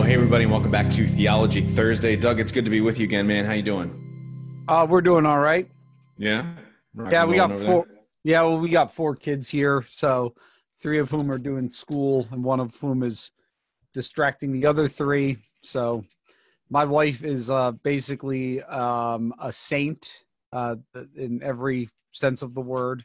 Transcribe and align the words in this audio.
Well, 0.00 0.08
hey 0.08 0.14
everybody, 0.14 0.44
and 0.44 0.50
welcome 0.50 0.70
back 0.70 0.88
to 0.92 1.06
Theology 1.06 1.60
Thursday. 1.60 2.16
Doug, 2.16 2.40
it's 2.40 2.50
good 2.50 2.64
to 2.64 2.70
be 2.70 2.80
with 2.80 2.98
you 2.98 3.04
again, 3.04 3.26
man. 3.26 3.44
How 3.44 3.52
you 3.52 3.62
doing? 3.62 4.64
Uh, 4.66 4.86
we're 4.88 5.02
doing 5.02 5.26
all 5.26 5.40
right. 5.40 5.70
Yeah. 6.16 6.54
Rock 6.94 7.12
yeah, 7.12 7.26
we 7.26 7.36
got 7.36 7.60
four. 7.60 7.86
Yeah, 8.24 8.40
well, 8.40 8.58
we 8.58 8.70
got 8.70 8.94
four 8.94 9.14
kids 9.14 9.50
here, 9.50 9.84
so 9.94 10.34
three 10.80 10.96
of 11.00 11.10
whom 11.10 11.30
are 11.30 11.36
doing 11.36 11.68
school, 11.68 12.26
and 12.32 12.42
one 12.42 12.60
of 12.60 12.74
whom 12.76 13.02
is 13.02 13.32
distracting 13.92 14.52
the 14.52 14.64
other 14.64 14.88
three. 14.88 15.36
So, 15.62 16.02
my 16.70 16.86
wife 16.86 17.22
is 17.22 17.50
uh, 17.50 17.72
basically 17.72 18.62
um, 18.62 19.34
a 19.38 19.52
saint 19.52 20.24
uh, 20.54 20.76
in 21.14 21.42
every 21.42 21.90
sense 22.10 22.40
of 22.40 22.54
the 22.54 22.62
word. 22.62 23.04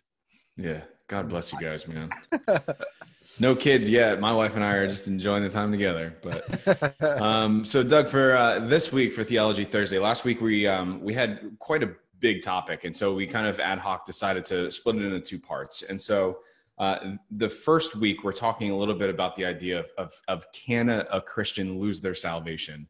Yeah. 0.56 0.80
God 1.08 1.30
bless 1.30 1.54
you 1.54 1.60
guys, 1.60 1.88
man. 1.88 2.10
No 3.40 3.54
kids 3.56 3.90
yet. 3.90 4.20
My 4.20 4.32
wife 4.32 4.56
and 4.56 4.64
I 4.64 4.74
are 4.74 4.88
just 4.88 5.08
enjoying 5.08 5.44
the 5.44 5.50
time 5.50 5.72
together. 5.72 6.16
But 6.22 7.02
um, 7.22 7.66
so, 7.66 7.84
Doug, 7.84 8.08
for 8.08 8.36
uh, 8.36 8.60
this 8.60 8.92
week 8.92 9.12
for 9.12 9.24
Theology 9.24 9.66
Thursday, 9.66 10.00
last 10.00 10.24
week 10.24 10.40
we 10.40 10.68
um, 10.68 11.02
we 11.02 11.14
had 11.14 11.52
quite 11.60 11.84
a 11.84 11.96
big 12.20 12.42
topic, 12.42 12.86
and 12.86 12.96
so 12.96 13.14
we 13.14 13.28
kind 13.28 13.46
of 13.46 13.60
ad 13.60 13.80
hoc 13.80 14.06
decided 14.06 14.46
to 14.46 14.72
split 14.72 14.96
it 14.96 15.04
into 15.04 15.20
two 15.20 15.40
parts. 15.40 15.84
And 15.84 16.00
so, 16.00 16.40
uh, 16.78 17.16
the 17.30 17.50
first 17.50 17.96
week 17.96 18.24
we're 18.24 18.32
talking 18.32 18.72
a 18.72 18.78
little 18.78 18.96
bit 18.96 19.10
about 19.10 19.36
the 19.36 19.46
idea 19.46 19.80
of 19.80 19.88
of, 19.98 20.14
of 20.30 20.52
can 20.54 20.90
a, 20.90 21.06
a 21.12 21.20
Christian 21.20 21.78
lose 21.78 22.00
their 22.00 22.16
salvation? 22.16 22.88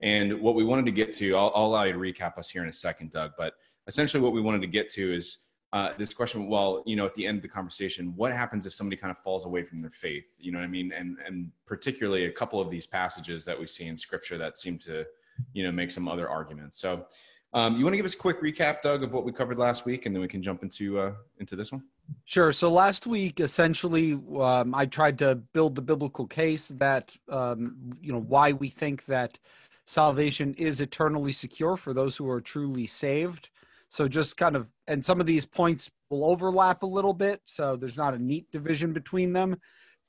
And 0.00 0.40
what 0.40 0.54
we 0.54 0.62
wanted 0.62 0.84
to 0.86 0.92
get 0.92 1.10
to, 1.14 1.34
I'll, 1.34 1.50
I'll 1.56 1.66
allow 1.66 1.82
you 1.82 1.92
to 1.92 1.98
recap 1.98 2.38
us 2.38 2.48
here 2.48 2.62
in 2.62 2.68
a 2.68 2.72
second, 2.72 3.10
Doug. 3.10 3.32
But 3.36 3.54
essentially, 3.88 4.22
what 4.22 4.32
we 4.32 4.40
wanted 4.40 4.60
to 4.60 4.68
get 4.68 4.88
to 4.90 5.12
is 5.12 5.47
uh, 5.72 5.90
this 5.98 6.14
question 6.14 6.46
well 6.46 6.82
you 6.86 6.96
know 6.96 7.06
at 7.06 7.14
the 7.14 7.26
end 7.26 7.36
of 7.36 7.42
the 7.42 7.48
conversation 7.48 8.12
what 8.16 8.32
happens 8.32 8.66
if 8.66 8.72
somebody 8.72 8.96
kind 8.96 9.10
of 9.10 9.18
falls 9.18 9.44
away 9.44 9.62
from 9.62 9.80
their 9.80 9.90
faith 9.90 10.36
you 10.40 10.50
know 10.50 10.58
what 10.58 10.64
i 10.64 10.68
mean 10.68 10.92
and 10.92 11.18
and 11.26 11.50
particularly 11.66 12.24
a 12.24 12.30
couple 12.30 12.60
of 12.60 12.70
these 12.70 12.86
passages 12.86 13.44
that 13.44 13.58
we 13.58 13.66
see 13.66 13.86
in 13.86 13.96
scripture 13.96 14.38
that 14.38 14.56
seem 14.56 14.78
to 14.78 15.04
you 15.52 15.62
know 15.62 15.72
make 15.72 15.90
some 15.90 16.08
other 16.08 16.28
arguments 16.28 16.78
so 16.78 17.06
um, 17.54 17.78
you 17.78 17.84
want 17.84 17.94
to 17.94 17.96
give 17.96 18.04
us 18.04 18.14
a 18.14 18.18
quick 18.18 18.42
recap 18.42 18.82
doug 18.82 19.02
of 19.02 19.12
what 19.12 19.24
we 19.24 19.32
covered 19.32 19.58
last 19.58 19.86
week 19.86 20.06
and 20.06 20.14
then 20.14 20.20
we 20.20 20.28
can 20.28 20.42
jump 20.42 20.62
into 20.62 20.98
uh, 20.98 21.12
into 21.38 21.56
this 21.56 21.72
one 21.72 21.82
Sure. 22.24 22.52
So 22.52 22.70
last 22.70 23.06
week, 23.06 23.40
essentially, 23.40 24.18
um, 24.38 24.74
I 24.74 24.86
tried 24.86 25.18
to 25.18 25.34
build 25.34 25.74
the 25.74 25.82
biblical 25.82 26.26
case 26.26 26.68
that 26.68 27.16
um, 27.28 27.92
you 28.00 28.12
know 28.12 28.20
why 28.20 28.52
we 28.52 28.68
think 28.68 29.04
that 29.06 29.38
salvation 29.86 30.54
is 30.54 30.80
eternally 30.80 31.32
secure 31.32 31.76
for 31.76 31.94
those 31.94 32.16
who 32.16 32.28
are 32.28 32.40
truly 32.40 32.86
saved. 32.86 33.50
So 33.90 34.06
just 34.06 34.36
kind 34.36 34.56
of, 34.56 34.68
and 34.86 35.04
some 35.04 35.20
of 35.20 35.26
these 35.26 35.46
points 35.46 35.90
will 36.10 36.24
overlap 36.24 36.82
a 36.82 36.86
little 36.86 37.14
bit, 37.14 37.40
so 37.44 37.76
there's 37.76 37.96
not 37.96 38.14
a 38.14 38.18
neat 38.18 38.50
division 38.52 38.92
between 38.92 39.32
them, 39.32 39.56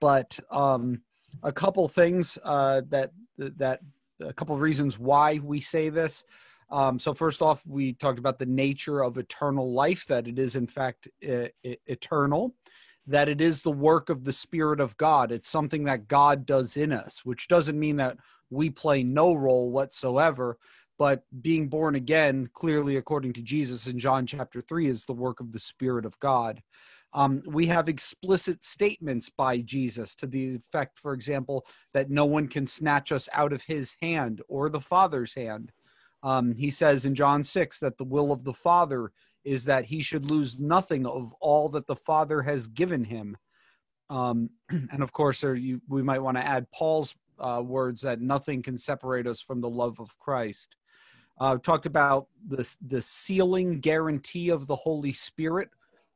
but 0.01 0.37
um, 0.51 1.01
a 1.43 1.51
couple 1.51 1.87
things 1.87 2.37
uh, 2.43 2.81
that 2.89 3.11
that 3.37 3.79
a 4.21 4.33
couple 4.33 4.55
of 4.55 4.61
reasons 4.61 4.99
why 4.99 5.39
we 5.43 5.61
say 5.61 5.89
this. 5.89 6.23
Um, 6.71 6.99
so 6.99 7.13
first 7.13 7.41
off, 7.41 7.65
we 7.65 7.93
talked 7.93 8.19
about 8.19 8.37
the 8.37 8.45
nature 8.45 9.03
of 9.03 9.17
eternal 9.17 9.73
life, 9.73 10.05
that 10.07 10.27
it 10.27 10.37
is 10.37 10.55
in 10.55 10.67
fact 10.67 11.07
e- 11.21 11.47
e- 11.63 11.77
eternal, 11.87 12.53
that 13.07 13.29
it 13.29 13.41
is 13.41 13.61
the 13.61 13.71
work 13.71 14.09
of 14.09 14.23
the 14.23 14.33
Spirit 14.33 14.79
of 14.79 14.95
God. 14.97 15.31
It's 15.31 15.49
something 15.49 15.85
that 15.85 16.07
God 16.07 16.45
does 16.45 16.77
in 16.77 16.91
us, 16.91 17.21
which 17.23 17.47
doesn't 17.47 17.79
mean 17.79 17.95
that 17.97 18.17
we 18.49 18.69
play 18.69 19.03
no 19.03 19.33
role 19.33 19.71
whatsoever. 19.71 20.57
But 20.99 21.23
being 21.41 21.69
born 21.69 21.95
again, 21.95 22.49
clearly 22.53 22.97
according 22.97 23.31
to 23.33 23.41
Jesus 23.41 23.87
in 23.87 23.97
John 23.97 24.27
chapter 24.27 24.59
3, 24.59 24.87
is 24.87 25.05
the 25.05 25.13
work 25.13 25.39
of 25.39 25.53
the 25.53 25.59
Spirit 25.59 26.05
of 26.05 26.19
God. 26.19 26.61
Um, 27.13 27.41
we 27.47 27.65
have 27.67 27.87
explicit 27.87 28.63
statements 28.63 29.29
by 29.29 29.61
Jesus 29.61 30.13
to 30.15 30.27
the 30.27 30.55
effect, 30.55 30.99
for 30.99 31.13
example, 31.13 31.65
that 31.93 32.09
no 32.09 32.25
one 32.25 32.49
can 32.49 32.67
snatch 32.67 33.13
us 33.13 33.29
out 33.33 33.53
of 33.53 33.63
his 33.63 33.95
hand 34.01 34.41
or 34.49 34.69
the 34.69 34.81
Father's 34.81 35.33
hand. 35.33 35.71
Um, 36.21 36.53
he 36.53 36.69
says 36.69 37.05
in 37.05 37.15
John 37.15 37.45
6 37.45 37.79
that 37.79 37.97
the 37.97 38.03
will 38.03 38.33
of 38.33 38.43
the 38.43 38.53
Father 38.53 39.11
is 39.45 39.63
that 39.65 39.85
he 39.85 40.01
should 40.01 40.29
lose 40.29 40.59
nothing 40.59 41.05
of 41.05 41.33
all 41.39 41.69
that 41.69 41.87
the 41.87 41.95
Father 41.95 42.41
has 42.41 42.67
given 42.67 43.05
him. 43.05 43.37
Um, 44.09 44.49
and 44.69 45.01
of 45.01 45.13
course, 45.13 45.39
there 45.41 45.55
you, 45.55 45.81
we 45.87 46.03
might 46.03 46.21
want 46.21 46.35
to 46.35 46.45
add 46.45 46.69
Paul's 46.71 47.15
uh, 47.39 47.61
words 47.63 48.01
that 48.01 48.19
nothing 48.19 48.61
can 48.61 48.77
separate 48.77 49.25
us 49.25 49.39
from 49.39 49.61
the 49.61 49.69
love 49.69 49.99
of 50.01 50.17
Christ. 50.19 50.75
Uh, 51.39 51.57
talked 51.57 51.85
about 51.85 52.27
the, 52.47 52.69
the 52.87 53.01
sealing 53.01 53.79
guarantee 53.79 54.49
of 54.49 54.67
the 54.67 54.75
Holy 54.75 55.13
Spirit, 55.13 55.69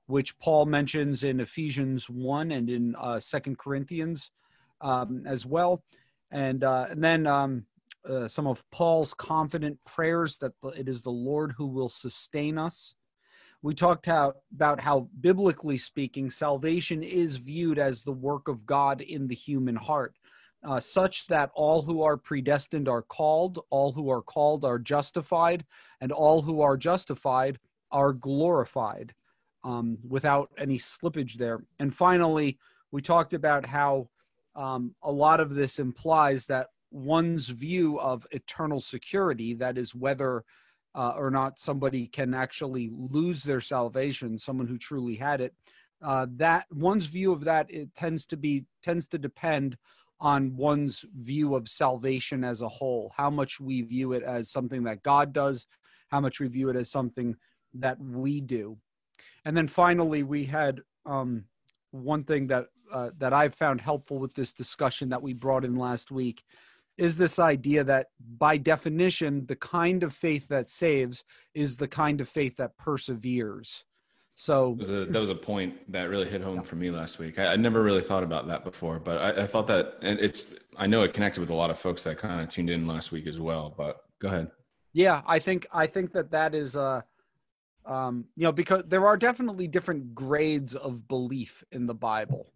which 0.07 0.37
Paul 0.39 0.65
mentions 0.65 1.23
in 1.23 1.39
Ephesians 1.39 2.09
1 2.09 2.51
and 2.51 2.69
in 2.69 2.95
uh, 2.97 3.19
2 3.19 3.55
Corinthians 3.55 4.31
um, 4.81 5.23
as 5.25 5.45
well. 5.45 5.83
And, 6.31 6.63
uh, 6.63 6.87
and 6.89 7.03
then 7.03 7.25
um, 7.25 7.65
uh, 8.07 8.27
some 8.27 8.47
of 8.47 8.69
Paul's 8.71 9.13
confident 9.13 9.79
prayers 9.85 10.37
that 10.39 10.51
it 10.75 10.89
is 10.89 11.01
the 11.01 11.09
Lord 11.09 11.53
who 11.57 11.67
will 11.67 11.89
sustain 11.89 12.57
us. 12.57 12.95
We 13.61 13.73
talked 13.73 14.09
out 14.09 14.37
about 14.53 14.81
how, 14.81 15.07
biblically 15.21 15.77
speaking, 15.77 16.29
salvation 16.29 17.01
is 17.01 17.37
viewed 17.37 17.79
as 17.79 18.03
the 18.03 18.11
work 18.11 18.49
of 18.49 18.65
God 18.65 18.99
in 18.99 19.27
the 19.27 19.35
human 19.35 19.77
heart, 19.77 20.15
uh, 20.63 20.79
such 20.79 21.27
that 21.27 21.51
all 21.53 21.81
who 21.81 22.01
are 22.01 22.17
predestined 22.17 22.87
are 22.87 23.01
called, 23.01 23.59
all 23.69 23.91
who 23.91 24.09
are 24.09 24.21
called 24.21 24.63
are 24.63 24.79
justified, 24.79 25.65
and 26.01 26.11
all 26.11 26.41
who 26.41 26.61
are 26.61 26.77
justified 26.77 27.59
are 27.91 28.13
glorified 28.13 29.13
um, 29.63 29.97
without 30.07 30.49
any 30.57 30.77
slippage 30.77 31.33
there. 31.33 31.63
And 31.79 31.93
finally, 31.93 32.57
we 32.91 33.01
talked 33.01 33.33
about 33.33 33.65
how 33.65 34.09
um, 34.55 34.95
a 35.03 35.11
lot 35.11 35.39
of 35.39 35.53
this 35.53 35.79
implies 35.79 36.45
that 36.47 36.67
one's 36.91 37.49
view 37.49 37.99
of 37.99 38.25
eternal 38.31 38.79
security, 38.79 39.53
that 39.55 39.77
is, 39.77 39.95
whether 39.95 40.43
uh, 40.95 41.13
or 41.17 41.31
not 41.31 41.59
somebody 41.59 42.07
can 42.07 42.33
actually 42.33 42.91
lose 42.93 43.43
their 43.43 43.61
salvation, 43.61 44.37
someone 44.37 44.67
who 44.67 44.77
truly 44.77 45.15
had 45.15 45.41
it, 45.41 45.53
uh, 46.03 46.27
that 46.35 46.65
one's 46.71 47.07
view 47.07 47.31
of 47.31 47.45
that 47.45 47.65
it 47.71 47.93
tends 47.95 48.25
to 48.25 48.37
be 48.37 48.65
tends 48.83 49.07
to 49.07 49.17
depend 49.17 49.77
on 50.23 50.55
one's 50.55 51.03
view 51.21 51.53
of 51.53 51.67
salvation 51.67 52.45
as 52.45 52.61
a 52.61 52.69
whole. 52.69 53.11
How 53.15 53.29
much 53.29 53.59
we 53.59 53.81
view 53.81 54.13
it 54.13 54.23
as 54.23 54.49
something 54.49 54.83
that 54.83 55.03
God 55.03 55.33
does, 55.33 55.67
how 56.09 56.21
much 56.21 56.39
we 56.39 56.47
view 56.47 56.69
it 56.69 56.77
as 56.77 56.89
something 56.89 57.35
that 57.73 57.99
we 57.99 58.39
do, 58.39 58.77
and 59.45 59.55
then 59.55 59.67
finally 59.67 60.23
we 60.23 60.45
had 60.45 60.79
um, 61.05 61.43
one 61.91 62.23
thing 62.23 62.47
that 62.47 62.67
uh, 62.91 63.09
that 63.17 63.33
I've 63.33 63.55
found 63.55 63.81
helpful 63.81 64.17
with 64.17 64.33
this 64.33 64.53
discussion 64.53 65.09
that 65.09 65.21
we 65.21 65.33
brought 65.33 65.65
in 65.65 65.75
last 65.75 66.11
week 66.11 66.43
is 66.97 67.17
this 67.17 67.39
idea 67.39 67.83
that 67.83 68.07
by 68.37 68.55
definition 68.55 69.45
the 69.47 69.55
kind 69.55 70.03
of 70.03 70.13
faith 70.13 70.47
that 70.49 70.69
saves 70.69 71.23
is 71.55 71.75
the 71.75 71.87
kind 71.87 72.21
of 72.21 72.29
faith 72.29 72.55
that 72.57 72.77
perseveres 72.77 73.83
so 74.35 74.69
that 74.71 74.77
was 74.77 74.89
a, 74.89 75.05
that 75.05 75.19
was 75.19 75.29
a 75.29 75.35
point 75.35 75.91
that 75.91 76.09
really 76.09 76.27
hit 76.27 76.41
home 76.41 76.63
for 76.63 76.75
me 76.75 76.89
last 76.89 77.19
week. 77.19 77.37
I, 77.37 77.53
I 77.53 77.55
never 77.55 77.83
really 77.83 78.01
thought 78.01 78.23
about 78.23 78.47
that 78.47 78.63
before 78.63 78.99
but 78.99 79.17
I, 79.17 79.43
I 79.43 79.47
thought 79.47 79.67
that 79.67 79.97
and 80.01 80.19
it's 80.19 80.55
i 80.77 80.87
know 80.87 81.03
it 81.03 81.13
connected 81.13 81.39
with 81.39 81.49
a 81.49 81.55
lot 81.55 81.69
of 81.69 81.77
folks 81.77 82.03
that 82.03 82.17
kind 82.17 82.41
of 82.41 82.49
tuned 82.49 82.69
in 82.69 82.87
last 82.87 83.11
week 83.11 83.27
as 83.27 83.39
well 83.39 83.73
but 83.77 84.03
go 84.19 84.27
ahead. 84.27 84.49
Yeah 84.93 85.21
i 85.27 85.39
think 85.39 85.67
i 85.71 85.85
think 85.85 86.11
that 86.13 86.31
that 86.31 86.55
is 86.55 86.75
uh 86.75 87.01
um 87.85 88.25
you 88.35 88.43
know 88.43 88.51
because 88.51 88.83
there 88.87 89.05
are 89.05 89.17
definitely 89.17 89.67
different 89.67 90.15
grades 90.15 90.73
of 90.75 91.07
belief 91.07 91.63
in 91.71 91.85
the 91.85 91.93
bible 91.93 92.53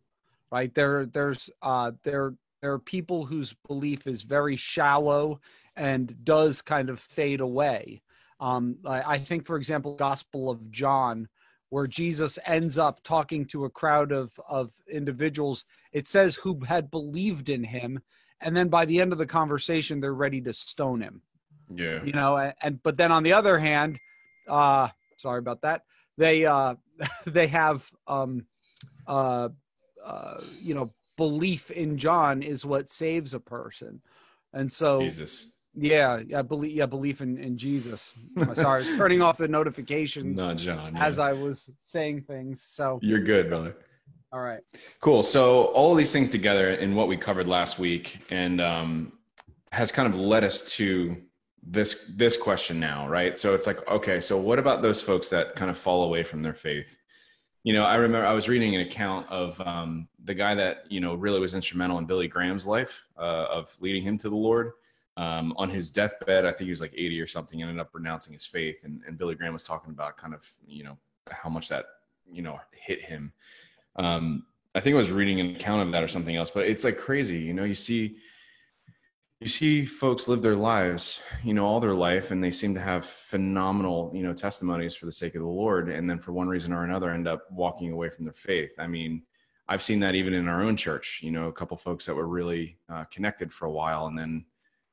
right? 0.52 0.74
There 0.74 1.06
there's 1.06 1.50
uh 1.62 1.92
there 2.04 2.34
there 2.62 2.74
are 2.74 2.80
people 2.80 3.26
whose 3.26 3.54
belief 3.68 4.08
is 4.08 4.24
very 4.24 4.56
shallow 4.56 5.40
and 5.76 6.16
does 6.24 6.62
kind 6.62 6.90
of 6.90 7.00
fade 7.00 7.42
away. 7.42 8.02
Um 8.40 8.78
i, 8.86 9.16
I 9.16 9.18
think 9.18 9.46
for 9.46 9.58
example 9.58 9.96
gospel 9.96 10.50
of 10.50 10.70
john 10.72 11.28
where 11.70 11.88
jesus 11.88 12.40
ends 12.46 12.78
up 12.78 13.04
talking 13.04 13.46
to 13.46 13.66
a 13.66 13.70
crowd 13.70 14.12
of 14.12 14.40
of 14.48 14.72
individuals. 14.92 15.66
It 15.92 16.08
says 16.08 16.36
who 16.36 16.60
had 16.66 16.92
believed 16.92 17.50
in 17.50 17.64
him 17.64 18.02
and 18.42 18.56
then 18.56 18.68
by 18.68 18.86
the 18.86 19.02
end 19.02 19.12
of 19.12 19.18
the 19.18 19.26
conversation 19.26 20.00
they're 20.00 20.14
ready 20.14 20.42
to 20.42 20.54
stone 20.54 21.02
him. 21.02 21.22
Yeah. 21.74 22.04
You 22.04 22.14
know 22.14 22.38
and, 22.38 22.54
and 22.62 22.84
but 22.84 22.98
then 22.98 23.12
on 23.12 23.24
the 23.24 23.34
other 23.34 23.58
hand 23.60 24.00
uh 24.48 24.90
sorry 25.18 25.40
about 25.40 25.62
that 25.62 25.84
they 26.18 26.46
uh 26.46 26.76
they 27.26 27.48
have 27.48 27.90
um 28.08 28.46
uh 29.08 29.50
uh 30.06 30.42
you 30.62 30.74
know 30.74 30.94
belief 31.18 31.72
in 31.72 31.98
john 31.98 32.44
is 32.44 32.66
what 32.66 32.90
saves 32.90 33.34
a 33.34 33.40
person. 33.40 34.02
And 34.54 34.72
so 34.72 35.02
jesus 35.02 35.57
yeah 35.78 36.22
yeah 36.26 36.42
believe 36.42 36.72
yeah 36.72 36.86
belief 36.86 37.22
in 37.22 37.38
in 37.38 37.58
jesus 37.58 38.14
sorry 38.54 38.84
i 38.84 38.88
was 38.88 38.98
turning 38.98 39.22
off 39.22 39.38
the 39.38 39.48
notifications 39.48 40.40
not 40.40 40.58
john 40.58 40.96
as 40.98 41.20
i 41.20 41.32
was 41.32 41.70
saying 41.78 42.22
things 42.22 42.66
so 42.68 43.00
you're 43.02 43.20
good 43.20 43.48
brother 43.48 43.76
all 44.34 44.42
right 44.42 44.62
Cool. 45.00 45.24
So 45.24 45.66
all 45.68 45.94
of 45.94 45.98
these 45.98 46.12
things 46.12 46.32
together 46.32 46.72
in 46.72 46.96
what 46.96 47.08
we 47.08 47.16
covered 47.16 47.48
last 47.48 47.80
week, 47.80 48.20
and 48.30 48.60
um, 48.60 49.14
has 49.72 49.90
kind 49.90 50.12
of 50.12 50.20
led 50.20 50.44
us 50.44 50.62
to 50.74 51.16
this 51.64 52.12
this 52.14 52.36
question 52.36 52.78
now, 52.78 53.08
right? 53.08 53.38
So 53.38 53.54
it's 53.54 53.66
like, 53.66 53.88
okay, 53.90 54.20
so 54.20 54.38
what 54.38 54.60
about 54.60 54.82
those 54.82 55.02
folks 55.02 55.30
that 55.30 55.56
kind 55.56 55.72
of 55.72 55.78
fall 55.78 56.04
away 56.04 56.24
from 56.24 56.42
their 56.42 56.54
faith? 56.54 57.00
you 57.64 57.74
know, 57.74 57.84
I 57.84 57.96
remember 57.96 58.26
I 58.26 58.32
was 58.32 58.48
reading 58.48 58.76
an 58.76 58.82
account 58.82 59.30
of 59.30 59.60
um, 59.60 60.08
the 60.24 60.34
guy 60.34 60.56
that 60.56 60.86
you 60.90 61.02
know 61.02 61.16
really 61.16 61.42
was 61.42 61.54
instrumental 61.54 61.98
in 61.98 62.06
Billy 62.06 62.28
Graham's 62.30 62.66
life 62.66 63.08
uh, 63.18 63.48
of 63.52 63.76
leading 63.82 64.04
him 64.04 64.18
to 64.20 64.30
the 64.30 64.36
Lord. 64.36 64.72
Um, 65.18 65.54
on 65.58 65.70
his 65.70 65.90
deathbed, 65.90 66.46
I 66.46 66.52
think 66.52 66.68
he 66.68 66.70
was 66.70 66.80
like 66.80 66.94
80 66.96 67.20
or 67.20 67.28
something, 67.28 67.62
ended 67.62 67.80
up 67.80 67.90
renouncing 67.94 68.34
his 68.34 68.46
faith. 68.46 68.84
And, 68.86 69.02
and 69.08 69.18
Billy 69.18 69.36
Graham 69.36 69.54
was 69.54 69.64
talking 69.64 69.92
about 69.92 70.16
kind 70.16 70.34
of, 70.34 70.48
you 70.66 70.84
know, 70.84 70.98
how 71.30 71.50
much 71.50 71.70
that, 71.70 71.86
you 72.32 72.42
know, 72.44 72.60
hit 72.76 73.02
him. 73.02 73.34
Um, 73.96 74.46
I 74.76 74.80
think 74.80 74.94
I 74.94 74.98
was 74.98 75.12
reading 75.12 75.40
an 75.40 75.56
account 75.56 75.82
of 75.82 75.92
that 75.92 76.04
or 76.04 76.08
something 76.08 76.36
else, 76.36 76.52
but 76.52 76.68
it's 76.68 76.84
like 76.84 76.98
crazy. 76.98 77.40
You 77.40 77.54
know, 77.54 77.64
you 77.64 77.74
see, 77.74 78.18
you 79.40 79.48
see 79.48 79.86
folks 79.86 80.28
live 80.28 80.42
their 80.42 80.56
lives, 80.56 81.20
you 81.44 81.54
know, 81.54 81.66
all 81.66 81.80
their 81.80 81.94
life, 81.94 82.32
and 82.32 82.44
they 82.44 82.52
seem 82.52 82.74
to 82.74 82.80
have 82.80 83.06
phenomenal, 83.06 84.12
you 84.14 84.24
know, 84.24 84.34
testimonies 84.34 84.96
for 84.96 85.06
the 85.06 85.12
sake 85.12 85.36
of 85.36 85.42
the 85.42 85.48
Lord, 85.48 85.90
and 85.90 86.10
then 86.10 86.20
for 86.20 86.32
one 86.32 86.48
reason 86.48 86.74
or 86.74 86.84
another, 86.84 87.12
end 87.12 87.28
up 87.28 87.50
walking 87.52 87.92
away 87.92 88.10
from 88.10 88.26
their 88.26 88.34
faith. 88.34 88.74
I 88.80 88.88
mean, 88.88 89.24
I've 89.68 89.84
seen 89.84 90.00
that 90.00 90.16
even 90.16 90.34
in 90.34 90.48
our 90.48 90.64
own 90.64 90.76
church. 90.76 91.20
You 91.22 91.32
know, 91.32 91.48
a 91.48 91.54
couple 91.54 91.78
folks 91.78 92.06
that 92.06 92.16
were 92.16 92.28
really 92.28 92.80
uh, 92.90 93.04
connected 93.06 93.54
for 93.54 93.66
a 93.66 93.72
while, 93.72 94.08
and 94.08 94.18
then, 94.18 94.46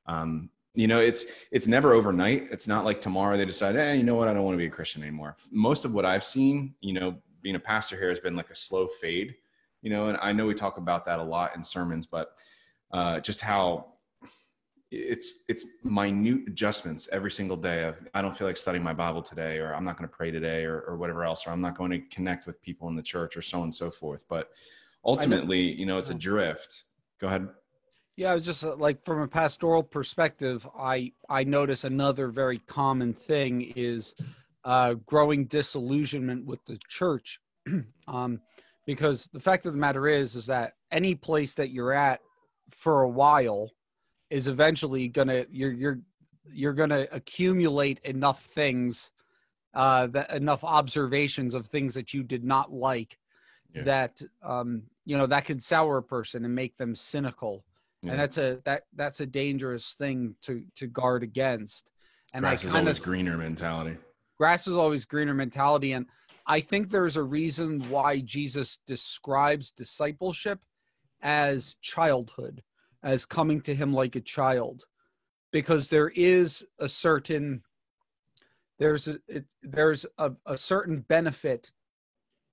um, 0.06 0.50
you 0.74 0.88
know, 0.88 0.98
it's 0.98 1.24
it's 1.52 1.66
never 1.66 1.92
overnight. 1.92 2.48
It's 2.50 2.66
not 2.66 2.84
like 2.84 3.00
tomorrow 3.00 3.36
they 3.36 3.44
decide, 3.44 3.76
hey, 3.76 3.96
you 3.96 4.02
know 4.02 4.16
what, 4.16 4.28
I 4.28 4.34
don't 4.34 4.44
want 4.44 4.54
to 4.54 4.58
be 4.58 4.66
a 4.66 4.70
Christian 4.70 5.02
anymore. 5.02 5.36
Most 5.52 5.84
of 5.84 5.94
what 5.94 6.04
I've 6.04 6.24
seen, 6.24 6.74
you 6.80 6.92
know, 6.92 7.16
being 7.42 7.54
a 7.54 7.60
pastor 7.60 7.96
here 7.96 8.08
has 8.08 8.20
been 8.20 8.34
like 8.34 8.50
a 8.50 8.54
slow 8.54 8.88
fade. 8.88 9.36
You 9.82 9.90
know, 9.90 10.08
and 10.08 10.18
I 10.20 10.32
know 10.32 10.46
we 10.46 10.54
talk 10.54 10.78
about 10.78 11.04
that 11.04 11.18
a 11.18 11.22
lot 11.22 11.54
in 11.54 11.62
sermons, 11.62 12.06
but 12.06 12.38
uh, 12.90 13.20
just 13.20 13.40
how 13.40 13.94
it's 14.90 15.44
it's 15.48 15.66
minute 15.82 16.42
adjustments 16.46 17.08
every 17.10 17.30
single 17.30 17.56
day 17.56 17.84
of 17.84 18.06
i 18.14 18.22
don't 18.22 18.36
feel 18.36 18.46
like 18.46 18.56
studying 18.56 18.84
my 18.84 18.92
bible 18.92 19.22
today 19.22 19.58
or 19.58 19.74
i'm 19.74 19.84
not 19.84 19.96
going 19.96 20.08
to 20.08 20.14
pray 20.14 20.30
today 20.30 20.64
or, 20.64 20.82
or 20.82 20.96
whatever 20.96 21.24
else 21.24 21.46
or 21.46 21.50
i'm 21.50 21.60
not 21.60 21.76
going 21.76 21.90
to 21.90 21.98
connect 22.14 22.46
with 22.46 22.60
people 22.62 22.88
in 22.88 22.94
the 22.94 23.02
church 23.02 23.36
or 23.36 23.42
so 23.42 23.58
on 23.58 23.64
and 23.64 23.74
so 23.74 23.90
forth 23.90 24.24
but 24.28 24.50
ultimately 25.04 25.60
you 25.60 25.84
know 25.86 25.98
it's 25.98 26.10
a 26.10 26.14
drift 26.14 26.84
go 27.18 27.26
ahead 27.26 27.48
yeah 28.16 28.30
i 28.30 28.34
was 28.34 28.44
just 28.44 28.64
uh, 28.64 28.74
like 28.76 29.02
from 29.04 29.20
a 29.20 29.28
pastoral 29.28 29.82
perspective 29.82 30.66
i 30.78 31.12
i 31.28 31.42
notice 31.44 31.84
another 31.84 32.28
very 32.28 32.58
common 32.58 33.12
thing 33.12 33.72
is 33.76 34.14
uh 34.64 34.94
growing 35.06 35.44
disillusionment 35.46 36.44
with 36.44 36.64
the 36.66 36.78
church 36.88 37.40
um 38.08 38.40
because 38.86 39.26
the 39.32 39.40
fact 39.40 39.66
of 39.66 39.72
the 39.72 39.78
matter 39.78 40.08
is 40.08 40.34
is 40.34 40.46
that 40.46 40.74
any 40.90 41.14
place 41.14 41.54
that 41.54 41.70
you're 41.70 41.92
at 41.92 42.20
for 42.70 43.02
a 43.02 43.08
while 43.08 43.70
is 44.30 44.48
eventually 44.48 45.08
gonna 45.08 45.44
you're 45.50 45.72
you're 45.72 46.00
you're 46.52 46.72
gonna 46.72 47.06
accumulate 47.12 47.98
enough 48.04 48.44
things 48.44 49.10
uh 49.74 50.06
that 50.06 50.30
enough 50.30 50.62
observations 50.62 51.54
of 51.54 51.66
things 51.66 51.94
that 51.94 52.14
you 52.14 52.22
did 52.22 52.44
not 52.44 52.72
like 52.72 53.18
yeah. 53.74 53.82
that 53.82 54.22
um 54.42 54.82
you 55.04 55.16
know 55.16 55.26
that 55.26 55.44
could 55.44 55.62
sour 55.62 55.98
a 55.98 56.02
person 56.02 56.44
and 56.44 56.54
make 56.54 56.76
them 56.76 56.94
cynical 56.94 57.64
yeah. 58.04 58.12
and 58.12 58.20
that's 58.20 58.38
a 58.38 58.60
that 58.64 58.82
that's 58.94 59.20
a 59.20 59.26
dangerous 59.26 59.94
thing 59.94 60.36
to 60.42 60.64
to 60.76 60.86
guard 60.86 61.22
against. 61.22 61.90
And 62.32 62.42
grass 62.42 62.64
I 62.64 62.68
kind 62.68 62.88
is 62.88 62.88
always 62.88 62.98
of, 62.98 63.04
greener 63.04 63.36
mentality. 63.36 63.96
Grass 64.38 64.66
is 64.66 64.76
always 64.76 65.04
greener 65.04 65.34
mentality. 65.34 65.92
And 65.92 66.06
i 66.46 66.60
think 66.60 66.90
there's 66.90 67.16
a 67.16 67.22
reason 67.22 67.80
why 67.88 68.20
jesus 68.20 68.78
describes 68.86 69.70
discipleship 69.70 70.60
as 71.22 71.76
childhood 71.80 72.62
as 73.04 73.26
coming 73.26 73.60
to 73.60 73.74
him 73.74 73.92
like 73.92 74.16
a 74.16 74.20
child. 74.20 74.84
Because 75.52 75.88
there 75.88 76.08
is 76.08 76.64
a 76.80 76.88
certain 76.88 77.62
there's 78.80 79.06
a 79.06 79.18
it, 79.28 79.44
there's 79.62 80.04
a, 80.18 80.32
a 80.46 80.58
certain 80.58 81.00
benefit 81.08 81.70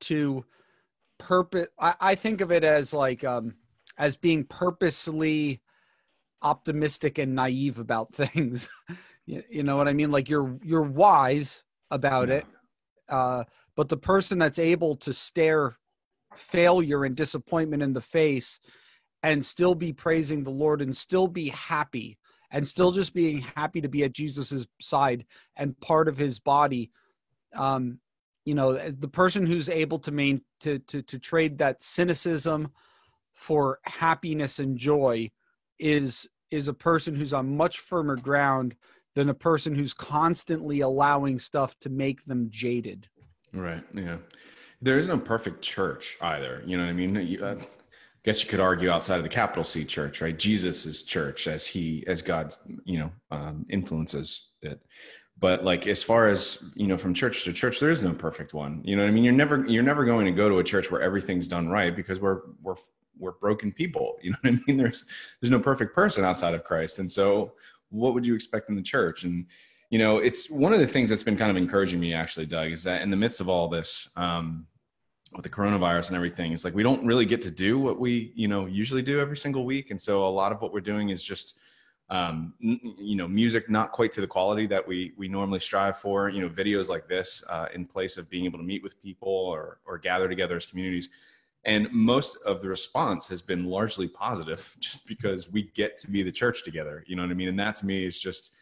to 0.02 0.46
purpose 1.18 1.68
I, 1.80 1.96
I 2.00 2.16
think 2.16 2.42
of 2.42 2.52
it 2.52 2.64
as 2.64 2.94
like 2.94 3.24
um 3.24 3.56
as 3.98 4.16
being 4.16 4.44
purposely 4.46 5.62
optimistic 6.42 7.18
and 7.18 7.36
naive 7.36 7.80
about 7.80 8.14
things 8.16 8.68
you, 9.26 9.44
you, 9.50 9.64
know 9.64 9.78
what 9.78 9.88
i 9.88 9.94
mean 9.94 10.12
like 10.12 10.30
you're 10.30 10.58
you're 10.64 10.82
wise 10.82 11.64
about 11.92 12.30
yeah. 12.30 12.36
it 12.36 12.46
uh 13.10 13.44
but 13.76 13.90
the 13.90 13.98
person 13.98 14.38
that's 14.38 14.60
able 14.60 14.96
to 14.96 15.14
stare 15.14 15.76
failure 16.36 17.06
and 17.06 17.16
disappointment 17.16 17.84
in 17.84 17.94
the 17.94 18.02
face 18.02 18.60
and 19.24 19.44
still 19.44 19.76
be 19.76 19.94
praising 19.94 20.44
the 20.44 20.50
Lord 20.50 20.82
and 20.82 20.96
still 20.96 21.28
be 21.28 21.50
happy 21.50 22.18
and 22.52 22.68
still 22.68 22.92
just 22.92 23.14
being 23.14 23.40
happy 23.56 23.82
to 23.82 23.90
be 23.90 24.04
at 24.04 24.14
Jesus's 24.14 24.68
side 24.82 25.26
and 25.58 25.80
part 25.80 26.08
of 26.08 26.18
his 26.18 26.40
body. 26.40 26.92
Um, 27.54 28.00
you 28.46 28.56
know, 28.56 28.74
the 28.74 29.08
person 29.08 29.46
who's 29.46 29.70
able 29.70 30.00
to 30.00 30.12
main 30.12 30.42
to, 30.62 30.80
to 30.80 31.04
to 31.04 31.20
trade 31.20 31.60
that 31.60 31.84
cynicism 31.84 32.72
for 33.42 33.80
happiness 33.86 34.60
and 34.60 34.78
joy 34.78 35.30
is 35.80 36.28
is 36.52 36.68
a 36.68 36.74
person 36.74 37.16
who's 37.16 37.34
on 37.34 37.58
much 37.58 37.80
firmer 37.80 38.16
ground 38.16 38.76
than 39.16 39.30
a 39.30 39.34
person 39.34 39.74
who's 39.74 39.94
constantly 39.94 40.82
allowing 40.82 41.40
stuff 41.40 41.78
to 41.80 41.90
make 41.90 42.24
them 42.26 42.48
jaded. 42.50 43.08
Right. 43.54 43.84
Yeah. 43.94 44.18
There 44.82 44.98
is 44.98 45.08
no 45.08 45.18
perfect 45.18 45.62
church 45.62 46.18
either. 46.22 46.62
You 46.66 46.78
know 46.78 46.84
what 46.84 46.90
I 46.90 46.94
mean? 46.94 47.16
You, 47.16 47.44
uh, 47.44 47.56
guess 48.24 48.44
you 48.44 48.50
could 48.50 48.60
argue 48.60 48.90
outside 48.90 49.18
of 49.18 49.24
the 49.24 49.30
capital 49.30 49.64
C 49.64 49.86
church, 49.86 50.22
right? 50.22 50.38
Jesus's 50.38 51.04
church 51.04 51.48
as 51.48 51.66
he, 51.66 52.04
as 52.08 52.22
God's, 52.22 52.60
you 52.84 53.00
know, 53.00 53.12
um, 53.32 53.66
influences 53.70 54.50
it. 54.62 54.82
But 55.40 55.64
like, 55.64 55.88
as 55.88 56.04
far 56.04 56.28
as, 56.28 56.64
you 56.76 56.88
know, 56.88 56.98
from 56.98 57.14
church 57.14 57.44
to 57.46 57.54
church, 57.54 57.80
there 57.80 57.90
is 57.90 58.04
no 58.04 58.14
perfect 58.14 58.54
one. 58.54 58.82
You 58.84 58.96
know 58.96 59.04
what 59.04 59.10
I 59.10 59.12
mean? 59.12 59.24
You're 59.24 59.34
never, 59.34 59.66
you're 59.68 59.84
never 59.84 60.06
going 60.06 60.26
to 60.26 60.32
go 60.32 60.50
to 60.50 60.60
a 60.60 60.64
church 60.64 60.92
where 60.92 61.02
everything's 61.02 61.48
done 61.48 61.68
right 61.68 61.96
because 61.96 62.20
we're, 62.20 62.42
we're, 62.62 62.76
we're 63.18 63.34
broken 63.34 63.72
people. 63.72 64.18
You 64.24 64.32
know 64.32 64.38
what 64.42 64.54
I 64.54 64.60
mean? 64.68 64.78
There's, 64.78 65.06
there's 65.40 65.52
no 65.52 65.60
perfect 65.60 65.96
person 65.96 66.24
outside 66.24 66.54
of 66.54 66.64
Christ. 66.64 67.00
And 67.00 67.10
so 67.10 67.54
what 67.90 68.14
would 68.14 68.26
you 68.26 68.36
expect 68.36 68.70
in 68.70 68.76
the 68.76 68.82
church? 68.82 69.24
And, 69.24 69.46
you 69.90 70.00
know, 70.00 70.18
it's 70.18 70.50
one 70.50 70.74
of 70.74 70.80
the 70.80 70.88
things 70.88 71.10
that's 71.10 71.24
been 71.24 71.38
kind 71.38 71.52
of 71.52 71.58
encouraging 71.58 72.00
me 72.00 72.14
actually, 72.14 72.46
Doug, 72.46 72.72
is 72.72 72.84
that 72.84 73.02
in 73.02 73.10
the 73.10 73.18
midst 73.18 73.42
of 73.42 73.50
all 73.50 73.68
this, 73.68 74.10
um, 74.16 74.68
with 75.34 75.44
the 75.44 75.50
coronavirus 75.50 76.10
and 76.10 76.18
everything 76.18 76.52
it's 76.52 76.66
like 76.66 76.76
we 76.76 76.84
don't 76.84 77.06
really 77.06 77.26
get 77.26 77.42
to 77.42 77.52
do 77.52 77.80
what 77.80 78.00
we 78.00 78.34
you 78.36 78.48
know 78.48 78.66
usually 78.66 79.02
do 79.02 79.20
every 79.20 79.38
single 79.38 79.64
week 79.64 79.92
and 79.92 80.02
so 80.02 80.28
a 80.28 80.30
lot 80.30 80.52
of 80.52 80.62
what 80.62 80.74
we're 80.74 80.82
doing 80.82 81.10
is 81.10 81.24
just 81.24 81.60
um, 82.10 82.54
you 82.60 83.16
know 83.16 83.28
music 83.28 83.70
not 83.70 83.94
quite 83.94 84.12
to 84.12 84.20
the 84.20 84.28
quality 84.28 84.68
that 84.68 84.86
we 84.86 85.14
we 85.18 85.30
normally 85.30 85.60
strive 85.60 85.98
for 85.98 86.28
you 86.28 86.42
know 86.42 86.50
videos 86.50 86.90
like 86.90 87.08
this 87.08 87.42
uh, 87.50 87.68
in 87.74 87.86
place 87.86 88.18
of 88.18 88.30
being 88.30 88.44
able 88.44 88.60
to 88.60 88.66
meet 88.66 88.84
with 88.84 89.02
people 89.02 89.30
or 89.30 89.80
or 89.86 89.98
gather 89.98 90.28
together 90.28 90.58
as 90.58 90.66
communities 90.66 91.10
and 91.64 91.88
most 91.92 92.38
of 92.46 92.62
the 92.62 92.68
response 92.68 93.28
has 93.28 93.42
been 93.42 93.66
largely 93.66 94.08
positive 94.08 94.76
just 94.80 95.08
because 95.08 95.50
we 95.50 95.64
get 95.74 95.98
to 95.98 96.10
be 96.10 96.24
the 96.24 96.32
church 96.32 96.64
together 96.64 97.04
you 97.08 97.16
know 97.16 97.24
what 97.24 97.32
i 97.32 97.36
mean? 97.36 97.50
And 97.50 97.60
that 97.60 97.76
to 97.78 97.86
me 97.86 98.06
is 98.06 98.20
just 98.20 98.56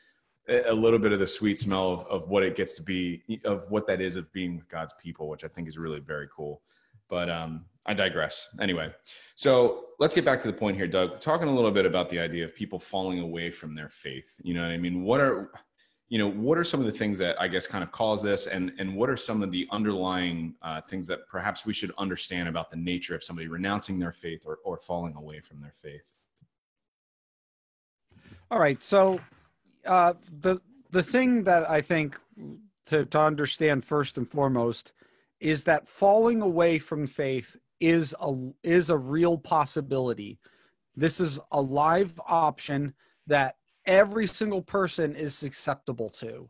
a 0.48 0.74
little 0.74 0.98
bit 0.98 1.12
of 1.12 1.20
the 1.20 1.28
sweet 1.28 1.60
smell 1.60 1.94
of, 1.94 2.08
of 2.08 2.30
what 2.30 2.42
it 2.42 2.56
gets 2.56 2.74
to 2.74 2.82
be 2.82 3.22
of 3.46 3.70
what 3.70 3.86
that 3.86 4.02
is 4.02 4.16
of 4.16 4.32
being 4.34 4.56
with 4.56 4.68
god's 4.68 4.94
people 5.02 5.30
which 5.30 5.44
i 5.44 5.48
think 5.48 5.68
is 5.68 5.78
really 5.78 6.00
very 6.00 6.28
cool. 6.36 6.62
But 7.08 7.28
um, 7.28 7.66
i 7.86 7.94
digress. 7.94 8.50
Anyway 8.60 8.94
so 9.36 9.86
let's 10.00 10.14
get 10.14 10.26
back 10.26 10.40
to 10.42 10.48
the 10.48 10.54
point 10.54 10.78
here 10.78 10.88
doug. 10.88 11.20
Talking 11.20 11.48
a 11.48 11.56
little 11.56 11.72
bit 11.72 11.86
about 11.86 12.10
the 12.10 12.20
idea 12.20 12.46
of 12.46 12.56
people 12.56 12.80
falling 12.80 13.20
away 13.20 13.52
from 13.52 13.76
their 13.76 13.90
faith 13.90 14.40
you 14.44 14.54
know 14.54 14.62
what 14.62 14.72
i 14.72 14.78
mean? 14.78 15.04
What 15.04 15.20
are 15.20 15.52
you 16.10 16.18
know 16.18 16.28
what 16.28 16.58
are 16.58 16.64
some 16.64 16.80
of 16.80 16.88
the 16.88 16.92
things 16.92 17.20
that 17.20 17.40
i 17.40 17.48
guess 17.48 17.68
kind 17.68 17.84
of 17.84 17.92
cause 17.92 18.22
this? 18.22 18.48
And 18.48 18.74
and 18.80 18.96
what 18.96 19.10
are 19.10 19.18
some 19.18 19.42
of 19.44 19.52
the 19.52 19.68
underlying 19.72 20.56
uh, 20.62 20.82
things 20.82 21.08
that 21.08 21.28
perhaps 21.28 21.66
we 21.66 21.74
should 21.74 21.92
understand 21.98 22.50
about 22.50 22.70
the 22.70 22.78
nature 22.78 23.16
of 23.16 23.24
somebody 23.24 23.48
renouncing 23.48 24.00
their 24.00 24.12
faith 24.12 24.44
or, 24.46 24.60
or 24.66 24.80
falling 24.80 25.16
away 25.16 25.40
from 25.40 25.62
their 25.62 25.74
faith? 25.74 26.18
All 28.52 28.60
right. 28.60 28.82
So 28.82 29.20
uh, 29.86 30.14
the 30.42 30.60
the 30.90 31.04
thing 31.04 31.44
that 31.44 31.70
I 31.70 31.82
think 31.82 32.20
to 32.88 33.06
to 33.06 33.20
understand 33.20 33.86
first 33.86 34.18
and 34.18 34.30
foremost 34.30 34.94
is 35.40 35.64
that 35.66 35.88
falling 35.88 36.42
away 36.42 36.80
from 36.80 37.06
faith 37.06 37.56
is 37.80 38.16
a 38.20 38.52
is 38.64 38.90
a 38.90 38.98
real 38.98 39.38
possibility. 39.38 40.40
This 40.96 41.20
is 41.20 41.40
a 41.52 41.62
live 41.62 42.20
option 42.28 42.94
that 43.28 43.56
every 43.90 44.28
single 44.28 44.62
person 44.62 45.16
is 45.16 45.36
susceptible 45.36 46.10
to. 46.12 46.50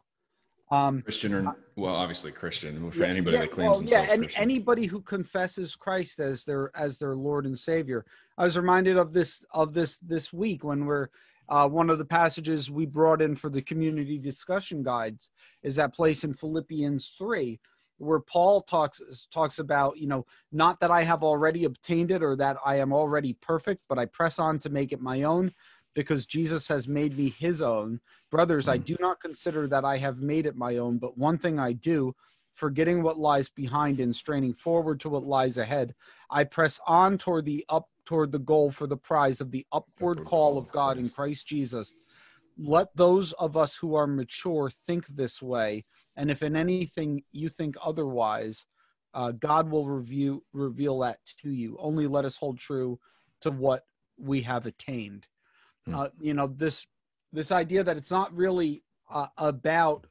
Um, 0.72 1.02
Christian 1.02 1.34
or 1.34 1.56
well, 1.76 1.96
obviously 1.96 2.32
Christian 2.32 2.92
for 2.92 3.04
yeah, 3.04 3.08
anybody 3.08 3.38
yeah, 3.38 3.42
that 3.42 3.52
claims 3.52 3.80
well, 3.80 3.84
yeah, 3.84 4.12
and 4.12 4.24
Christian. 4.24 4.44
anybody 4.44 4.86
who 4.86 5.02
confesses 5.02 5.76
Christ 5.76 6.20
as 6.20 6.44
their 6.44 6.70
as 6.76 7.00
their 7.00 7.16
Lord 7.16 7.48
and 7.48 7.58
Savior. 7.58 8.06
I 8.38 8.44
was 8.44 8.56
reminded 8.56 8.98
of 8.98 9.12
this 9.12 9.44
of 9.52 9.74
this 9.74 9.98
this 9.98 10.32
week 10.32 10.64
when 10.64 10.86
we're 10.86 11.08
uh, 11.48 11.68
one 11.68 11.90
of 11.90 11.98
the 11.98 12.06
passages 12.06 12.70
we 12.70 12.86
brought 12.86 13.20
in 13.20 13.36
for 13.36 13.50
the 13.50 13.64
community 13.64 14.20
discussion 14.20 14.84
guides 14.84 15.32
is 15.64 15.76
that 15.78 15.96
place 15.96 16.24
in 16.24 16.36
Philippians 16.36 17.16
3 17.18 17.60
where 18.00 18.20
Paul 18.20 18.62
talks 18.62 19.02
talks 19.32 19.60
about, 19.60 19.98
you 19.98 20.08
know, 20.08 20.26
not 20.52 20.80
that 20.80 20.92
I 20.92 21.04
have 21.04 21.24
already 21.24 21.66
obtained 21.66 22.12
it 22.12 22.24
or 22.24 22.36
that 22.38 22.58
I 22.66 22.80
am 22.80 22.94
already 22.94 23.34
perfect, 23.34 23.82
but 23.88 24.00
I 24.00 24.06
press 24.06 24.40
on 24.40 24.58
to 24.60 24.70
make 24.70 24.92
it 24.92 25.02
my 25.02 25.24
own 25.24 25.52
because 25.94 26.26
Jesus 26.26 26.68
has 26.68 26.88
made 26.88 27.18
me 27.18 27.30
his 27.30 27.62
own. 27.62 28.00
Brothers, 28.30 28.68
I 28.68 28.78
hmm. 28.78 28.84
do 28.84 28.98
not 29.00 29.22
consider 29.22 29.68
that 29.68 29.86
I 29.86 29.98
have 29.98 30.22
made 30.22 30.46
it 30.46 30.56
my 30.56 30.78
own, 30.78 30.98
but 30.98 31.18
one 31.18 31.38
thing 31.38 31.60
I 31.60 31.74
do, 31.74 32.16
forgetting 32.52 33.02
what 33.04 33.18
lies 33.18 33.50
behind 33.50 34.00
and 34.00 34.16
straining 34.16 34.54
forward 34.54 35.00
to 35.02 35.10
what 35.10 35.24
lies 35.24 35.58
ahead. 35.58 35.94
I 36.30 36.44
press 36.44 36.80
on 36.88 37.18
toward 37.18 37.46
the 37.46 37.66
up 37.70 37.90
toward 38.06 38.32
the 38.32 38.40
goal 38.40 38.72
for 38.72 38.88
the 38.88 38.98
prize 38.98 39.40
of 39.40 39.52
the 39.52 39.66
upward, 39.72 40.24
call 40.26 40.58
of 40.58 40.72
God 40.72 40.98
in 40.98 41.10
Christ 41.10 41.46
Jesus. 41.46 41.94
Let 42.58 42.88
those 42.96 43.34
of 43.34 43.56
us 43.56 43.76
who 43.76 43.94
are 43.94 44.08
mature 44.08 44.72
think 44.72 45.06
this 45.08 45.44
way, 45.44 45.86
and 46.18 46.32
if 46.32 46.42
in 46.42 46.56
anything 46.56 47.22
you 47.32 47.50
think 47.50 47.76
otherwise, 47.82 48.66
uh, 49.14 49.32
God 49.32 49.70
will 49.70 49.88
review 49.88 50.44
reveal 50.54 51.00
that 51.00 51.20
to 51.42 51.52
you. 51.52 51.78
Only 51.80 52.08
let 52.08 52.26
us 52.26 52.36
hold 52.36 52.58
true 52.58 53.00
to 53.42 53.52
what 53.52 53.86
we 54.18 54.42
have 54.42 54.66
attained. 54.66 55.28
Hmm. 55.90 55.96
Uh, 55.96 56.08
you 56.20 56.34
know 56.34 56.48
this 56.48 56.86
this 57.32 57.52
idea 57.52 57.84
that 57.84 57.98
it's 57.98 58.12
not 58.12 58.36
really 58.36 58.84
uh, 59.10 59.28
about 59.38 60.08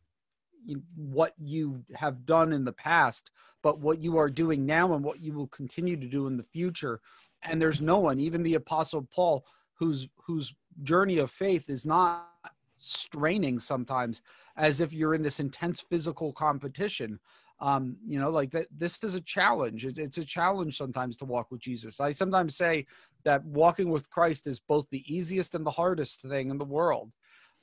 what 0.97 1.35
you 1.39 1.83
have 1.95 2.27
done 2.27 2.53
in 2.53 2.65
the 2.65 2.73
past, 2.73 3.31
but 3.63 3.81
what 3.81 4.01
you 4.01 4.19
are 4.19 4.29
doing 4.29 4.67
now 4.67 4.95
and 4.95 5.05
what 5.05 5.21
you 5.21 5.33
will 5.33 5.49
continue 5.49 5.97
to 5.97 6.07
do 6.07 6.27
in 6.27 6.37
the 6.37 6.43
future. 6.43 7.01
And 7.43 7.61
there's 7.61 7.81
no 7.81 7.99
one, 7.99 8.19
even 8.21 8.43
the 8.43 8.55
Apostle 8.55 9.09
Paul, 9.15 9.45
whose 9.75 10.09
whose 10.17 10.55
journey 10.83 11.19
of 11.19 11.31
faith 11.31 11.71
is 11.71 11.87
not 11.87 12.29
straining 12.77 13.59
sometimes 13.59 14.23
as 14.57 14.81
if 14.81 14.93
you're 14.93 15.15
in 15.15 15.23
this 15.23 15.41
intense 15.41 15.81
physical 15.81 16.33
competition 16.33 17.19
um 17.61 17.97
you 18.07 18.19
know 18.21 18.31
like 18.31 18.51
that 18.53 18.67
this 18.77 19.03
is 19.03 19.15
a 19.15 19.21
challenge. 19.21 19.85
It, 19.85 19.99
it's 19.99 20.19
a 20.19 20.25
challenge 20.25 20.77
sometimes 20.77 21.17
to 21.19 21.25
walk 21.25 21.51
with 21.51 21.61
jesus. 21.61 22.01
I 22.01 22.13
sometimes 22.13 22.57
say 22.57 22.87
that 23.25 23.45
walking 23.45 23.91
with 23.91 24.11
christ 24.11 24.47
is 24.47 24.61
both 24.61 24.87
the 24.91 25.05
easiest 25.13 25.55
and 25.55 25.67
the 25.67 25.71
hardest 25.71 26.23
thing 26.23 26.51
in 26.51 26.59
the 26.59 26.65
world. 26.65 27.13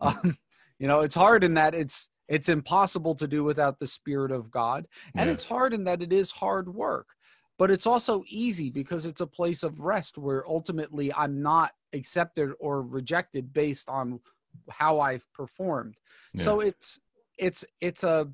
Um, 0.02 0.38
you 0.80 0.88
know 0.88 1.02
it's 1.02 1.16
hard 1.16 1.44
in 1.44 1.54
that 1.54 1.74
it's 1.74 2.10
it's 2.28 2.50
impossible 2.50 3.16
to 3.16 3.28
do 3.28 3.44
without 3.44 3.80
the 3.80 3.88
spirit 3.88 4.32
of 4.32 4.52
god. 4.52 4.88
And 5.16 5.28
yeah. 5.28 5.34
it's 5.34 5.46
hard 5.46 5.74
in 5.74 5.86
that 5.86 6.02
it 6.02 6.12
is 6.12 6.32
hard 6.32 6.74
work 6.74 7.08
but 7.58 7.72
it's 7.72 7.86
also 7.86 8.24
easy 8.28 8.70
because 8.70 9.06
it's 9.06 9.22
a 9.22 9.28
place 9.28 9.64
of 9.64 9.80
rest 9.80 10.18
where 10.18 10.46
ultimately 10.46 11.14
i'm 11.14 11.42
not 11.42 11.72
accepted 11.94 12.52
or 12.60 12.82
rejected 12.82 13.54
based 13.54 13.88
on 13.90 14.20
how 14.70 15.00
i've 15.00 15.26
performed. 15.34 15.98
Yeah. 16.34 16.44
so 16.44 16.60
it's 16.60 17.00
it's 17.38 17.66
it's 17.82 18.04
a 18.04 18.28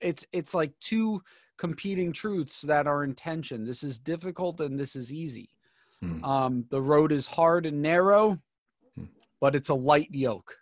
it's 0.00 0.24
it's 0.32 0.54
like 0.54 0.72
two 0.80 1.22
competing 1.56 2.12
truths 2.12 2.62
that 2.62 2.86
are 2.86 3.04
in 3.04 3.14
tension. 3.14 3.64
This 3.64 3.82
is 3.82 3.98
difficult 3.98 4.60
and 4.60 4.78
this 4.78 4.96
is 4.96 5.12
easy. 5.12 5.50
Hmm. 6.00 6.24
Um, 6.24 6.64
the 6.70 6.82
road 6.82 7.12
is 7.12 7.26
hard 7.26 7.66
and 7.66 7.80
narrow, 7.80 8.38
hmm. 8.96 9.04
but 9.40 9.54
it's 9.54 9.68
a 9.68 9.74
light 9.74 10.08
yoke. 10.10 10.56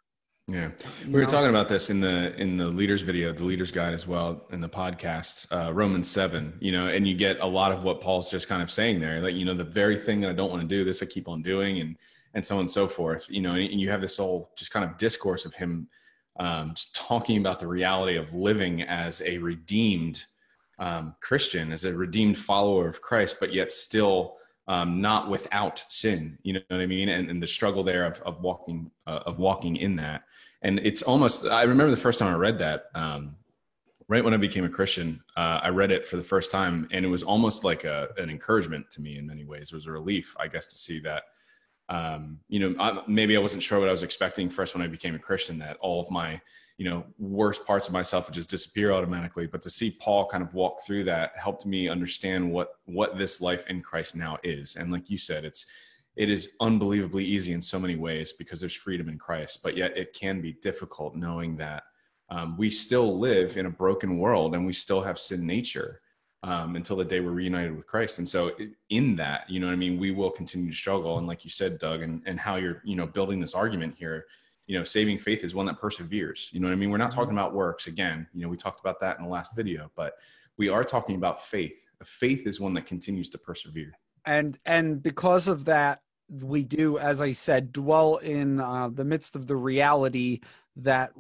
Yeah, 0.49 0.71
we 1.07 1.13
were 1.13 1.25
talking 1.25 1.51
about 1.51 1.69
this 1.69 1.89
in 1.89 2.01
the 2.01 2.35
in 2.37 2.57
the 2.57 2.67
leaders 2.67 3.03
video, 3.03 3.33
the 3.33 3.45
leaders 3.45 3.71
guide 3.71 3.95
as 3.95 4.09
well, 4.09 4.45
in 4.51 4.61
the 4.61 4.69
podcast, 4.69 5.47
uh, 5.53 5.73
Romans 5.73 6.09
seven. 6.09 6.53
You 6.61 6.73
know, 6.73 6.89
and 6.89 7.07
you 7.07 7.15
get 7.15 7.39
a 7.41 7.47
lot 7.47 7.71
of 7.71 7.85
what 7.85 8.01
Paul's 8.01 8.29
just 8.29 8.49
kind 8.49 8.61
of 8.61 8.71
saying 8.71 8.99
there, 9.01 9.21
like 9.21 9.35
you 9.35 9.45
know, 9.45 9.55
the 9.55 9.65
very 9.65 9.97
thing 9.97 10.21
that 10.23 10.31
I 10.31 10.33
don't 10.33 10.51
want 10.51 10.61
to 10.63 10.69
do, 10.69 10.85
this 10.85 11.01
I 11.01 11.07
keep 11.07 11.29
on 11.29 11.43
doing, 11.43 11.81
and 11.81 11.97
and 12.35 12.45
so 12.45 12.57
on 12.57 12.63
and 12.63 12.71
so 12.71 12.89
forth. 12.89 13.27
You 13.31 13.41
know, 13.41 13.55
and 13.55 13.81
you 13.81 13.89
have 13.91 14.01
this 14.01 14.17
whole 14.17 14.51
just 14.57 14.73
kind 14.73 14.85
of 14.85 14.99
discourse 14.99 15.45
of 15.45 15.55
him 15.55 15.89
um, 16.39 16.75
talking 16.95 17.39
about 17.39 17.59
the 17.59 17.67
reality 17.67 18.17
of 18.17 18.35
living 18.35 18.83
as 18.83 19.21
a 19.23 19.39
redeemed 19.39 20.25
um, 20.79 21.15
Christian, 21.21 21.73
as 21.73 21.85
a 21.85 21.93
redeemed 21.93 22.39
follower 22.39 22.89
of 22.89 23.03
Christ, 23.03 23.37
but 23.39 23.53
yet 23.53 23.71
still 23.71 24.37
um, 24.69 25.01
not 25.01 25.29
without 25.29 25.85
sin. 25.89 26.39
You 26.43 26.55
know 26.55 26.61
what 26.69 26.81
I 26.81 26.87
mean? 26.87 27.09
And, 27.09 27.31
and 27.31 27.43
the 27.43 27.47
struggle 27.47 27.85
there 27.85 28.05
of, 28.05 28.21
of 28.23 28.41
walking 28.41 28.91
uh, 29.07 29.21
of 29.27 29.39
walking 29.39 29.77
in 29.77 29.97
that. 29.97 30.23
And 30.63 30.79
it's 30.81 31.03
almost. 31.03 31.45
I 31.47 31.63
remember 31.63 31.91
the 31.91 31.97
first 31.97 32.19
time 32.19 32.33
I 32.33 32.37
read 32.37 32.59
that. 32.59 32.87
Um, 32.95 33.37
right 34.09 34.25
when 34.25 34.35
I 34.35 34.39
became 34.39 34.65
a 34.65 34.69
Christian, 34.69 35.23
uh, 35.37 35.61
I 35.63 35.69
read 35.69 35.91
it 35.91 36.07
for 36.07 36.17
the 36.17 36.23
first 36.23 36.51
time, 36.51 36.89
and 36.93 37.05
it 37.05 37.09
was 37.09 37.23
almost 37.23 37.65
like 37.65 37.85
a, 37.85 38.09
an 38.19 38.31
encouragement 38.31 38.91
to 38.91 39.01
me 39.01 39.19
in 39.19 39.27
many 39.27 39.45
ways. 39.45 39.73
It 39.73 39.75
was 39.75 39.87
a 39.87 39.93
relief, 39.93 40.37
I 40.39 40.49
guess, 40.49 40.67
to 40.69 40.79
see 40.79 41.01
that 41.01 41.25
um, 41.93 42.41
you 42.49 42.59
know, 42.59 42.75
I, 42.81 43.03
maybe 43.07 43.37
I 43.37 43.41
wasn't 43.41 43.63
sure 43.63 43.79
what 43.79 43.89
I 43.89 43.93
was 43.93 44.03
expecting 44.03 44.49
first 44.49 44.75
when 44.75 44.83
I 44.83 44.87
became 44.87 45.15
a 45.15 45.19
Christian 45.19 45.59
that 45.59 45.77
all 45.83 46.01
of 46.01 46.11
my, 46.11 46.41
you 46.79 46.89
know, 46.89 47.05
worst 47.19 47.67
parts 47.67 47.87
of 47.87 47.93
myself 47.93 48.27
would 48.27 48.35
just 48.35 48.49
disappear 48.49 48.93
automatically. 48.93 49.47
But 49.47 49.61
to 49.61 49.71
see 49.71 49.99
Paul 50.01 50.27
kind 50.27 50.43
of 50.43 50.55
walk 50.55 50.87
through 50.87 51.05
that 51.05 51.33
helped 51.37 51.67
me 51.67 51.91
understand 51.91 52.51
what 52.51 52.77
what 52.87 53.19
this 53.19 53.43
life 53.43 53.67
in 53.67 53.83
Christ 53.83 54.17
now 54.17 54.39
is. 54.43 54.77
And 54.77 54.91
like 54.91 55.11
you 55.11 55.19
said, 55.19 55.45
it's 55.45 55.67
it 56.17 56.31
is 56.31 56.53
unbelievably 56.63 57.27
easy 57.27 57.53
in 57.53 57.61
so 57.61 57.79
many 57.79 57.97
ways 57.97 58.33
because 58.33 58.59
there's 58.59 58.75
freedom 58.75 59.11
in 59.11 59.19
Christ. 59.19 59.61
But 59.63 59.77
yet 59.77 59.95
it 59.95 60.15
can 60.15 60.41
be 60.41 60.55
difficult 60.63 61.15
knowing 61.15 61.59
that 61.59 61.83
um, 62.31 62.57
we 62.57 62.71
still 62.71 63.19
live 63.19 63.59
in 63.59 63.67
a 63.67 63.71
broken 63.71 64.17
world 64.17 64.55
and 64.55 64.65
we 64.65 64.73
still 64.73 65.03
have 65.03 65.19
sin 65.19 65.47
nature 65.47 66.01
um, 66.43 66.77
until 66.77 66.97
the 66.97 67.05
day 67.05 67.21
we're 67.21 67.31
reunited 67.31 67.75
with 67.75 67.87
Christ. 67.87 68.19
And 68.19 68.29
so 68.29 68.53
in 68.89 69.17
that, 69.17 69.49
you 69.49 69.61
know 69.61 69.67
what 69.67 69.75
I 69.75 69.77
mean, 69.77 69.99
we 69.99 70.11
will 70.11 70.31
continue 70.31 70.71
to 70.71 70.77
struggle. 70.77 71.19
And 71.19 71.27
like 71.27 71.45
you 71.45 71.51
said, 71.51 71.79
Doug, 71.79 72.03
and, 72.03 72.23
and 72.27 72.39
how 72.39 72.57
you're, 72.57 72.83
you 72.85 72.97
know, 72.97 73.07
building 73.07 73.41
this 73.41 73.55
argument 73.55 73.95
here, 73.97 74.27
you 74.67 74.79
know, 74.79 74.85
saving 74.85 75.19
faith 75.19 75.45
is 75.45 75.55
one 75.55 75.67
that 75.67 75.81
perseveres. 75.81 76.49
You 76.53 76.61
know 76.61 76.67
what 76.67 76.73
I 76.73 76.77
mean? 76.77 76.91
We're 76.91 76.99
not 76.99 77.11
mm-hmm. 77.11 77.21
talking 77.21 77.33
about 77.33 77.55
works 77.55 77.87
again. 77.87 78.27
You 78.35 78.43
know, 78.43 78.49
we 78.49 78.57
talked 78.57 78.81
about 78.81 79.01
that 79.01 79.19
in 79.19 79.25
the 79.25 79.31
last 79.31 79.55
video, 79.55 79.91
but 79.97 80.15
we 80.57 80.69
are 80.69 80.85
talking 80.85 81.17
about 81.17 81.43
faith. 81.45 81.87
Faith 82.05 82.47
is 82.47 82.61
one 82.61 82.75
that 82.75 82.87
continues 82.87 83.29
to 83.31 83.39
persevere. 83.39 83.93
And 84.25 84.59
and 84.65 85.03
because 85.03 85.49
of 85.49 85.65
that, 85.65 86.01
we 86.29 86.63
do, 86.63 86.99
as 86.99 87.21
I 87.21 87.33
said, 87.33 87.73
dwell 87.73 88.17
in 88.17 88.61
uh, 88.61 88.89
the 88.89 89.05
midst 89.05 89.35
of 89.37 89.47
the 89.47 89.57
reality 89.57 90.41
that 90.77 91.13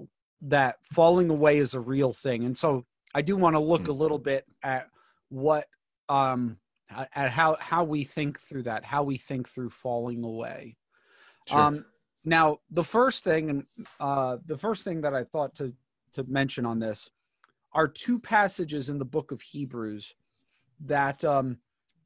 that 0.42 0.78
falling 0.92 1.30
away 1.30 1.58
is 1.58 1.74
a 1.74 1.80
real 1.80 2.12
thing. 2.12 2.44
And 2.44 2.56
so 2.56 2.84
I 3.14 3.22
do 3.22 3.36
want 3.36 3.54
to 3.54 3.60
look 3.60 3.82
mm-hmm. 3.82 3.90
a 3.90 3.94
little 3.94 4.18
bit 4.18 4.46
at 4.62 4.88
what 5.32 5.64
um 6.10 6.58
at 6.90 7.30
how 7.30 7.56
how 7.58 7.82
we 7.82 8.04
think 8.04 8.38
through 8.38 8.62
that 8.62 8.84
how 8.84 9.02
we 9.02 9.16
think 9.16 9.48
through 9.48 9.70
falling 9.70 10.22
away 10.24 10.76
sure. 11.48 11.58
um 11.58 11.84
now 12.26 12.58
the 12.70 12.84
first 12.84 13.24
thing 13.24 13.48
and 13.48 13.66
uh 13.98 14.36
the 14.44 14.58
first 14.58 14.84
thing 14.84 15.00
that 15.00 15.14
i 15.14 15.24
thought 15.24 15.54
to 15.54 15.72
to 16.12 16.22
mention 16.24 16.66
on 16.66 16.78
this 16.78 17.08
are 17.72 17.88
two 17.88 18.18
passages 18.18 18.90
in 18.90 18.98
the 18.98 19.04
book 19.04 19.32
of 19.32 19.40
hebrews 19.40 20.14
that 20.80 21.24
um 21.24 21.56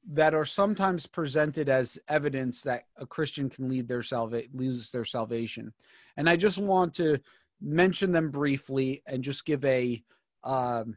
that 0.08 0.32
are 0.32 0.44
sometimes 0.44 1.04
presented 1.04 1.68
as 1.68 1.98
evidence 2.08 2.62
that 2.62 2.84
a 2.96 3.06
christian 3.06 3.50
can 3.50 3.68
lead 3.68 3.88
their 3.88 4.04
salva- 4.04 4.44
lose 4.54 4.92
their 4.92 5.04
salvation 5.04 5.72
and 6.16 6.28
i 6.28 6.36
just 6.36 6.58
want 6.58 6.94
to 6.94 7.18
mention 7.60 8.12
them 8.12 8.30
briefly 8.30 9.02
and 9.08 9.24
just 9.24 9.44
give 9.44 9.64
a 9.64 10.00
um 10.44 10.96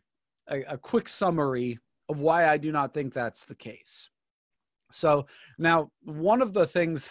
a, 0.52 0.62
a 0.74 0.78
quick 0.78 1.10
summary 1.10 1.80
of 2.10 2.20
why 2.20 2.50
I 2.50 2.58
do 2.58 2.72
not 2.72 2.94
think 2.94 3.14
that's 3.14 3.46
the 3.46 3.56
case. 3.56 4.10
So 4.92 5.28
now 5.58 5.92
one 6.04 6.42
of 6.42 6.54
the 6.54 6.66
things 6.66 7.10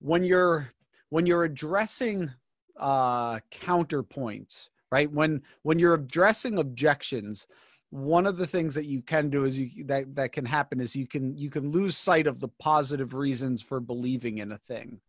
when 0.00 0.24
you're 0.24 0.72
when 1.10 1.26
you're 1.26 1.44
addressing 1.44 2.30
uh, 2.78 3.38
counterpoints, 3.50 4.68
right? 4.90 5.10
When 5.10 5.42
when 5.62 5.78
you're 5.78 5.94
addressing 5.94 6.58
objections, 6.58 7.46
one 7.90 8.26
of 8.26 8.36
the 8.36 8.46
things 8.46 8.74
that 8.74 8.86
you 8.86 9.02
can 9.02 9.30
do 9.30 9.44
is 9.44 9.58
you 9.58 9.84
that 9.84 10.14
that 10.16 10.32
can 10.32 10.44
happen 10.44 10.80
is 10.80 10.96
you 10.96 11.06
can 11.06 11.36
you 11.36 11.50
can 11.50 11.70
lose 11.70 11.96
sight 11.96 12.26
of 12.26 12.40
the 12.40 12.48
positive 12.58 13.14
reasons 13.14 13.62
for 13.62 13.78
believing 13.78 14.38
in 14.38 14.52
a 14.52 14.58
thing. 14.58 15.00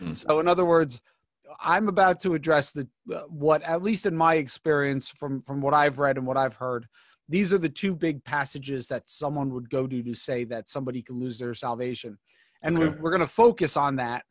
Mm. 0.00 0.14
So 0.14 0.38
in 0.38 0.46
other 0.46 0.64
words, 0.64 1.02
I'm 1.60 1.88
about 1.88 2.20
to 2.20 2.34
address 2.34 2.72
the 2.72 2.86
uh, 3.12 3.22
what 3.22 3.62
at 3.62 3.82
least 3.82 4.06
in 4.06 4.14
my 4.14 4.34
experience 4.34 5.08
from 5.08 5.42
from 5.42 5.60
what 5.60 5.74
I've 5.74 5.98
read 5.98 6.18
and 6.18 6.26
what 6.26 6.36
I've 6.36 6.56
heard, 6.56 6.86
these 7.28 7.52
are 7.52 7.58
the 7.58 7.68
two 7.68 7.94
big 7.94 8.24
passages 8.24 8.86
that 8.88 9.08
someone 9.08 9.52
would 9.52 9.68
go 9.70 9.86
to 9.86 10.02
to 10.02 10.14
say 10.14 10.44
that 10.44 10.68
somebody 10.68 11.02
can 11.02 11.18
lose 11.18 11.38
their 11.38 11.54
salvation 11.54 12.18
and 12.62 12.76
okay. 12.76 12.88
we're, 12.88 13.02
we're 13.02 13.10
going 13.10 13.20
to 13.20 13.26
focus 13.26 13.76
on 13.76 13.96
that 13.96 14.24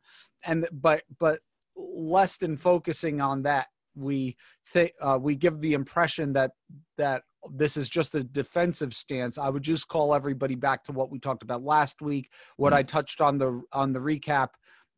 and 0.44 0.66
but 0.72 1.02
but 1.18 1.40
less 1.76 2.36
than 2.36 2.56
focusing 2.56 3.20
on 3.20 3.42
that 3.42 3.66
we 3.94 4.36
think 4.68 4.92
uh, 5.00 5.18
we 5.20 5.34
give 5.34 5.60
the 5.60 5.72
impression 5.72 6.32
that 6.32 6.52
that 6.96 7.22
this 7.52 7.76
is 7.76 7.88
just 7.88 8.14
a 8.14 8.24
defensive 8.24 8.92
stance 8.92 9.38
i 9.38 9.48
would 9.48 9.62
just 9.62 9.88
call 9.88 10.14
everybody 10.14 10.54
back 10.54 10.82
to 10.82 10.92
what 10.92 11.10
we 11.10 11.18
talked 11.18 11.42
about 11.42 11.62
last 11.62 12.02
week 12.02 12.30
what 12.56 12.70
mm-hmm. 12.70 12.78
i 12.78 12.82
touched 12.82 13.20
on 13.20 13.38
the 13.38 13.62
on 13.72 13.92
the 13.92 13.98
recap 13.98 14.48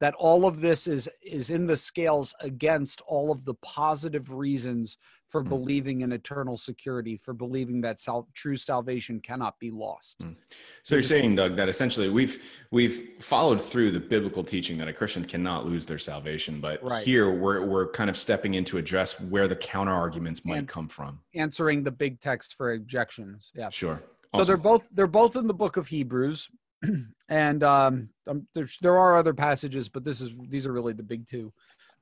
that 0.00 0.14
all 0.14 0.46
of 0.46 0.60
this 0.60 0.86
is 0.86 1.08
is 1.22 1.50
in 1.50 1.66
the 1.66 1.76
scales 1.76 2.34
against 2.40 3.00
all 3.06 3.30
of 3.30 3.44
the 3.44 3.54
positive 3.54 4.32
reasons 4.32 4.96
for 5.28 5.44
mm. 5.44 5.48
believing 5.48 6.00
in 6.00 6.12
eternal 6.12 6.56
security, 6.56 7.16
for 7.16 7.34
believing 7.34 7.80
that 7.82 8.00
sal- 8.00 8.28
true 8.34 8.56
salvation 8.56 9.20
cannot 9.20 9.58
be 9.58 9.70
lost. 9.70 10.18
Mm. 10.20 10.36
So 10.82 10.94
you're 10.94 11.02
saying, 11.02 11.36
Doug, 11.36 11.56
that 11.56 11.68
essentially 11.68 12.08
we've 12.08 12.42
we've 12.70 13.10
followed 13.20 13.60
through 13.60 13.92
the 13.92 14.00
biblical 14.00 14.42
teaching 14.42 14.78
that 14.78 14.88
a 14.88 14.92
Christian 14.92 15.24
cannot 15.24 15.66
lose 15.66 15.86
their 15.86 15.98
salvation, 15.98 16.60
but 16.60 16.82
right. 16.82 17.04
here 17.04 17.30
we're 17.30 17.64
we're 17.64 17.88
kind 17.90 18.08
of 18.08 18.16
stepping 18.16 18.54
in 18.54 18.64
to 18.64 18.78
address 18.78 19.20
where 19.20 19.46
the 19.46 19.56
counter 19.56 19.92
arguments 19.92 20.44
might 20.44 20.58
and 20.58 20.68
come 20.68 20.88
from, 20.88 21.20
answering 21.34 21.82
the 21.82 21.92
big 21.92 22.20
text 22.20 22.54
for 22.54 22.72
objections. 22.72 23.50
Yeah, 23.54 23.68
sure. 23.70 24.02
Awesome. 24.32 24.44
So 24.44 24.46
they're 24.46 24.56
both 24.56 24.88
they're 24.92 25.06
both 25.06 25.36
in 25.36 25.46
the 25.46 25.54
book 25.54 25.76
of 25.76 25.86
Hebrews, 25.88 26.48
and 27.28 27.62
um, 27.62 28.08
um 28.26 28.46
there 28.54 28.98
are 28.98 29.16
other 29.16 29.34
passages, 29.34 29.88
but 29.88 30.04
this 30.04 30.20
is 30.20 30.32
these 30.48 30.66
are 30.66 30.72
really 30.72 30.94
the 30.94 31.02
big 31.02 31.26
two. 31.26 31.52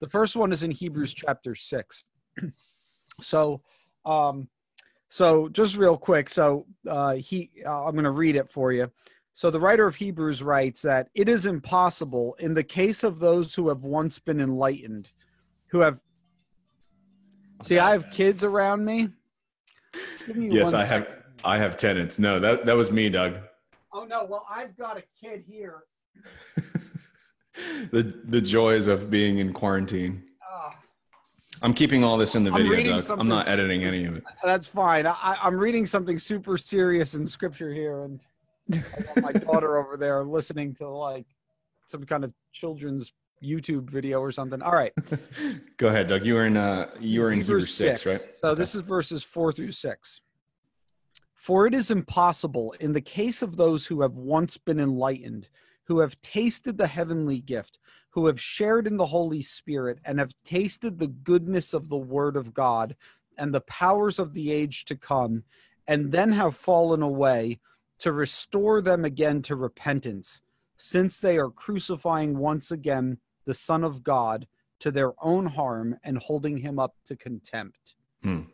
The 0.01 0.09
first 0.09 0.37
one 0.37 0.53
is 0.53 0.63
in 0.63 0.71
Hebrews 0.71 1.15
chapter 1.15 1.55
six. 1.55 2.05
So, 3.21 3.63
um, 4.05 4.49
So 5.09 5.49
just 5.49 5.77
real 5.77 5.97
quick, 5.97 6.29
so 6.29 6.67
uh, 6.89 7.15
he, 7.15 7.51
uh, 7.65 7.87
I'm 7.87 7.93
going 7.93 8.05
to 8.05 8.11
read 8.11 8.37
it 8.37 8.51
for 8.51 8.73
you. 8.73 8.91
So 9.35 9.51
the 9.51 9.61
writer 9.61 9.87
of 9.87 9.95
Hebrews 9.97 10.43
writes 10.43 10.83
that 10.83 11.09
it 11.15 11.29
is 11.29 11.47
impossible 11.47 12.37
in 12.39 12.55
the 12.55 12.65
case 12.65 13.05
of 13.05 13.19
those 13.19 13.55
who 13.55 13.69
have 13.69 13.85
once 13.85 14.19
been 14.19 14.41
enlightened, 14.41 15.11
who 15.69 15.81
have. 15.81 16.01
See, 17.63 17.79
I 17.79 17.93
have 17.93 18.11
kids 18.11 18.45
around 18.45 18.85
me. 18.85 19.09
me 20.35 20.49
yes, 20.51 20.73
I 20.73 20.85
second. 20.85 21.07
have. 21.07 21.23
I 21.45 21.59
have 21.59 21.77
tenants. 21.77 22.19
No, 22.19 22.39
that 22.39 22.65
that 22.65 22.77
was 22.77 22.91
me, 22.91 23.11
Doug. 23.11 23.37
Oh 23.93 24.05
no! 24.05 24.25
Well, 24.25 24.47
I've 24.51 24.77
got 24.77 24.97
a 24.97 25.03
kid 25.23 25.45
here. 25.47 25.85
the 27.91 28.19
the 28.25 28.41
joys 28.41 28.87
of 28.87 29.11
being 29.11 29.39
in 29.39 29.53
quarantine. 29.53 30.23
I'm 31.67 31.75
keeping 31.75 32.05
all 32.05 32.17
this 32.17 32.37
in 32.37 32.45
the 32.45 32.53
video, 32.53 33.01
Doug. 33.01 33.19
I'm 33.19 33.27
not 33.27 33.49
editing 33.49 33.83
any 33.83 34.05
of 34.05 34.15
it. 34.15 34.23
That's 34.45 34.69
fine. 34.69 35.05
I, 35.05 35.37
am 35.43 35.57
reading 35.57 35.85
something 35.85 36.17
super 36.17 36.57
serious 36.57 37.17
in 37.17 37.27
scripture 37.27 37.75
here, 37.75 38.05
and 38.05 38.21
my 39.21 39.33
daughter 39.33 39.77
over 39.77 39.97
there 39.97 40.23
listening 40.23 40.77
to 40.77 40.89
like 40.89 41.27
some 41.87 42.05
kind 42.05 42.23
of 42.23 42.33
children's 42.53 43.13
YouTube 43.43 43.91
video 43.91 44.21
or 44.21 44.31
something. 44.31 44.63
All 44.63 44.75
right. 44.75 44.93
Go 45.77 45.89
ahead, 45.89 46.07
Doug. 46.07 46.25
You 46.25 46.35
were 46.35 46.47
in 46.47 46.57
uh 46.57 46.89
you 47.01 47.21
were 47.21 47.33
in 47.33 47.41
Hebrews 47.41 47.75
six, 47.75 48.03
six, 48.03 48.13
right? 48.13 48.33
So 48.33 48.49
okay. 48.51 48.59
this 48.61 48.77
is 48.77 48.83
verses 48.83 49.25
four 49.25 49.51
through 49.51 49.73
six. 49.73 50.21
For 51.35 51.67
it 51.67 51.75
is 51.75 51.91
impossible 51.91 52.77
in 52.79 52.93
the 52.93 53.01
case 53.01 53.43
of 53.43 53.57
those 53.57 53.85
who 53.85 54.03
have 54.03 54.13
once 54.13 54.57
been 54.57 54.79
enlightened, 54.79 55.49
who 55.87 55.99
have 55.99 56.21
tasted 56.23 56.79
the 56.79 56.87
heavenly 56.87 57.41
gift, 57.41 57.81
who 58.17 58.27
have 58.29 58.41
shared 58.41 58.87
in 58.87 58.97
the 58.97 59.05
Holy 59.05 59.43
Spirit, 59.43 59.99
and 60.07 60.19
have 60.19 60.33
tasted 60.43 60.99
the 60.99 61.07
goodness 61.07 61.75
of 61.75 61.91
the 61.91 61.99
Word 61.99 62.35
of 62.35 62.55
God 62.55 62.97
and 63.37 63.55
the 63.55 63.61
powers 63.61 64.19
of 64.19 64.33
the 64.33 64.51
age 64.51 64.87
to 64.87 64.97
come, 64.97 65.45
and 65.87 66.11
then 66.11 66.33
have 66.33 66.57
fallen 66.57 67.03
away, 67.03 67.61
to 67.99 68.13
restore 68.13 68.81
them 68.81 69.05
again 69.05 69.43
to 69.43 69.55
repentance, 69.55 70.41
since 70.79 71.21
they 71.21 71.37
are 71.37 71.51
crucifying 71.51 72.39
once 72.39 72.71
again 72.71 73.19
the 73.45 73.53
Son 73.53 73.85
of 73.85 74.03
God 74.03 74.47
to 74.79 74.91
their 74.91 75.13
own 75.23 75.45
harm 75.45 75.99
and 76.03 76.17
holding 76.17 76.57
him 76.57 76.79
up 76.79 76.95
to 77.05 77.17
contempt. 77.17 77.97
Hmm. 78.23 78.45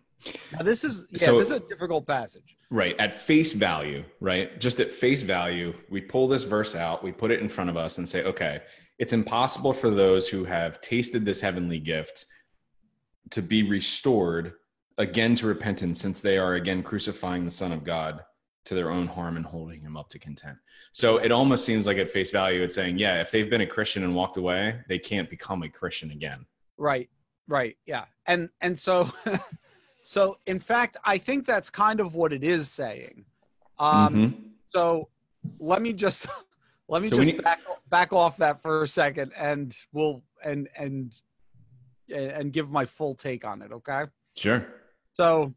Now 0.53 0.63
this 0.63 0.83
is 0.83 1.07
yeah, 1.13 1.27
so, 1.27 1.39
this 1.39 1.53
is 1.53 1.59
a 1.59 1.61
difficult 1.61 2.05
passage. 2.05 2.57
Right. 2.69 2.97
At 2.99 3.15
face 3.15 3.53
value, 3.53 4.05
right? 4.19 4.59
Just 4.59 4.81
at 4.81 4.91
face 4.91 5.23
value, 5.23 5.73
we 5.89 6.01
pull 6.01 6.27
this 6.27 6.43
verse 6.43 6.75
out, 6.75 7.05
we 7.05 7.13
put 7.13 7.31
it 7.31 7.41
in 7.41 7.49
front 7.49 7.71
of 7.71 7.77
us 7.77 7.99
and 7.99 8.09
say, 8.09 8.25
okay, 8.25 8.63
it's 9.03 9.13
impossible 9.13 9.73
for 9.73 9.91
those 9.91 10.29
who 10.29 10.45
have 10.45 10.81
tasted 10.81 11.25
this 11.25 11.41
heavenly 11.41 11.81
gift 11.81 12.25
to 13.31 13.43
be 13.43 13.63
restored 13.69 14.55
again 14.97 15.35
to 15.35 15.47
repentance 15.47 16.01
since 16.01 16.21
they 16.21 16.39
are 16.39 16.55
again 16.55 16.83
crucifying 16.83 17.45
the 17.45 17.51
Son 17.51 17.73
of 17.73 17.83
God 17.83 18.23
to 18.65 18.77
their 18.77 18.91
own 18.91 19.09
harm 19.09 19.37
and 19.37 19.45
holding 19.45 19.81
him 19.81 19.97
up 19.97 20.09
to 20.11 20.19
contempt. 20.21 20.61
So 20.93 21.17
it 21.17 21.33
almost 21.33 21.67
seems 21.67 21.85
like 21.85 21.99
at 21.99 22.09
face 22.09 22.31
value, 22.31 22.63
it's 22.63 22.77
saying, 22.77 22.97
yeah, 22.97 23.21
if 23.21 23.33
they've 23.33 23.51
been 23.51 23.63
a 23.63 23.67
Christian 23.67 24.05
and 24.05 24.15
walked 24.15 24.37
away, 24.37 24.81
they 24.89 25.01
can't 25.01 25.29
become 25.29 25.65
a 25.65 25.69
Christian 25.69 26.13
again. 26.13 26.47
Right. 26.79 27.11
Right. 27.49 27.77
Yeah. 27.87 28.05
And 28.27 28.51
and 28.61 28.79
so 28.79 29.11
So, 30.03 30.39
in 30.47 30.59
fact, 30.59 30.97
I 31.05 31.17
think 31.17 31.47
that's 31.47 31.71
kind 31.71 32.01
of 32.01 32.15
what 32.15 32.33
it 32.33 32.43
is 32.43 32.69
saying. 32.69 33.25
Um, 33.79 34.15
mm-hmm. 34.15 34.39
So, 34.67 35.09
let 35.59 35.81
me 35.81 35.93
just 35.93 36.27
let 36.93 37.01
me 37.01 37.09
so 37.09 37.17
just 37.17 37.27
need- 37.27 37.43
back 37.43 37.61
back 37.89 38.13
off 38.13 38.37
that 38.37 38.61
for 38.61 38.83
a 38.83 38.89
second, 38.89 39.33
and 39.37 39.75
we'll 39.93 40.23
and 40.45 40.69
and 40.77 41.19
and 42.15 42.53
give 42.53 42.71
my 42.71 42.85
full 42.85 43.15
take 43.15 43.47
on 43.47 43.63
it. 43.63 43.73
Okay. 43.73 44.05
Sure. 44.37 44.67
So, 45.15 45.55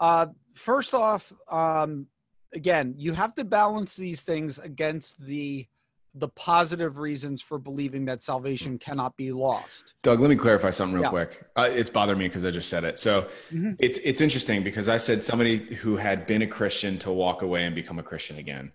uh, 0.00 0.26
first 0.54 0.94
off, 0.94 1.32
um, 1.48 2.08
again, 2.52 2.94
you 2.96 3.12
have 3.12 3.36
to 3.36 3.44
balance 3.44 3.94
these 3.94 4.22
things 4.22 4.58
against 4.58 5.20
the 5.20 5.66
the 6.14 6.28
positive 6.28 6.98
reasons 6.98 7.40
for 7.40 7.58
believing 7.58 8.04
that 8.06 8.22
salvation 8.24 8.78
cannot 8.78 9.16
be 9.16 9.30
lost. 9.30 9.94
Doug, 10.02 10.18
let 10.18 10.28
me 10.28 10.34
clarify 10.34 10.70
something 10.70 10.94
real 10.94 11.04
yeah. 11.04 11.10
quick. 11.10 11.44
Uh, 11.54 11.68
it's 11.70 11.90
bothered 11.90 12.18
me 12.18 12.26
because 12.26 12.44
I 12.44 12.50
just 12.50 12.68
said 12.68 12.82
it. 12.82 12.98
So 12.98 13.28
mm-hmm. 13.52 13.72
it's 13.78 13.98
it's 13.98 14.20
interesting 14.20 14.64
because 14.64 14.88
I 14.88 14.96
said 14.96 15.22
somebody 15.22 15.58
who 15.76 15.96
had 15.96 16.26
been 16.26 16.42
a 16.42 16.48
Christian 16.48 16.98
to 16.98 17.12
walk 17.12 17.42
away 17.42 17.64
and 17.64 17.76
become 17.76 18.00
a 18.00 18.02
Christian 18.02 18.38
again, 18.38 18.72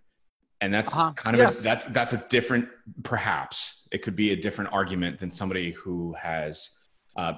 and 0.64 0.74
that's 0.74 0.92
uh-huh. 0.92 1.14
kind 1.14 1.36
of 1.36 1.40
yes. 1.40 1.60
a, 1.60 1.64
that's 1.64 1.86
that's 1.86 2.14
a 2.14 2.26
different. 2.30 2.68
Perhaps 3.04 3.88
it 3.92 4.02
could 4.02 4.16
be 4.16 4.32
a 4.32 4.36
different 4.36 4.72
argument 4.74 5.20
than 5.20 5.32
somebody 5.32 5.72
who 5.72 6.14
has. 6.20 6.70
Uh, 7.16 7.34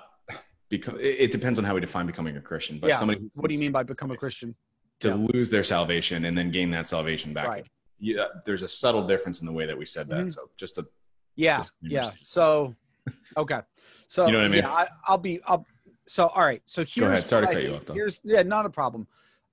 become, 0.70 0.98
it 1.00 1.32
depends 1.32 1.60
on 1.60 1.66
how 1.66 1.76
we 1.76 1.82
define 1.82 2.06
becoming 2.08 2.38
a 2.38 2.42
Christian. 2.42 2.80
But 2.80 2.90
yeah. 2.90 2.96
somebody, 2.96 3.22
what 3.34 3.50
do 3.50 3.56
you 3.56 3.62
mean 3.62 3.72
by 3.72 3.84
become 3.84 4.12
a 4.12 4.18
Christian? 4.18 4.56
To 5.02 5.10
yeah. 5.10 5.16
lose 5.16 5.50
their 5.50 5.64
salvation 5.64 6.26
and 6.26 6.38
then 6.38 6.50
gain 6.50 6.72
that 6.72 6.88
salvation 6.88 7.34
back. 7.34 7.48
Right 7.48 7.68
yeah, 8.00 8.26
there's 8.46 8.64
a 8.64 8.68
subtle 8.68 9.08
difference 9.08 9.40
in 9.40 9.46
the 9.46 9.52
way 9.52 9.66
that 9.66 9.78
we 9.78 9.86
said 9.86 10.08
that. 10.10 10.20
Mm-hmm. 10.20 10.28
So 10.30 10.50
just 10.58 10.78
a 10.78 10.86
yeah, 11.36 11.64
yeah. 11.82 12.10
So 12.20 12.76
okay, 13.38 13.62
so 14.08 14.26
you 14.26 14.32
know 14.32 14.40
what 14.40 14.46
I 14.46 14.50
mean. 14.50 14.64
Yeah, 14.64 14.88
I, 15.08 15.12
will 15.12 15.18
be. 15.18 15.40
I'll. 15.46 15.66
So 16.08 16.28
all 16.28 16.44
right. 16.44 16.62
So 16.66 16.82
here's. 16.82 16.96
Go 16.96 17.08
ahead. 17.08 17.28
Sorry 17.28 17.48
to 17.48 17.54
cut 17.54 17.64
you 17.64 17.76
off. 17.76 17.86
Though. 17.86 17.94
Here's 17.94 18.22
yeah, 18.24 18.44
not 18.44 18.66
a 18.66 18.70
problem. 18.70 19.08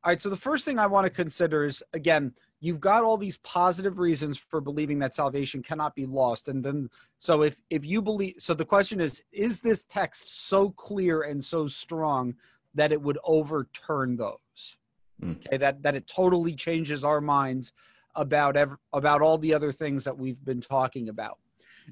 All 0.04 0.10
right. 0.10 0.20
So 0.20 0.28
the 0.28 0.36
first 0.36 0.64
thing 0.64 0.78
I 0.78 0.86
want 0.86 1.06
to 1.06 1.10
consider 1.10 1.64
is 1.64 1.82
again, 1.92 2.34
you've 2.62 2.80
got 2.80 3.02
all 3.02 3.16
these 3.16 3.38
positive 3.38 3.98
reasons 3.98 4.38
for 4.38 4.60
believing 4.60 5.00
that 5.00 5.14
salvation 5.14 5.62
cannot 5.62 5.96
be 5.96 6.06
lost, 6.06 6.46
and 6.46 6.64
then 6.64 6.88
so 7.18 7.42
if 7.42 7.56
if 7.68 7.84
you 7.84 8.00
believe, 8.00 8.34
so 8.38 8.54
the 8.54 8.64
question 8.64 9.00
is, 9.00 9.22
is 9.32 9.60
this 9.60 9.84
text 9.84 10.46
so 10.46 10.70
clear 10.70 11.22
and 11.22 11.44
so 11.44 11.66
strong 11.66 12.34
that 12.74 12.92
it 12.92 13.02
would 13.02 13.18
overturn 13.24 14.16
those? 14.16 14.76
Mm. 15.20 15.36
Okay, 15.44 15.56
that 15.56 15.82
that 15.82 15.96
it 15.96 16.06
totally 16.06 16.54
changes 16.54 17.04
our 17.04 17.20
minds 17.20 17.72
about 18.14 18.56
ev- 18.56 18.78
about 18.92 19.22
all 19.22 19.38
the 19.38 19.52
other 19.52 19.72
things 19.72 20.04
that 20.04 20.16
we've 20.16 20.42
been 20.44 20.60
talking 20.60 21.08
about. 21.08 21.38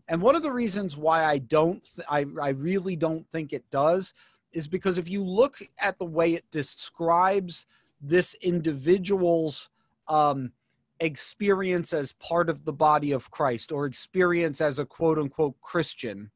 And 0.06 0.22
one 0.22 0.36
of 0.36 0.44
the 0.44 0.52
reasons 0.52 0.96
why 0.96 1.24
I 1.24 1.38
don't 1.38 1.82
th- 1.82 2.06
I 2.08 2.26
I 2.40 2.50
really 2.50 2.94
don't 2.94 3.28
think 3.28 3.52
it 3.52 3.68
does 3.72 4.14
is 4.52 4.68
because 4.68 4.98
if 4.98 5.08
you 5.08 5.24
look 5.24 5.60
at 5.78 5.98
the 5.98 6.04
way 6.04 6.34
it 6.34 6.44
describes 6.52 7.66
this 8.00 8.34
individual's 8.34 9.68
um, 10.08 10.52
experience 11.00 11.92
as 11.92 12.12
part 12.12 12.48
of 12.48 12.64
the 12.64 12.72
body 12.72 13.12
of 13.12 13.30
Christ 13.30 13.72
or 13.72 13.86
experience 13.86 14.60
as 14.60 14.78
a 14.78 14.86
quote 14.86 15.18
unquote 15.18 15.60
Christian, 15.60 16.30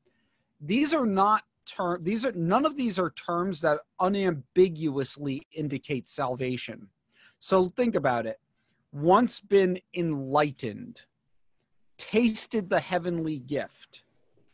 these 0.61 0.93
are 0.93 1.07
not 1.07 1.43
term 1.67 2.03
these 2.03 2.25
are 2.25 2.33
none 2.33 2.67
of 2.67 2.77
these 2.77 2.99
are 2.99 3.11
terms 3.11 3.61
that 3.61 3.81
unambiguously 4.01 5.47
indicate 5.53 6.09
salvation. 6.09 6.89
So 7.39 7.69
think 7.69 7.95
about 7.95 8.27
it 8.27 8.39
once 8.95 9.41
been 9.41 9.79
enlightened, 9.95 11.03
tasted 11.99 12.71
the 12.71 12.81
heavenly 12.81 13.41
gift, 13.41 14.05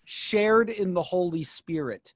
shared 0.05 0.70
in 0.70 0.94
the 0.94 1.03
Holy 1.03 1.44
Spirit, 1.44 2.14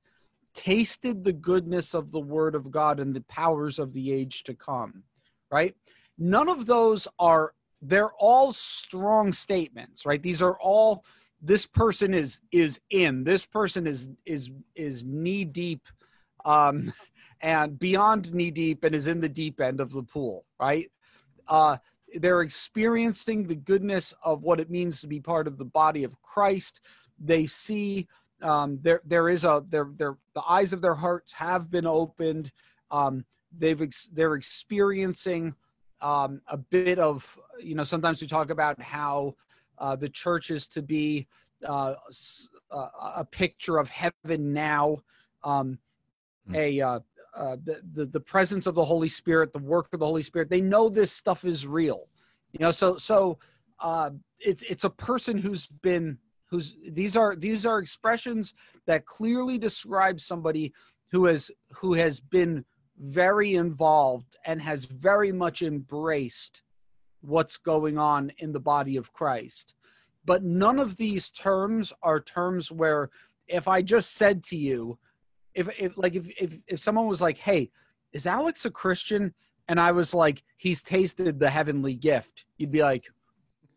tasted 0.54 1.22
the 1.22 1.32
goodness 1.34 1.94
of 1.94 2.10
the 2.10 2.20
Word 2.20 2.54
of 2.54 2.70
God 2.70 2.98
and 2.98 3.14
the 3.14 3.20
powers 3.22 3.78
of 3.78 3.92
the 3.92 4.10
age 4.10 4.42
to 4.44 4.54
come, 4.54 5.02
right? 5.50 5.74
None 6.16 6.48
of 6.48 6.64
those 6.64 7.06
are, 7.18 7.52
they're 7.88 8.12
all 8.14 8.52
strong 8.52 9.32
statements, 9.32 10.04
right? 10.06 10.22
These 10.22 10.42
are 10.42 10.58
all, 10.60 11.04
this 11.42 11.66
person 11.66 12.14
is 12.14 12.40
is 12.52 12.80
in 12.88 13.22
this 13.22 13.44
person 13.44 13.86
is 13.86 14.08
is 14.24 14.50
is 14.74 15.04
knee 15.04 15.44
deep 15.44 15.86
um 16.46 16.90
and 17.42 17.78
beyond 17.78 18.32
knee 18.32 18.50
deep 18.50 18.82
and 18.82 18.94
is 18.94 19.08
in 19.08 19.20
the 19.20 19.28
deep 19.28 19.60
end 19.60 19.78
of 19.78 19.92
the 19.92 20.02
pool 20.02 20.46
right 20.58 20.86
uh 21.48 21.76
they're 22.14 22.42
experiencing 22.42 23.46
the 23.46 23.54
goodness 23.54 24.14
of 24.22 24.44
what 24.44 24.60
it 24.60 24.70
means 24.70 25.00
to 25.00 25.06
be 25.06 25.20
part 25.20 25.46
of 25.46 25.58
the 25.58 25.64
body 25.64 26.04
of 26.04 26.20
Christ. 26.22 26.80
They 27.18 27.46
see 27.46 28.08
um, 28.42 28.78
there 28.82 29.00
there 29.04 29.28
is 29.28 29.44
a 29.44 29.64
there 29.68 29.88
there 29.96 30.16
the 30.34 30.42
eyes 30.48 30.72
of 30.72 30.82
their 30.82 30.94
hearts 30.94 31.32
have 31.32 31.70
been 31.70 31.86
opened. 31.86 32.52
Um, 32.90 33.24
they've 33.56 33.80
ex- 33.80 34.10
they're 34.12 34.34
experiencing 34.34 35.54
um, 36.04 36.42
a 36.48 36.56
bit 36.56 36.98
of 36.98 37.38
you 37.58 37.74
know 37.74 37.82
sometimes 37.82 38.20
we 38.20 38.28
talk 38.28 38.50
about 38.50 38.80
how 38.80 39.34
uh, 39.78 39.96
the 39.96 40.08
church 40.08 40.50
is 40.50 40.68
to 40.68 40.82
be 40.82 41.26
uh, 41.66 41.94
uh 42.70 42.88
a 43.16 43.24
picture 43.24 43.78
of 43.78 43.88
heaven 43.88 44.52
now. 44.52 44.98
Um, 45.42 45.78
mm. 46.48 46.56
A 46.56 46.80
uh, 46.80 47.00
uh, 47.34 47.56
the, 47.64 47.80
the, 47.94 48.04
the 48.04 48.20
presence 48.20 48.66
of 48.66 48.74
the 48.76 48.84
Holy 48.84 49.08
Spirit, 49.08 49.52
the 49.52 49.58
work 49.58 49.88
of 49.92 49.98
the 49.98 50.06
Holy 50.06 50.22
Spirit. 50.22 50.50
They 50.50 50.60
know 50.60 50.88
this 50.88 51.10
stuff 51.10 51.44
is 51.44 51.66
real, 51.66 52.08
you 52.52 52.60
know. 52.60 52.70
So 52.70 52.98
so 52.98 53.38
uh, 53.80 54.10
it's 54.38 54.62
it's 54.64 54.84
a 54.84 54.90
person 54.90 55.38
who's 55.38 55.66
been 55.66 56.18
who's 56.50 56.76
these 56.86 57.16
are 57.16 57.34
these 57.34 57.64
are 57.64 57.78
expressions 57.78 58.52
that 58.86 59.06
clearly 59.06 59.56
describe 59.56 60.20
somebody 60.20 60.74
who 61.10 61.24
has 61.24 61.50
who 61.72 61.94
has 61.94 62.20
been 62.20 62.64
very 62.98 63.54
involved 63.54 64.36
and 64.46 64.60
has 64.62 64.84
very 64.84 65.32
much 65.32 65.62
embraced 65.62 66.62
what's 67.20 67.56
going 67.56 67.98
on 67.98 68.30
in 68.38 68.52
the 68.52 68.60
body 68.60 68.96
of 68.96 69.12
Christ. 69.12 69.74
But 70.24 70.42
none 70.42 70.78
of 70.78 70.96
these 70.96 71.30
terms 71.30 71.92
are 72.02 72.20
terms 72.20 72.70
where 72.70 73.10
if 73.48 73.68
I 73.68 73.82
just 73.82 74.14
said 74.14 74.42
to 74.44 74.56
you, 74.56 74.98
if 75.54 75.68
if 75.80 75.96
like 75.98 76.14
if 76.14 76.28
if, 76.40 76.58
if 76.66 76.80
someone 76.80 77.06
was 77.06 77.20
like, 77.20 77.38
"Hey, 77.38 77.70
is 78.12 78.26
Alex 78.26 78.64
a 78.64 78.70
Christian?" 78.70 79.34
and 79.68 79.80
I 79.80 79.92
was 79.92 80.14
like, 80.14 80.42
he's 80.56 80.82
tasted 80.82 81.38
the 81.38 81.48
heavenly 81.48 81.94
gift, 81.94 82.44
you'd 82.58 82.70
be 82.70 82.82
like, 82.82 83.08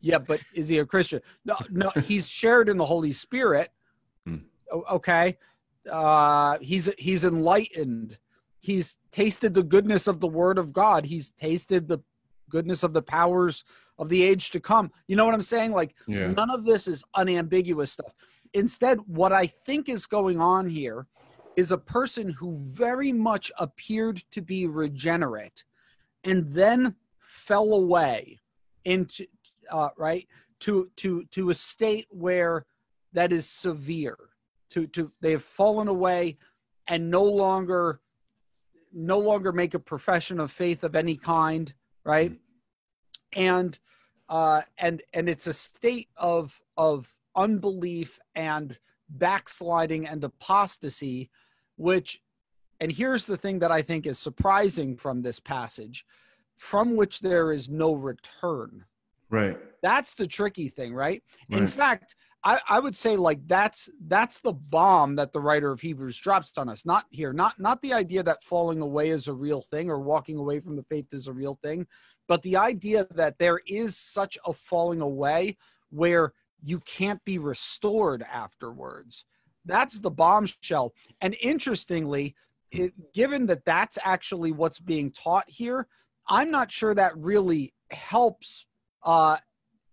yeah, 0.01 0.19
but 0.19 0.39
is 0.53 0.69
he 0.69 0.77
a 0.79 0.85
Christian? 0.85 1.21
No, 1.45 1.55
no, 1.69 1.91
he's 2.03 2.27
shared 2.27 2.69
in 2.69 2.77
the 2.77 2.85
Holy 2.85 3.11
Spirit. 3.11 3.69
Hmm. 4.25 4.37
Okay. 4.91 5.37
Uh, 5.89 6.57
he's 6.59 6.93
he's 6.97 7.23
enlightened. 7.23 8.17
He's 8.67 8.97
tasted 9.13 9.53
the 9.53 9.63
goodness 9.63 10.07
of 10.07 10.19
the 10.19 10.27
word 10.27 10.57
of 10.57 10.73
God. 10.73 11.05
He's 11.05 11.31
tasted 11.31 11.87
the 11.87 11.99
goodness 12.49 12.83
of 12.83 12.91
the 12.91 13.01
powers 13.01 13.63
of 13.97 14.09
the 14.09 14.21
age 14.21 14.51
to 14.51 14.59
come. 14.59 14.91
You 15.07 15.15
know 15.15 15.25
what 15.25 15.33
I'm 15.33 15.41
saying? 15.41 15.71
Like 15.71 15.95
Yeah. 16.05 16.33
none 16.33 16.51
of 16.51 16.65
this 16.65 16.85
is 16.85 17.05
unambiguous 17.15 17.93
stuff. 17.93 18.13
Instead, 18.53 18.99
what 19.07 19.31
I 19.31 19.47
think 19.47 19.87
is 19.87 20.05
going 20.05 20.41
on 20.41 20.67
here 20.67 21.07
is 21.55 21.71
a 21.71 21.77
person 21.77 22.27
who 22.27 22.57
very 22.57 23.13
much 23.13 23.53
appeared 23.57 24.21
to 24.31 24.41
be 24.41 24.67
regenerate 24.67 25.63
and 26.25 26.53
then 26.53 26.93
fell 27.19 27.73
away 27.73 28.41
into 28.83 29.25
uh, 29.71 29.91
right 29.95 30.27
to 30.59 30.91
to 30.97 31.23
to 31.31 31.51
a 31.51 31.55
state 31.55 32.07
where 32.09 32.65
that 33.13 33.31
is 33.31 33.47
severe 33.47 34.17
to 34.71 34.87
to 34.87 35.09
they 35.21 35.31
have 35.31 35.43
fallen 35.43 35.87
away 35.87 36.37
and 36.89 37.09
no 37.09 37.23
longer 37.23 38.01
no 38.97 39.19
longer 39.19 39.51
make 39.51 39.75
a 39.75 39.79
profession 39.79 40.39
of 40.39 40.51
faith 40.51 40.83
of 40.83 40.95
any 40.95 41.15
kind 41.15 41.73
right? 42.03 42.31
And 43.33 43.77
uh 44.29 44.61
and 44.77 45.01
and 45.13 45.29
it's 45.29 45.47
a 45.47 45.53
state 45.53 46.09
of 46.17 46.59
of 46.75 47.13
unbelief 47.35 48.19
and 48.35 48.77
backsliding 49.09 50.07
and 50.07 50.23
apostasy 50.23 51.29
which 51.77 52.19
and 52.81 52.91
here's 52.91 53.25
the 53.25 53.37
thing 53.37 53.59
that 53.59 53.71
i 53.71 53.81
think 53.81 54.05
is 54.05 54.19
surprising 54.19 54.97
from 54.97 55.21
this 55.21 55.39
passage 55.39 56.05
from 56.57 56.97
which 56.97 57.21
there 57.21 57.51
is 57.53 57.69
no 57.69 57.93
return. 57.93 58.83
Right. 59.29 59.57
that's 59.81 60.13
the 60.13 60.27
tricky 60.27 60.67
thing 60.67 60.93
right? 60.93 61.21
In 61.49 61.67
fact 61.67 62.15
I, 62.43 62.59
I 62.69 62.79
would 62.79 62.95
say 62.95 63.17
like 63.17 63.45
that's 63.47 63.89
that's 64.07 64.39
the 64.39 64.53
bomb 64.53 65.15
that 65.15 65.33
the 65.33 65.39
writer 65.39 65.71
of 65.71 65.81
hebrews 65.81 66.17
drops 66.17 66.57
on 66.57 66.69
us. 66.69 66.85
Not 66.85 67.05
here 67.09 67.33
not 67.33 67.59
not 67.59 67.81
the 67.81 67.93
idea 67.93 68.23
that 68.23 68.43
falling 68.43 68.81
away 68.81 69.09
is 69.09 69.27
a 69.27 69.33
real 69.33 69.61
thing 69.61 69.89
or 69.89 69.99
walking 69.99 70.37
away 70.37 70.59
from 70.59 70.75
the 70.75 70.83
faith 70.83 71.13
is 71.13 71.27
a 71.27 71.33
real 71.33 71.57
thing 71.63 71.87
but 72.27 72.41
the 72.43 72.57
idea 72.57 73.07
that 73.15 73.37
there 73.39 73.61
is 73.65 73.97
such 73.97 74.37
a 74.45 74.53
falling 74.53 75.01
away 75.01 75.57
where 75.89 76.33
you 76.61 76.79
can't 76.81 77.23
be 77.23 77.37
restored 77.37 78.23
afterwards. 78.23 79.25
That's 79.65 79.99
the 79.99 80.11
bombshell. 80.11 80.93
And 81.21 81.35
interestingly 81.41 82.35
it, 82.71 82.93
given 83.13 83.45
that 83.47 83.65
that's 83.65 83.97
actually 84.03 84.51
what's 84.51 84.79
being 84.79 85.11
taught 85.11 85.45
here 85.47 85.87
i'm 86.27 86.51
not 86.51 86.69
sure 86.69 86.93
that 86.93 87.17
really 87.17 87.71
helps 87.91 88.65
uh 89.03 89.37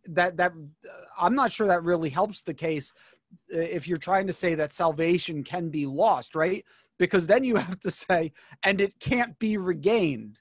that 0.06 0.36
that 0.36 0.52
uh, 0.52 0.92
i'm 1.18 1.34
not 1.34 1.52
sure 1.52 1.66
that 1.66 1.82
really 1.82 2.10
helps 2.10 2.42
the 2.42 2.54
case 2.54 2.92
uh, 3.54 3.58
if 3.58 3.88
you're 3.88 3.98
trying 3.98 4.26
to 4.26 4.32
say 4.32 4.54
that 4.54 4.72
salvation 4.72 5.42
can 5.42 5.68
be 5.68 5.86
lost 5.86 6.34
right 6.34 6.64
because 6.98 7.26
then 7.26 7.44
you 7.44 7.56
have 7.66 7.80
to 7.80 7.90
say 7.90 8.32
and 8.62 8.80
it 8.80 8.98
can't 9.00 9.38
be 9.38 9.56
regained 9.56 10.38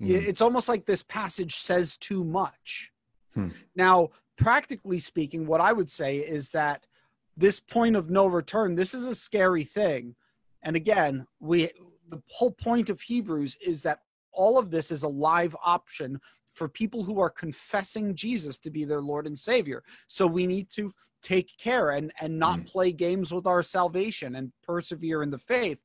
Mm. 0.00 0.08
it's 0.08 0.40
almost 0.40 0.66
like 0.66 0.86
this 0.86 1.02
passage 1.02 1.56
says 1.58 1.96
too 1.98 2.24
much 2.24 2.90
Hmm. 3.34 3.48
now 3.76 4.08
practically 4.38 4.98
speaking 4.98 5.46
what 5.46 5.60
i 5.60 5.72
would 5.74 5.90
say 5.90 6.16
is 6.16 6.50
that 6.52 6.86
this 7.36 7.60
point 7.60 7.96
of 7.96 8.08
no 8.08 8.26
return 8.26 8.74
this 8.74 8.94
is 8.94 9.04
a 9.04 9.14
scary 9.14 9.62
thing 9.62 10.14
and 10.62 10.74
again 10.74 11.26
we 11.38 11.68
the 12.08 12.20
whole 12.28 12.50
point 12.50 12.88
of 12.90 13.00
hebrews 13.00 13.56
is 13.64 13.82
that 13.82 14.00
all 14.32 14.58
of 14.58 14.70
this 14.70 14.90
is 14.90 15.02
a 15.02 15.08
live 15.08 15.54
option 15.64 16.18
for 16.60 16.68
people 16.68 17.02
who 17.02 17.18
are 17.18 17.30
confessing 17.30 18.14
jesus 18.14 18.58
to 18.58 18.68
be 18.70 18.84
their 18.84 19.00
lord 19.00 19.26
and 19.26 19.38
savior 19.38 19.82
so 20.08 20.26
we 20.26 20.46
need 20.46 20.68
to 20.68 20.92
take 21.22 21.56
care 21.56 21.92
and 21.92 22.12
and 22.20 22.38
not 22.38 22.58
Mm. 22.58 22.66
play 22.66 22.92
games 22.92 23.32
with 23.32 23.46
our 23.46 23.62
salvation 23.62 24.34
and 24.36 24.52
persevere 24.62 25.22
in 25.22 25.30
the 25.30 25.38
faith 25.38 25.78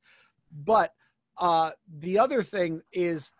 but 0.52 0.92
uh 1.38 1.70
the 2.00 2.18
other 2.18 2.42
thing 2.42 2.82
is 2.92 3.32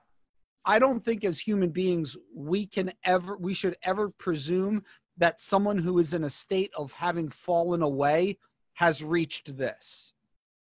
i 0.65 0.79
don't 0.79 1.05
think 1.05 1.25
as 1.25 1.39
human 1.39 1.69
beings 1.69 2.17
we 2.35 2.65
can 2.65 2.91
ever 3.05 3.37
we 3.37 3.53
should 3.53 3.77
ever 3.83 4.09
presume 4.09 4.83
that 5.19 5.39
someone 5.39 5.77
who 5.77 5.99
is 5.99 6.15
in 6.15 6.25
a 6.25 6.31
state 6.31 6.71
of 6.75 6.91
having 6.93 7.29
fallen 7.29 7.83
away 7.83 8.39
has 8.73 9.05
reached 9.05 9.59
this 9.59 10.15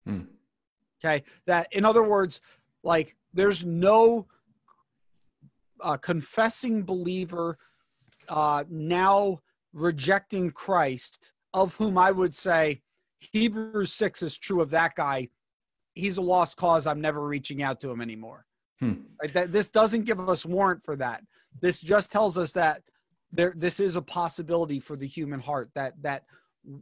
Hmm. 0.07 0.23
okay 1.05 1.23
that 1.45 1.69
in 1.73 1.85
other 1.85 2.03
words 2.03 2.41
like 2.83 3.15
there's 3.35 3.63
no 3.63 4.27
uh, 5.83 5.97
confessing 5.97 6.85
believer 6.85 7.59
uh, 8.29 8.65
now 8.71 9.41
rejecting 9.73 10.51
christ 10.51 11.33
of 11.55 11.75
whom 11.77 11.97
i 11.99 12.11
would 12.11 12.35
say 12.35 12.81
hebrews 13.19 13.93
6 13.93 14.23
is 14.23 14.39
true 14.39 14.61
of 14.61 14.71
that 14.71 14.95
guy 14.95 15.29
he's 15.95 16.19
a 16.19 16.23
lost 16.23 16.57
cause 16.57 16.87
i'm 16.87 17.01
never 17.01 17.27
reaching 17.27 17.63
out 17.63 17.81
to 17.81 17.91
him 17.91 18.01
anymore 18.01 18.45
Hmm. 18.81 18.95
right? 19.21 19.33
that 19.33 19.53
this 19.53 19.71
doesn't 19.71 20.07
give 20.07 20.19
us 20.29 20.45
warrant 20.45 20.85
for 20.85 20.97
that 20.97 21.23
this 21.61 21.81
just 21.81 22.11
tells 22.11 22.37
us 22.37 22.53
that 22.53 22.83
there 23.31 23.55
this 23.57 23.79
is 23.79 23.95
a 23.97 24.03
possibility 24.03 24.81
for 24.81 24.97
the 24.97 25.07
human 25.07 25.39
heart 25.39 25.71
that 25.75 25.95
that 26.03 26.25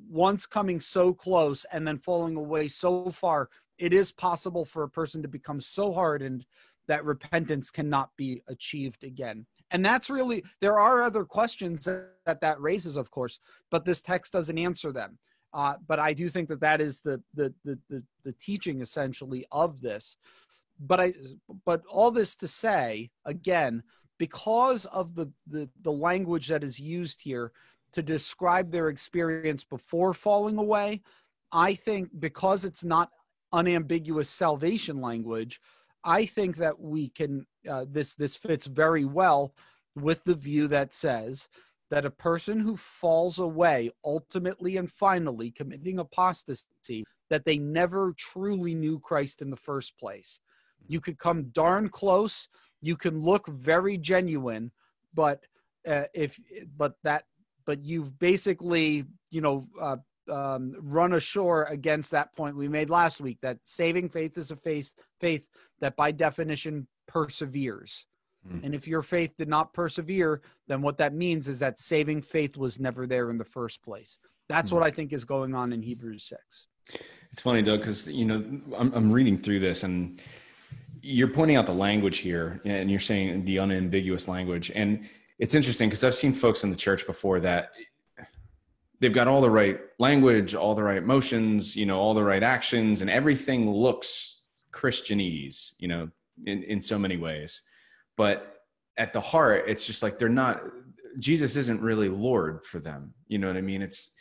once 0.08 0.46
coming 0.46 0.80
so 0.80 1.12
close 1.12 1.64
and 1.72 1.86
then 1.86 1.98
falling 1.98 2.36
away 2.36 2.68
so 2.68 3.10
far 3.10 3.48
it 3.78 3.92
is 3.92 4.12
possible 4.12 4.64
for 4.64 4.82
a 4.82 4.88
person 4.88 5.22
to 5.22 5.28
become 5.28 5.60
so 5.60 5.92
hardened 5.92 6.44
that 6.88 7.04
repentance 7.04 7.70
cannot 7.70 8.10
be 8.16 8.42
achieved 8.48 9.04
again. 9.04 9.46
And 9.70 9.84
that's 9.84 10.10
really 10.10 10.42
there 10.60 10.78
are 10.80 11.02
other 11.02 11.24
questions 11.24 11.84
that 11.84 12.40
that 12.40 12.60
raises 12.60 12.96
of 12.96 13.10
course 13.10 13.38
but 13.70 13.84
this 13.84 14.02
text 14.02 14.32
doesn't 14.32 14.58
answer 14.58 14.92
them. 14.92 15.18
Uh, 15.52 15.74
but 15.86 15.98
i 15.98 16.12
do 16.12 16.28
think 16.28 16.48
that 16.48 16.60
that 16.60 16.80
is 16.80 17.00
the, 17.00 17.20
the 17.34 17.52
the 17.64 17.78
the 17.88 18.02
the 18.24 18.32
teaching 18.32 18.80
essentially 18.80 19.46
of 19.52 19.80
this. 19.80 20.16
But 20.80 21.00
i 21.00 21.14
but 21.64 21.82
all 21.88 22.10
this 22.10 22.34
to 22.36 22.48
say 22.48 23.10
again 23.24 23.82
because 24.18 24.84
of 24.86 25.14
the, 25.14 25.30
the 25.46 25.68
the 25.80 25.92
language 25.92 26.48
that 26.48 26.62
is 26.62 26.78
used 26.78 27.22
here 27.22 27.52
to 27.92 28.02
describe 28.02 28.70
their 28.70 28.88
experience 28.88 29.64
before 29.64 30.14
falling 30.14 30.58
away 30.58 31.02
i 31.52 31.74
think 31.74 32.08
because 32.20 32.64
it's 32.64 32.84
not 32.84 33.10
unambiguous 33.52 34.28
salvation 34.28 35.00
language 35.00 35.60
i 36.04 36.24
think 36.24 36.56
that 36.56 36.78
we 36.78 37.08
can 37.10 37.46
uh, 37.68 37.84
this 37.88 38.14
this 38.14 38.36
fits 38.36 38.66
very 38.66 39.04
well 39.04 39.54
with 39.96 40.22
the 40.24 40.34
view 40.34 40.68
that 40.68 40.92
says 40.92 41.48
that 41.90 42.06
a 42.06 42.10
person 42.10 42.60
who 42.60 42.76
falls 42.76 43.38
away 43.38 43.90
ultimately 44.04 44.76
and 44.76 44.90
finally 44.90 45.50
committing 45.50 45.98
apostasy 45.98 47.04
that 47.28 47.44
they 47.44 47.58
never 47.58 48.14
truly 48.16 48.74
knew 48.74 48.98
christ 48.98 49.42
in 49.42 49.50
the 49.50 49.56
first 49.56 49.96
place. 49.98 50.40
You 50.88 51.00
could 51.00 51.18
come 51.18 51.50
darn 51.52 51.88
close. 51.88 52.48
You 52.80 52.96
can 52.96 53.20
look 53.20 53.46
very 53.48 53.96
genuine 53.96 54.72
but 55.14 55.44
uh, 55.88 56.04
if 56.14 56.38
but 56.76 56.94
that 57.02 57.24
but 57.66 57.84
you've 57.84 58.18
basically 58.18 59.04
you 59.30 59.40
know 59.40 59.66
uh, 59.80 59.96
um, 60.30 60.74
run 60.80 61.12
ashore 61.14 61.64
against 61.64 62.10
that 62.12 62.34
point 62.36 62.56
we 62.56 62.68
made 62.68 62.88
last 62.90 63.20
week 63.20 63.38
that 63.42 63.58
saving 63.62 64.08
faith 64.08 64.38
is 64.38 64.50
a 64.50 64.56
faith 64.56 64.92
faith 65.20 65.46
that 65.80 65.96
by 65.96 66.10
definition 66.12 66.86
perseveres 67.08 68.06
Mm. 68.48 68.64
and 68.64 68.74
if 68.74 68.88
your 68.88 69.02
faith 69.02 69.36
did 69.36 69.48
not 69.50 69.74
persevere 69.74 70.40
then 70.66 70.80
what 70.80 70.96
that 70.96 71.12
means 71.12 71.46
is 71.46 71.58
that 71.58 71.78
saving 71.78 72.22
faith 72.22 72.56
was 72.56 72.80
never 72.80 73.06
there 73.06 73.28
in 73.28 73.36
the 73.36 73.44
first 73.44 73.82
place 73.82 74.16
that's 74.48 74.70
Mm. 74.70 74.76
what 74.76 74.82
i 74.82 74.90
think 74.90 75.12
is 75.12 75.26
going 75.26 75.54
on 75.54 75.74
in 75.74 75.82
hebrews 75.82 76.24
6 76.24 76.66
It's 77.30 77.42
funny, 77.42 77.60
Doug, 77.60 77.80
because 77.80 78.08
you 78.08 78.24
know 78.24 78.36
I'm, 78.78 78.92
I'm 78.94 79.12
reading 79.12 79.36
through 79.36 79.60
this, 79.60 79.82
and 79.82 80.20
you're 81.02 81.28
pointing 81.28 81.56
out 81.58 81.66
the 81.66 81.74
language 81.74 82.18
here, 82.18 82.62
and 82.64 82.90
you're 82.90 82.98
saying 82.98 83.44
the 83.44 83.58
unambiguous 83.58 84.26
language, 84.26 84.72
and 84.74 85.06
it's 85.38 85.54
interesting 85.54 85.88
because 85.90 86.02
I've 86.02 86.14
seen 86.14 86.32
folks 86.32 86.64
in 86.64 86.70
the 86.70 86.76
church 86.76 87.06
before 87.06 87.40
that 87.40 87.72
they've 89.00 89.12
got 89.12 89.28
all 89.28 89.40
the 89.40 89.50
right 89.50 89.80
language, 89.98 90.54
all 90.54 90.74
the 90.74 90.82
right 90.82 91.02
motions, 91.02 91.74
you 91.74 91.86
know, 91.86 91.98
all 91.98 92.14
the 92.14 92.22
right 92.22 92.42
actions, 92.42 93.00
and 93.00 93.10
everything 93.10 93.70
looks 93.70 94.40
Christianese, 94.72 95.72
you 95.78 95.88
know, 95.88 96.08
in 96.46 96.62
in 96.64 96.80
so 96.82 96.98
many 96.98 97.16
ways, 97.16 97.62
but 98.16 98.56
at 98.96 99.12
the 99.12 99.20
heart, 99.20 99.64
it's 99.66 99.86
just 99.86 100.02
like 100.02 100.18
they're 100.18 100.28
not. 100.28 100.62
Jesus 101.18 101.56
isn't 101.56 101.80
really 101.80 102.08
Lord 102.08 102.64
for 102.64 102.78
them. 102.78 103.14
You 103.26 103.38
know 103.38 103.48
what 103.48 103.56
I 103.56 103.62
mean? 103.62 103.82
It's 103.82 104.14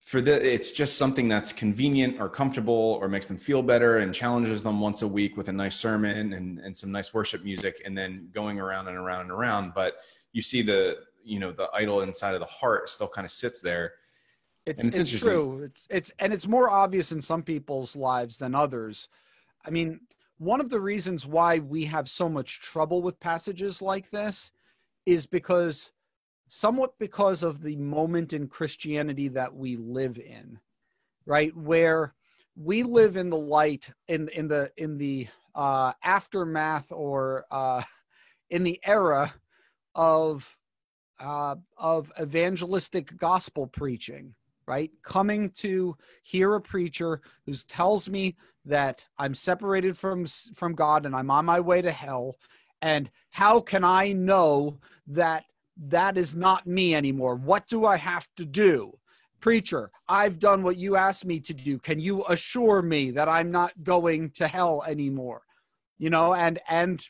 for 0.00 0.20
the 0.20 0.34
it's 0.54 0.72
just 0.72 0.96
something 0.98 1.28
that's 1.28 1.52
convenient 1.52 2.20
or 2.20 2.28
comfortable 2.28 2.98
or 3.00 3.08
makes 3.08 3.26
them 3.26 3.36
feel 3.36 3.62
better 3.62 3.98
and 3.98 4.14
challenges 4.14 4.62
them 4.62 4.80
once 4.80 5.02
a 5.02 5.08
week 5.08 5.36
with 5.36 5.48
a 5.48 5.52
nice 5.52 5.76
sermon 5.76 6.32
and, 6.32 6.58
and 6.58 6.76
some 6.76 6.90
nice 6.90 7.14
worship 7.14 7.44
music 7.44 7.80
and 7.84 7.96
then 7.96 8.28
going 8.32 8.58
around 8.58 8.88
and 8.88 8.96
around 8.96 9.20
and 9.20 9.30
around 9.30 9.72
but 9.74 9.98
you 10.32 10.42
see 10.42 10.62
the 10.62 10.98
you 11.24 11.38
know 11.38 11.52
the 11.52 11.68
idol 11.74 12.02
inside 12.02 12.34
of 12.34 12.40
the 12.40 12.46
heart 12.46 12.88
still 12.88 13.08
kind 13.08 13.24
of 13.24 13.30
sits 13.30 13.60
there 13.60 13.92
It's, 14.66 14.82
And 14.82 14.94
it's 14.94 15.12
it's, 15.12 15.20
true. 15.22 15.62
It's 15.64 15.86
it's 15.90 16.12
and 16.18 16.32
it's 16.32 16.46
more 16.46 16.70
obvious 16.70 17.12
in 17.12 17.20
some 17.22 17.42
people's 17.42 17.96
lives 17.96 18.38
than 18.38 18.54
others. 18.54 19.08
I 19.64 19.70
mean, 19.70 20.00
one 20.38 20.60
of 20.60 20.70
the 20.70 20.80
reasons 20.80 21.26
why 21.26 21.58
we 21.58 21.86
have 21.86 22.08
so 22.08 22.28
much 22.28 22.60
trouble 22.60 23.02
with 23.02 23.20
passages 23.20 23.82
like 23.82 24.10
this 24.10 24.52
is 25.06 25.26
because 25.26 25.92
somewhat 26.48 26.98
because 26.98 27.42
of 27.42 27.62
the 27.62 27.76
moment 27.76 28.32
in 28.32 28.48
Christianity 28.48 29.28
that 29.28 29.54
we 29.54 29.76
live 29.76 30.18
in, 30.18 30.58
right? 31.26 31.56
Where 31.56 32.14
we 32.56 32.82
live 32.82 33.16
in 33.16 33.30
the 33.30 33.38
light 33.38 33.92
in 34.08 34.28
in 34.28 34.48
the 34.48 34.70
in 34.76 34.98
the 34.98 35.28
uh, 35.54 35.92
aftermath 36.04 36.92
or 36.92 37.46
uh, 37.50 37.82
in 38.50 38.62
the 38.62 38.80
era 38.84 39.34
of 39.94 40.56
uh, 41.20 41.56
of 41.76 42.12
evangelistic 42.20 43.16
gospel 43.16 43.66
preaching, 43.66 44.34
right? 44.66 44.90
Coming 45.02 45.50
to 45.50 45.96
hear 46.22 46.54
a 46.54 46.60
preacher 46.60 47.20
who 47.46 47.52
tells 47.68 48.08
me 48.08 48.36
that 48.64 49.04
I'm 49.18 49.34
separated 49.34 49.96
from 49.96 50.26
from 50.54 50.74
God 50.74 51.06
and 51.06 51.14
I'm 51.14 51.30
on 51.30 51.44
my 51.44 51.60
way 51.60 51.82
to 51.82 51.92
hell, 51.92 52.36
and 52.82 53.10
how 53.30 53.60
can 53.60 53.84
I 53.84 54.12
know 54.12 54.78
that 55.06 55.44
that 55.76 56.16
is 56.16 56.34
not 56.34 56.66
me 56.66 56.94
anymore? 56.94 57.36
What 57.36 57.66
do 57.68 57.86
I 57.86 57.96
have 57.96 58.28
to 58.36 58.44
do? 58.44 58.96
Preacher, 59.40 59.90
I've 60.08 60.38
done 60.38 60.62
what 60.62 60.76
you 60.76 60.96
asked 60.96 61.24
me 61.24 61.40
to 61.40 61.54
do. 61.54 61.78
Can 61.78 61.98
you 61.98 62.24
assure 62.28 62.82
me 62.82 63.10
that 63.12 63.28
I'm 63.28 63.50
not 63.50 63.72
going 63.82 64.30
to 64.32 64.46
hell 64.46 64.84
anymore? 64.86 65.42
You 65.98 66.10
know, 66.10 66.34
and 66.34 66.58
and 66.68 67.02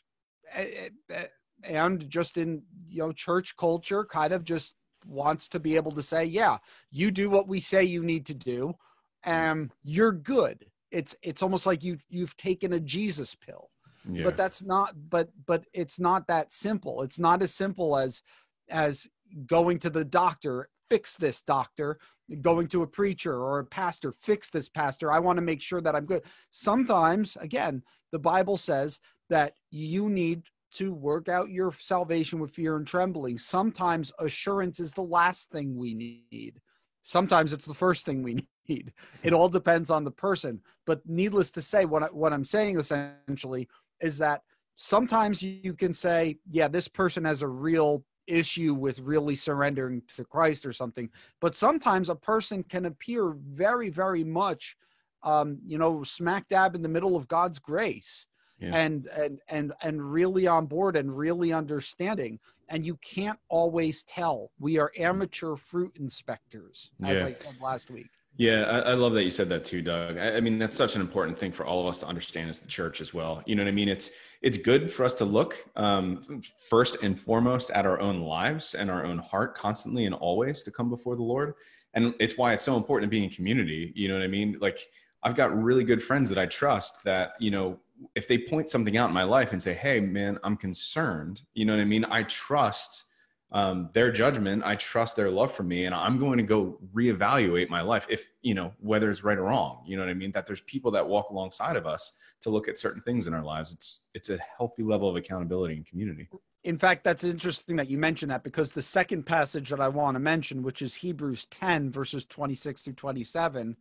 eh, 0.53 0.89
eh, 1.09 1.25
and 1.63 2.09
just 2.09 2.37
in 2.37 2.61
you 2.87 2.99
know 2.99 3.11
church 3.11 3.55
culture 3.57 4.03
kind 4.05 4.33
of 4.33 4.43
just 4.43 4.75
wants 5.07 5.49
to 5.49 5.59
be 5.59 5.75
able 5.75 5.91
to 5.91 6.01
say 6.01 6.23
yeah 6.23 6.57
you 6.91 7.09
do 7.09 7.29
what 7.29 7.47
we 7.47 7.59
say 7.59 7.83
you 7.83 8.03
need 8.03 8.25
to 8.25 8.33
do 8.33 8.75
and 9.23 9.71
you're 9.83 10.11
good. 10.11 10.65
It's 10.91 11.15
it's 11.21 11.41
almost 11.41 11.65
like 11.65 11.83
you 11.83 11.97
you've 12.09 12.35
taken 12.37 12.73
a 12.73 12.79
jesus 12.79 13.35
pill. 13.35 13.69
Yeah. 14.09 14.23
but 14.23 14.35
that's 14.35 14.63
not 14.63 14.95
but 15.09 15.29
but 15.45 15.65
it's 15.73 15.99
not 15.99 16.27
that 16.27 16.51
simple. 16.51 17.03
It's 17.03 17.19
not 17.19 17.41
as 17.41 17.53
simple 17.53 17.97
as 17.97 18.23
as 18.69 19.07
going 19.45 19.79
to 19.79 19.89
the 19.89 20.05
doctor 20.05 20.69
fix 20.89 21.15
this 21.15 21.41
doctor. 21.41 21.99
Going 22.41 22.67
to 22.69 22.83
a 22.83 22.87
preacher 22.87 23.35
or 23.35 23.59
a 23.59 23.65
pastor 23.65 24.11
fix 24.11 24.49
this 24.49 24.69
pastor. 24.69 25.11
I 25.11 25.19
want 25.19 25.37
to 25.37 25.41
make 25.41 25.61
sure 25.61 25.81
that 25.81 25.95
i'm 25.95 26.05
good. 26.05 26.23
Sometimes 26.49 27.37
again 27.39 27.83
the 28.11 28.19
bible 28.19 28.57
says 28.57 28.99
that 29.29 29.53
you 29.69 30.09
need 30.09 30.43
to 30.73 30.93
work 30.93 31.27
out 31.29 31.49
your 31.49 31.73
salvation 31.77 32.39
with 32.39 32.51
fear 32.51 32.77
and 32.77 32.87
trembling. 32.87 33.37
Sometimes 33.37 34.11
assurance 34.19 34.79
is 34.79 34.93
the 34.93 35.03
last 35.03 35.49
thing 35.51 35.75
we 35.75 35.93
need. 35.93 36.61
Sometimes 37.03 37.51
it's 37.51 37.65
the 37.65 37.73
first 37.73 38.05
thing 38.05 38.23
we 38.23 38.47
need. 38.69 38.93
It 39.23 39.33
all 39.33 39.49
depends 39.49 39.89
on 39.89 40.03
the 40.03 40.11
person. 40.11 40.61
But 40.85 41.01
needless 41.05 41.51
to 41.51 41.61
say, 41.61 41.85
what, 41.85 42.03
I, 42.03 42.07
what 42.07 42.33
I'm 42.33 42.45
saying 42.45 42.77
essentially 42.77 43.67
is 44.01 44.17
that 44.19 44.41
sometimes 44.75 45.43
you 45.43 45.73
can 45.73 45.93
say, 45.93 46.37
yeah, 46.49 46.67
this 46.67 46.87
person 46.87 47.25
has 47.25 47.41
a 47.41 47.47
real 47.47 48.03
issue 48.27 48.73
with 48.73 48.99
really 48.99 49.35
surrendering 49.35 50.01
to 50.15 50.23
Christ 50.23 50.65
or 50.65 50.73
something. 50.73 51.09
But 51.41 51.55
sometimes 51.55 52.09
a 52.09 52.15
person 52.15 52.63
can 52.63 52.85
appear 52.85 53.35
very, 53.35 53.89
very 53.89 54.23
much, 54.23 54.77
um, 55.23 55.59
you 55.65 55.77
know, 55.77 56.03
smack 56.03 56.47
dab 56.47 56.75
in 56.75 56.81
the 56.81 56.89
middle 56.89 57.15
of 57.15 57.27
God's 57.27 57.59
grace 57.59 58.27
yeah. 58.61 58.75
and 58.75 59.07
and 59.07 59.39
and 59.49 59.73
and 59.81 60.11
really 60.11 60.47
on 60.47 60.67
board 60.67 60.95
and 60.95 61.15
really 61.17 61.51
understanding. 61.51 62.39
And 62.69 62.85
you 62.85 62.95
can't 62.97 63.39
always 63.49 64.03
tell. 64.03 64.51
We 64.59 64.77
are 64.77 64.91
amateur 64.97 65.55
fruit 65.55 65.97
inspectors 65.99 66.91
as 67.03 67.19
yeah. 67.19 67.25
i 67.27 67.33
said 67.33 67.55
last 67.61 67.89
week. 67.89 68.07
Yeah 68.37 68.63
I, 68.63 68.91
I, 68.91 68.93
love 68.93 69.13
that 69.15 69.23
you 69.23 69.29
said 69.29 69.49
that 69.49 69.65
too 69.65 69.81
doug. 69.81 70.17
I, 70.17 70.37
I, 70.37 70.39
mean 70.39 70.57
that's 70.57 70.75
such 70.75 70.95
an 70.95 71.01
important 71.01 71.37
thing 71.37 71.51
for 71.51 71.65
all 71.65 71.81
of 71.81 71.87
us 71.87 71.99
to 71.99 72.07
understand 72.07 72.49
as 72.49 72.61
the 72.61 72.67
church 72.67 73.01
as 73.01 73.13
well. 73.13 73.43
You 73.45 73.55
know 73.55 73.63
what 73.63 73.69
i 73.69 73.73
mean? 73.73 73.89
It's 73.89 74.11
it's 74.41 74.57
good 74.57 74.91
for 74.91 75.03
us 75.03 75.13
to 75.15 75.25
look 75.25 75.65
um, 75.75 76.21
first 76.69 77.03
and 77.03 77.19
foremost 77.19 77.71
at 77.71 77.85
our 77.85 77.99
own 77.99 78.21
lives 78.21 78.73
and 78.73 78.89
our 78.89 79.05
own 79.05 79.17
heart 79.17 79.57
constantly 79.57 80.05
and 80.05 80.15
always 80.15 80.63
to 80.63 80.71
come 80.71 80.89
before 80.89 81.15
the 81.15 81.23
lord. 81.23 81.55
And 81.93 82.13
it's 82.19 82.37
why 82.37 82.53
it's 82.53 82.63
so 82.63 82.77
important 82.77 83.11
to 83.11 83.15
be 83.15 83.23
in 83.23 83.29
community. 83.29 83.91
You 83.95 84.07
know 84.07 84.13
what 84.13 84.23
i 84.23 84.27
mean? 84.27 84.57
Like 84.61 84.79
i've 85.23 85.35
got 85.35 85.55
really 85.61 85.83
good 85.83 86.01
friends 86.01 86.29
that 86.29 86.37
i 86.37 86.45
trust 86.45 87.03
that 87.03 87.33
you 87.39 87.51
know 87.51 87.79
if 88.15 88.27
they 88.27 88.37
point 88.37 88.69
something 88.69 88.97
out 88.97 89.09
in 89.09 89.13
my 89.13 89.23
life 89.23 89.53
and 89.53 89.61
say, 89.61 89.73
"Hey, 89.73 89.99
man, 89.99 90.39
I'm 90.43 90.57
concerned," 90.57 91.43
you 91.53 91.65
know 91.65 91.75
what 91.75 91.81
I 91.81 91.85
mean? 91.85 92.05
I 92.05 92.23
trust 92.23 93.05
um, 93.51 93.89
their 93.93 94.11
judgment. 94.11 94.63
I 94.63 94.75
trust 94.75 95.15
their 95.15 95.29
love 95.29 95.51
for 95.51 95.63
me, 95.63 95.85
and 95.85 95.93
I'm 95.93 96.17
going 96.17 96.37
to 96.37 96.43
go 96.43 96.79
reevaluate 96.93 97.69
my 97.69 97.81
life 97.81 98.07
if 98.09 98.29
you 98.41 98.53
know 98.53 98.73
whether 98.79 99.09
it's 99.09 99.23
right 99.23 99.37
or 99.37 99.43
wrong. 99.43 99.83
You 99.85 99.97
know 99.97 100.03
what 100.03 100.09
I 100.09 100.13
mean? 100.13 100.31
That 100.31 100.45
there's 100.45 100.61
people 100.61 100.91
that 100.91 101.07
walk 101.07 101.29
alongside 101.29 101.75
of 101.75 101.85
us 101.85 102.13
to 102.41 102.49
look 102.49 102.67
at 102.67 102.77
certain 102.77 103.01
things 103.01 103.27
in 103.27 103.33
our 103.33 103.43
lives. 103.43 103.71
It's 103.71 104.01
it's 104.13 104.29
a 104.29 104.39
healthy 104.57 104.83
level 104.83 105.09
of 105.09 105.15
accountability 105.15 105.75
and 105.75 105.85
community. 105.85 106.29
In 106.63 106.77
fact, 106.77 107.03
that's 107.03 107.23
interesting 107.23 107.75
that 107.77 107.89
you 107.89 107.97
mentioned 107.97 108.31
that 108.31 108.43
because 108.43 108.71
the 108.71 108.83
second 108.83 109.23
passage 109.25 109.69
that 109.69 109.81
I 109.81 109.87
want 109.87 110.15
to 110.15 110.19
mention, 110.19 110.61
which 110.61 110.81
is 110.81 110.93
Hebrews 110.93 111.45
10 111.45 111.91
verses 111.91 112.25
26 112.25 112.83
through 112.83 112.93
27 112.93 113.75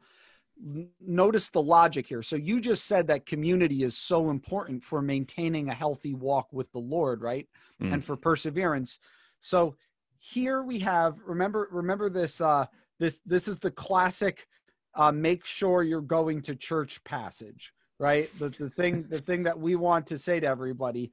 notice 1.01 1.51
the 1.51 1.63
logic 1.63 2.07
here. 2.07 2.23
So 2.23 2.37
you 2.37 2.61
just 2.61 2.87
said 2.87 3.07
that 3.07 3.27
community 3.27 3.83
is 3.83 3.97
so 3.97 4.31
important 4.31 4.85
for 4.85 5.01
maintaining 5.01 5.69
a 5.69 5.75
healthy 5.75 6.15
walk 6.15 6.49
with 6.53 6.71
the 6.73 6.79
Lord, 6.79 7.23
right? 7.23 7.49
Mm. 7.83 7.95
And 7.95 8.05
for 8.05 8.17
perseverance. 8.17 8.99
So 9.41 9.77
here 10.19 10.63
we 10.63 10.79
have 10.81 11.17
remember 11.25 11.69
remember 11.71 12.11
this 12.11 12.41
uh 12.41 12.67
this 12.99 13.21
this 13.25 13.49
is 13.49 13.59
the 13.59 13.71
classic 13.71 14.47
uh 14.95 15.11
make 15.11 15.47
sure 15.47 15.83
you're 15.83 16.03
going 16.03 16.43
to 16.43 16.55
church 16.55 17.03
passage, 17.05 17.73
right? 17.99 18.29
The 18.39 18.51
the 18.51 18.71
thing 18.71 19.07
the 19.09 19.21
thing 19.21 19.43
that 19.45 19.59
we 19.59 19.77
want 19.77 20.07
to 20.09 20.19
say 20.19 20.41
to 20.41 20.47
everybody 20.47 21.13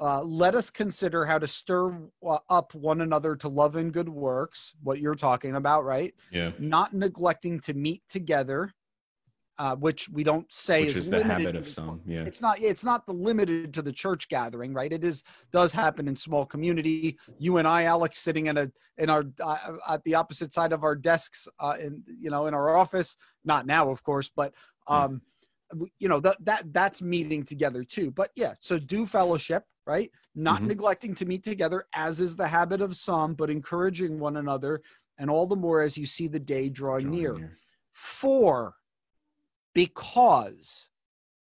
uh, 0.00 0.22
let 0.22 0.54
us 0.54 0.70
consider 0.70 1.26
how 1.26 1.38
to 1.38 1.46
stir 1.46 1.94
uh, 2.26 2.38
up 2.48 2.74
one 2.74 3.02
another 3.02 3.36
to 3.36 3.48
love 3.48 3.76
and 3.76 3.92
good 3.92 4.08
works, 4.08 4.72
what 4.82 4.98
you're 4.98 5.14
talking 5.14 5.56
about, 5.56 5.84
right? 5.84 6.14
Yeah. 6.30 6.52
Not 6.58 6.94
neglecting 6.94 7.60
to 7.60 7.74
meet 7.74 8.02
together, 8.08 8.72
uh, 9.58 9.76
which 9.76 10.08
we 10.08 10.24
don't 10.24 10.50
say 10.50 10.86
which 10.86 10.96
is, 10.96 11.00
is 11.02 11.10
the 11.10 11.22
habit 11.22 11.54
of 11.54 11.68
some. 11.68 12.00
Yeah. 12.06 12.22
It's 12.22 12.40
not. 12.40 12.58
It's 12.60 12.82
not 12.82 13.04
the 13.04 13.12
limited 13.12 13.74
to 13.74 13.82
the 13.82 13.92
church 13.92 14.28
gathering, 14.30 14.72
right? 14.72 14.90
It 14.90 15.04
is 15.04 15.22
does 15.52 15.70
happen 15.70 16.08
in 16.08 16.16
small 16.16 16.46
community. 16.46 17.18
You 17.38 17.58
and 17.58 17.68
I, 17.68 17.82
Alex, 17.82 18.20
sitting 18.20 18.46
in 18.46 18.56
a 18.56 18.70
in 18.96 19.10
our 19.10 19.24
uh, 19.38 19.76
at 19.86 20.02
the 20.04 20.14
opposite 20.14 20.54
side 20.54 20.72
of 20.72 20.82
our 20.82 20.96
desks, 20.96 21.46
uh, 21.58 21.74
in 21.78 22.02
you 22.18 22.30
know 22.30 22.46
in 22.46 22.54
our 22.54 22.74
office. 22.74 23.16
Not 23.44 23.66
now, 23.66 23.90
of 23.90 24.02
course, 24.02 24.30
but 24.34 24.54
um, 24.86 25.20
you 25.98 26.08
know 26.08 26.20
that 26.20 26.36
that 26.44 26.72
that's 26.72 27.00
meeting 27.02 27.44
together 27.44 27.84
too. 27.84 28.10
But 28.10 28.30
yeah, 28.34 28.54
so 28.60 28.78
do 28.78 29.06
fellowship 29.06 29.64
right? 29.90 30.10
Not 30.36 30.58
mm-hmm. 30.58 30.68
neglecting 30.68 31.14
to 31.16 31.26
meet 31.26 31.42
together, 31.42 31.84
as 31.94 32.20
is 32.20 32.36
the 32.36 32.46
habit 32.46 32.80
of 32.80 32.96
some, 32.96 33.34
but 33.34 33.50
encouraging 33.50 34.20
one 34.20 34.36
another, 34.36 34.82
and 35.18 35.28
all 35.28 35.46
the 35.46 35.56
more 35.56 35.82
as 35.82 35.96
you 35.96 36.06
see 36.06 36.28
the 36.28 36.38
day 36.38 36.68
drawing, 36.68 37.06
drawing 37.06 37.20
near. 37.20 37.34
near. 37.34 37.58
For, 37.92 38.74
because. 39.74 40.86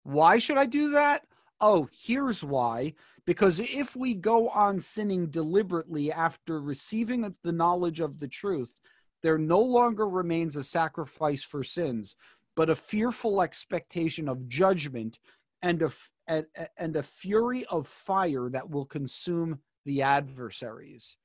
Why 0.01 0.39
should 0.39 0.57
I 0.57 0.65
do 0.65 0.91
that? 0.91 1.25
Oh, 1.61 1.87
here's 1.93 2.43
why. 2.43 2.95
Because 3.25 3.59
if 3.59 3.95
we 3.95 4.15
go 4.15 4.49
on 4.49 4.81
sinning 4.81 5.27
deliberately 5.27 6.11
after 6.11 6.59
receiving 6.59 7.35
the 7.43 7.51
knowledge 7.51 7.99
of 7.99 8.19
the 8.19 8.27
truth, 8.27 8.73
there 9.21 9.37
no 9.37 9.61
longer 9.61 10.09
remains 10.09 10.57
a 10.57 10.63
sacrifice 10.63 11.43
for 11.43 11.63
sins, 11.63 12.15
but 12.55 12.69
a 12.69 12.75
fearful 12.75 13.41
expectation 13.41 14.27
of 14.29 14.47
judgment 14.47 15.19
and 15.61 15.81
a 15.81 15.91
and, 16.27 16.45
and 16.77 16.95
a 16.95 17.03
fury 17.03 17.65
of 17.65 17.87
fire 17.87 18.49
that 18.49 18.69
will 18.69 18.85
consume 18.85 19.59
the 19.85 20.01
adversaries. 20.01 21.17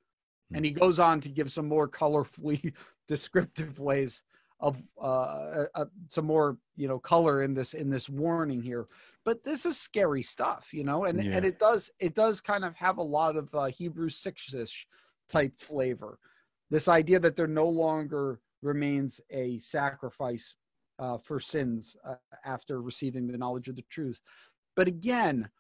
And 0.54 0.64
he 0.64 0.72
hmm. 0.72 0.78
goes 0.78 0.98
on 0.98 1.20
to 1.20 1.28
give 1.28 1.52
some 1.52 1.68
more 1.68 1.88
colorfully 1.88 2.72
descriptive 3.08 3.78
ways 3.78 4.22
of 4.60 4.82
uh, 5.00 5.04
uh, 5.04 5.66
uh, 5.74 5.84
some 6.08 6.24
more 6.24 6.56
you 6.76 6.88
know 6.88 6.98
color 6.98 7.42
in 7.42 7.54
this 7.54 7.74
in 7.74 7.88
this 7.88 8.08
warning 8.08 8.60
here 8.60 8.88
but 9.24 9.44
this 9.44 9.64
is 9.64 9.78
scary 9.78 10.22
stuff 10.22 10.70
you 10.72 10.82
know 10.82 11.04
and 11.04 11.22
yeah. 11.22 11.36
and 11.36 11.44
it 11.44 11.58
does 11.58 11.90
it 12.00 12.14
does 12.14 12.40
kind 12.40 12.64
of 12.64 12.74
have 12.74 12.98
a 12.98 13.02
lot 13.02 13.36
of 13.36 13.54
uh, 13.54 13.66
hebrew 13.66 14.08
six-ish 14.08 14.86
type 15.28 15.52
flavor 15.60 16.18
this 16.70 16.88
idea 16.88 17.20
that 17.20 17.36
there 17.36 17.46
no 17.46 17.68
longer 17.68 18.40
remains 18.62 19.20
a 19.30 19.58
sacrifice 19.58 20.56
uh, 20.98 21.18
for 21.18 21.40
sins 21.40 21.96
uh, 22.04 22.14
after 22.44 22.80
receiving 22.82 23.26
the 23.26 23.38
knowledge 23.38 23.68
of 23.68 23.76
the 23.76 23.84
truth 23.90 24.20
but 24.78 24.86
again, 24.86 25.50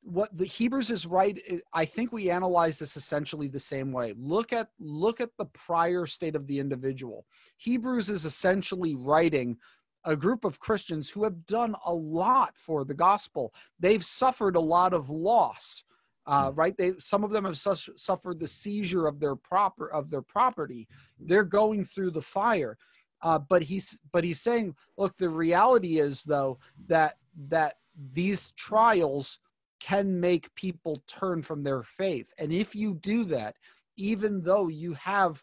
what 0.00 0.38
the 0.38 0.44
Hebrews 0.44 0.90
is 0.90 1.04
right. 1.04 1.36
I 1.72 1.84
think 1.84 2.12
we 2.12 2.30
analyze 2.30 2.78
this 2.78 2.96
essentially 2.96 3.48
the 3.48 3.58
same 3.58 3.90
way. 3.90 4.14
Look 4.16 4.52
at 4.52 4.68
look 4.78 5.20
at 5.20 5.36
the 5.36 5.46
prior 5.46 6.06
state 6.06 6.36
of 6.36 6.46
the 6.46 6.60
individual. 6.60 7.26
Hebrews 7.56 8.08
is 8.10 8.24
essentially 8.24 8.94
writing 8.94 9.56
a 10.04 10.14
group 10.14 10.44
of 10.44 10.60
Christians 10.60 11.10
who 11.10 11.24
have 11.24 11.46
done 11.46 11.74
a 11.84 11.92
lot 11.92 12.52
for 12.54 12.84
the 12.84 12.94
gospel. 12.94 13.52
They've 13.80 14.04
suffered 14.04 14.54
a 14.54 14.60
lot 14.60 14.94
of 14.94 15.10
loss. 15.10 15.82
Uh, 16.26 16.50
hmm. 16.50 16.60
right 16.60 16.76
they 16.76 16.92
some 16.98 17.24
of 17.24 17.32
them 17.32 17.44
have 17.44 17.58
su- 17.58 17.96
suffered 17.96 18.38
the 18.38 18.46
seizure 18.46 19.08
of 19.08 19.18
their 19.18 19.34
proper 19.34 19.90
of 19.90 20.10
their 20.10 20.20
property 20.20 20.86
they're 21.18 21.42
going 21.42 21.82
through 21.82 22.10
the 22.10 22.20
fire 22.20 22.76
uh, 23.22 23.38
but 23.38 23.62
he's 23.62 23.98
but 24.12 24.24
he's 24.24 24.40
saying 24.40 24.74
look 24.96 25.16
the 25.16 25.28
reality 25.28 25.98
is 25.98 26.22
though 26.22 26.58
that 26.88 27.16
that 27.48 27.76
these 28.12 28.52
trials 28.52 29.38
can 29.80 30.20
make 30.20 30.54
people 30.54 31.02
turn 31.08 31.42
from 31.42 31.62
their 31.62 31.82
faith. 31.82 32.32
And 32.38 32.52
if 32.52 32.74
you 32.74 32.94
do 32.94 33.24
that, 33.24 33.56
even 33.96 34.42
though 34.42 34.68
you 34.68 34.92
have 34.94 35.42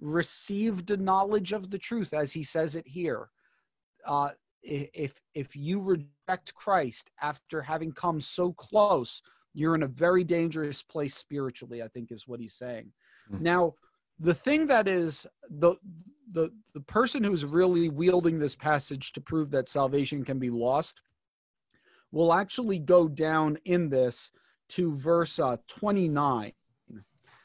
received 0.00 0.90
a 0.90 0.96
knowledge 0.96 1.52
of 1.52 1.70
the 1.70 1.78
truth, 1.78 2.12
as 2.12 2.32
he 2.32 2.42
says 2.42 2.74
it 2.76 2.88
here, 2.88 3.28
uh, 4.06 4.30
if 4.62 5.20
if 5.34 5.54
you 5.54 5.80
reject 5.80 6.54
Christ 6.54 7.10
after 7.20 7.60
having 7.60 7.92
come 7.92 8.20
so 8.20 8.52
close, 8.54 9.20
you're 9.52 9.74
in 9.74 9.82
a 9.82 9.88
very 9.88 10.24
dangerous 10.24 10.82
place 10.82 11.14
spiritually. 11.14 11.82
I 11.82 11.88
think 11.88 12.10
is 12.10 12.26
what 12.26 12.40
he's 12.40 12.54
saying. 12.54 12.90
Mm-hmm. 13.30 13.44
Now, 13.44 13.74
the 14.18 14.34
thing 14.34 14.66
that 14.68 14.88
is 14.88 15.26
the 15.50 15.74
the 16.32 16.50
the 16.72 16.80
person 16.80 17.22
who's 17.22 17.44
really 17.44 17.88
wielding 17.88 18.38
this 18.38 18.54
passage 18.54 19.12
to 19.12 19.20
prove 19.20 19.50
that 19.50 19.68
salvation 19.68 20.24
can 20.24 20.38
be 20.38 20.50
lost 20.50 21.00
will 22.12 22.32
actually 22.32 22.78
go 22.78 23.08
down 23.08 23.58
in 23.64 23.88
this 23.88 24.30
to 24.68 24.94
verse 24.94 25.38
uh, 25.38 25.56
29 25.68 26.52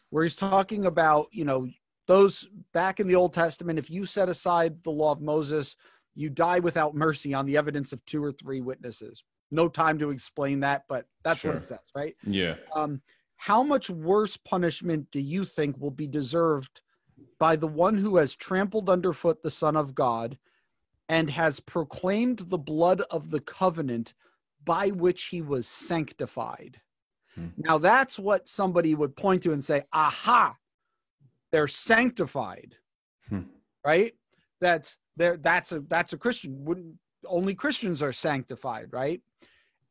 where 0.09 0.23
he's 0.23 0.35
talking 0.35 0.85
about 0.85 1.27
you 1.31 1.45
know 1.45 1.67
those 2.07 2.47
back 2.73 2.99
in 2.99 3.07
the 3.07 3.15
old 3.15 3.33
testament 3.33 3.77
if 3.77 3.89
you 3.89 4.05
set 4.05 4.29
aside 4.29 4.81
the 4.83 4.91
law 4.91 5.11
of 5.11 5.21
moses 5.21 5.75
you 6.19 6.29
die 6.29 6.59
without 6.59 6.93
mercy 6.93 7.33
on 7.33 7.45
the 7.45 7.55
evidence 7.55 7.93
of 7.93 8.05
two 8.05 8.21
or 8.21 8.31
three 8.31 8.59
witnesses. 8.59 9.23
No 9.51 9.69
time 9.69 9.97
to 9.99 10.09
explain 10.09 10.59
that 10.59 10.83
but 10.89 11.05
that's 11.23 11.41
sure. 11.41 11.51
what 11.51 11.57
it 11.61 11.65
says 11.65 11.79
right? 11.95 12.15
Yeah. 12.25 12.55
Um, 12.75 13.01
how 13.37 13.63
much 13.63 13.89
worse 13.89 14.35
punishment 14.35 15.07
do 15.11 15.21
you 15.21 15.45
think 15.45 15.77
will 15.79 15.91
be 15.91 16.07
deserved 16.07 16.81
by 17.39 17.55
the 17.55 17.67
one 17.67 17.97
who 17.97 18.17
has 18.17 18.35
trampled 18.35 18.89
underfoot 18.89 19.41
the 19.41 19.51
son 19.51 19.75
of 19.75 19.95
god 19.95 20.37
and 21.07 21.29
has 21.29 21.59
proclaimed 21.59 22.39
the 22.39 22.57
blood 22.57 23.01
of 23.09 23.31
the 23.31 23.39
covenant 23.39 24.13
by 24.63 24.89
which 24.89 25.25
he 25.25 25.41
was 25.41 25.67
sanctified. 25.67 26.79
Hmm. 27.35 27.47
now 27.57 27.77
that's 27.77 28.17
what 28.17 28.47
somebody 28.47 28.95
would 28.95 29.15
point 29.15 29.43
to 29.43 29.53
and 29.53 29.63
say 29.63 29.83
aha 29.93 30.55
they're 31.51 31.67
sanctified. 31.67 32.75
Hmm. 33.27 33.41
right? 33.85 34.13
That's 34.61 34.97
there 35.17 35.37
that's 35.37 35.71
a 35.71 35.81
that's 35.81 36.13
a 36.13 36.17
christian. 36.17 36.63
Wouldn't 36.65 36.95
only 37.25 37.55
christians 37.55 38.01
are 38.01 38.13
sanctified 38.13 38.87
right? 38.91 39.21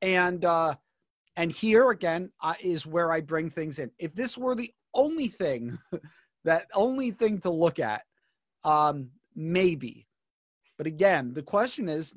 And 0.03 0.45
uh 0.45 0.75
and 1.37 1.53
here 1.53 1.91
again 1.91 2.31
uh, 2.41 2.55
is 2.61 2.87
where 2.87 3.13
i 3.13 3.21
bring 3.21 3.51
things 3.51 3.79
in. 3.79 3.91
If 3.99 4.15
this 4.15 4.37
were 4.37 4.55
the 4.55 4.73
only 4.95 5.29
thing 5.29 5.79
that 6.45 6.67
only 6.75 7.11
thing 7.11 7.39
to 7.41 7.51
look 7.51 7.79
at 7.79 8.03
um 8.65 9.11
maybe. 9.35 10.07
But 10.77 10.87
again 10.87 11.33
the 11.33 11.43
question 11.43 11.89
is 11.89 12.15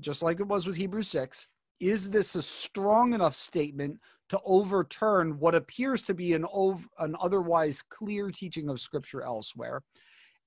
just 0.00 0.22
like 0.22 0.40
it 0.40 0.46
was 0.46 0.66
with 0.66 0.76
hebrews 0.76 1.08
6 1.08 1.46
is 1.80 2.10
this 2.10 2.34
a 2.34 2.42
strong 2.42 3.14
enough 3.14 3.36
statement 3.36 3.98
to 4.30 4.40
overturn 4.44 5.38
what 5.38 5.54
appears 5.54 6.02
to 6.02 6.14
be 6.14 6.32
an, 6.32 6.44
ov- 6.46 6.88
an 6.98 7.14
otherwise 7.20 7.82
clear 7.82 8.30
teaching 8.30 8.68
of 8.68 8.80
scripture 8.80 9.22
elsewhere? 9.22 9.82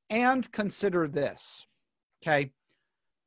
And 0.10 0.50
consider 0.52 1.08
this 1.08 1.66
okay? 2.24 2.52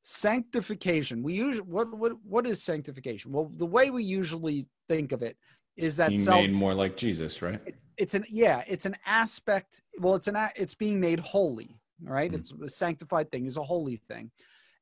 Sanctification. 0.03 1.23
We 1.23 1.35
usually 1.35 1.69
what 1.69 1.97
what 1.97 2.13
what 2.25 2.47
is 2.47 2.63
sanctification? 2.63 3.33
Well 3.33 3.51
the 3.57 3.67
way 3.67 3.91
we 3.91 4.03
usually 4.03 4.67
think 4.89 5.13
of 5.13 5.23
it 5.23 5.37
is 5.81 5.97
that 5.97 6.09
being 6.09 6.21
self, 6.21 6.41
made 6.41 6.53
more 6.53 6.75
like 6.75 6.97
jesus 6.97 7.43
right 7.43 7.61
it's, 7.67 7.85
it's, 7.97 8.15
an 8.15 8.25
yeah 8.29 8.63
it's 8.67 8.87
an 8.87 8.97
aspect 9.07 9.83
well 9.99 10.15
it's 10.15 10.29
an 10.29 10.37
it's 10.57 10.75
being 10.75 11.01
made 11.01 11.21
holy 11.21 11.77
right 12.03 12.33
mm-hmm. 12.33 12.41
it's 12.41 12.53
a 12.53 12.69
sanctified 12.69 13.31
thing 13.31 13.47
is 13.47 13.57
a 13.57 13.63
holy 13.63 13.97
thing 14.09 14.31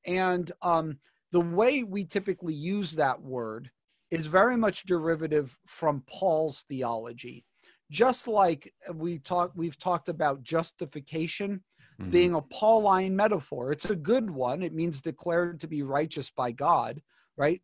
and 0.06 0.52
um 0.62 0.98
the 1.32 1.40
way 1.40 1.82
we 1.82 2.04
typically 2.04 2.54
use 2.54 2.92
that 2.92 3.20
word 3.20 3.70
is 4.10 4.26
very 4.26 4.56
much 4.56 4.84
derivative 4.84 5.58
from 5.66 6.02
paul's 6.08 6.64
theology 6.68 7.44
just 7.90 8.28
like 8.28 8.72
we 8.94 9.18
talk 9.18 9.50
we've 9.54 9.78
talked 9.78 10.08
about 10.08 10.42
justification 10.42 11.62
mm-hmm. 12.00 12.10
being 12.10 12.34
a 12.34 12.42
Pauline 12.42 13.14
metaphor. 13.14 13.72
It's 13.72 13.90
a 13.90 13.96
good 13.96 14.30
one. 14.30 14.62
It 14.62 14.74
means 14.74 15.00
declared 15.00 15.60
to 15.60 15.66
be 15.66 15.82
righteous 15.82 16.30
by 16.30 16.52
God, 16.52 17.00
right? 17.36 17.60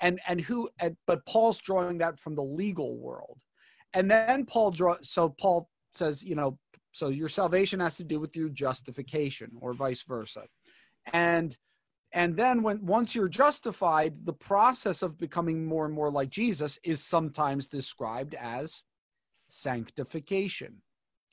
And 0.00 0.20
and 0.26 0.40
who 0.40 0.68
and, 0.80 0.96
but 1.06 1.24
Paul's 1.26 1.58
drawing 1.58 1.98
that 1.98 2.18
from 2.18 2.34
the 2.34 2.42
legal 2.42 2.96
world. 2.96 3.38
And 3.92 4.10
then 4.10 4.46
Paul 4.46 4.70
draw 4.70 4.96
so 5.02 5.28
Paul 5.28 5.68
says, 5.92 6.22
you 6.22 6.34
know, 6.34 6.58
so 6.92 7.08
your 7.08 7.28
salvation 7.28 7.80
has 7.80 7.96
to 7.96 8.04
do 8.04 8.20
with 8.20 8.34
your 8.36 8.48
justification 8.48 9.50
or 9.60 9.72
vice 9.74 10.02
versa. 10.02 10.44
And 11.12 11.56
and 12.12 12.36
then 12.36 12.62
when 12.62 12.84
once 12.84 13.14
you're 13.14 13.28
justified, 13.28 14.14
the 14.24 14.32
process 14.32 15.02
of 15.02 15.18
becoming 15.18 15.64
more 15.64 15.84
and 15.84 15.94
more 15.94 16.10
like 16.10 16.30
Jesus 16.30 16.78
is 16.82 17.04
sometimes 17.04 17.68
described 17.68 18.34
as 18.34 18.82
sanctification. 19.48 20.82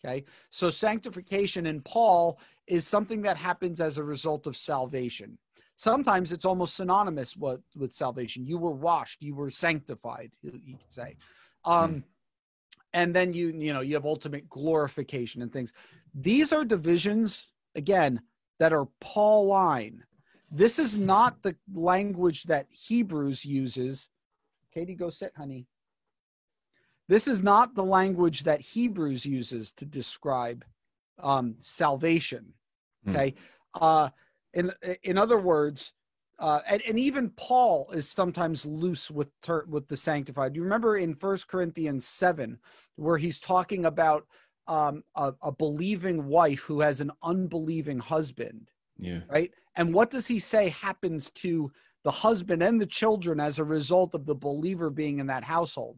Okay. 0.05 0.25
So 0.51 0.69
sanctification 0.69 1.65
in 1.65 1.81
Paul 1.81 2.39
is 2.67 2.87
something 2.87 3.23
that 3.23 3.37
happens 3.37 3.81
as 3.81 3.97
a 3.97 4.03
result 4.03 4.45
of 4.45 4.55
salvation. 4.55 5.37
Sometimes 5.77 6.31
it's 6.31 6.43
almost 6.43 6.75
synonymous 6.75 7.37
with, 7.37 7.61
with 7.75 7.93
salvation. 7.93 8.45
You 8.45 8.57
were 8.57 8.71
washed, 8.71 9.21
you 9.21 9.35
were 9.35 9.51
sanctified, 9.51 10.31
you, 10.41 10.75
could 10.75 10.91
say. 10.91 11.17
Um, 11.65 11.93
mm. 11.93 12.03
And 12.93 13.15
then 13.15 13.31
you, 13.31 13.49
you 13.49 13.73
know, 13.73 13.81
you 13.81 13.93
have 13.93 14.05
ultimate 14.05 14.49
glorification 14.49 15.43
and 15.43 15.53
things. 15.53 15.73
These 16.15 16.51
are 16.51 16.65
divisions, 16.65 17.45
again, 17.75 18.21
that 18.57 18.73
are 18.73 18.87
Pauline. 18.99 20.03
This 20.49 20.79
is 20.79 20.97
not 20.97 21.43
the 21.43 21.55
language 21.71 22.43
that 22.45 22.65
Hebrews 22.71 23.45
uses. 23.45 24.09
Katie, 24.73 24.95
go 24.95 25.11
sit, 25.11 25.31
honey. 25.37 25.67
This 27.07 27.27
is 27.27 27.43
not 27.43 27.75
the 27.75 27.85
language 27.85 28.43
that 28.45 28.61
Hebrews 28.61 29.27
uses 29.27 29.71
to 29.73 29.85
describe 29.85 30.65
um, 31.21 31.55
salvation. 31.59 32.53
Hmm. 33.03 33.11
Okay. 33.11 33.31
Mm. 33.75 33.79
Uh, 33.79 34.09
in 34.57 34.71
in 35.03 35.17
other 35.17 35.37
words, 35.37 35.93
uh, 36.39 36.61
and, 36.67 36.81
and, 36.87 36.99
even 36.99 37.29
Paul 37.31 37.89
is 37.93 38.09
sometimes 38.09 38.65
loose 38.65 39.09
with 39.09 39.29
ter- 39.41 39.65
with 39.67 39.87
the 39.87 39.97
sanctified. 39.97 40.55
You 40.55 40.63
remember 40.63 40.97
in 40.97 41.15
First 41.15 41.47
Corinthians 41.47 42.07
seven, 42.07 42.59
where 42.95 43.17
he's 43.17 43.39
talking 43.39 43.85
about 43.85 44.25
um, 44.67 45.03
a, 45.15 45.33
a, 45.43 45.51
believing 45.51 46.27
wife 46.27 46.61
who 46.61 46.81
has 46.81 46.99
an 47.01 47.11
unbelieving 47.23 47.99
husband. 47.99 48.69
Yeah. 48.97 49.21
Right. 49.29 49.51
And 49.77 49.93
what 49.93 50.09
does 50.11 50.27
he 50.27 50.39
say 50.39 50.69
happens 50.69 51.29
to 51.31 51.71
the 52.03 52.11
husband 52.11 52.61
and 52.61 52.81
the 52.81 52.85
children 52.85 53.39
as 53.39 53.59
a 53.59 53.63
result 53.63 54.13
of 54.13 54.25
the 54.25 54.35
believer 54.35 54.89
being 54.89 55.19
in 55.19 55.27
that 55.27 55.43
household? 55.43 55.97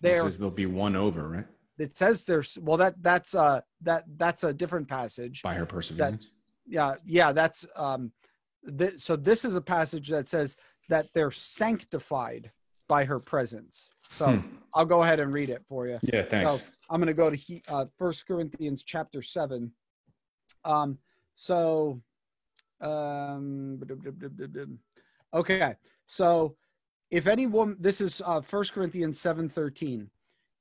there 0.00 0.22
says 0.22 0.38
there'll 0.38 0.54
be 0.54 0.66
won 0.66 0.96
over, 0.96 1.28
right? 1.28 1.46
It 1.78 1.96
says 1.96 2.24
there's 2.24 2.58
well 2.60 2.76
that 2.78 2.94
that's 3.02 3.34
uh 3.34 3.60
that 3.82 4.04
that's 4.16 4.44
a 4.44 4.52
different 4.52 4.88
passage. 4.88 5.42
By 5.42 5.54
her 5.54 5.66
perseverance. 5.66 6.28
Yeah, 6.68 6.94
yeah, 7.04 7.32
that's 7.32 7.66
um 7.76 8.12
th- 8.78 8.98
so 8.98 9.16
this 9.16 9.44
is 9.44 9.54
a 9.54 9.60
passage 9.60 10.08
that 10.08 10.28
says 10.28 10.56
that 10.88 11.08
they're 11.14 11.30
sanctified 11.30 12.50
by 12.88 13.04
her 13.04 13.20
presence. 13.20 13.90
So 14.10 14.36
hmm. 14.36 14.46
I'll 14.74 14.86
go 14.86 15.02
ahead 15.02 15.20
and 15.20 15.32
read 15.32 15.50
it 15.50 15.62
for 15.68 15.86
you. 15.86 15.98
Yeah, 16.02 16.22
thanks. 16.22 16.50
So 16.50 16.60
I'm 16.90 17.00
going 17.00 17.08
to 17.08 17.14
go 17.14 17.28
to 17.28 17.36
he, 17.36 17.62
uh, 17.68 17.84
First 17.98 18.26
Corinthians 18.26 18.82
chapter 18.82 19.20
seven. 19.20 19.72
Um, 20.64 20.98
so, 21.34 22.00
um, 22.80 23.80
okay, 25.34 25.74
so 26.06 26.56
if 27.10 27.26
any 27.26 27.46
woman 27.46 27.76
this 27.78 28.00
is 28.00 28.20
uh, 28.24 28.40
1 28.40 28.64
corinthians 28.74 29.20
7.13 29.20 30.08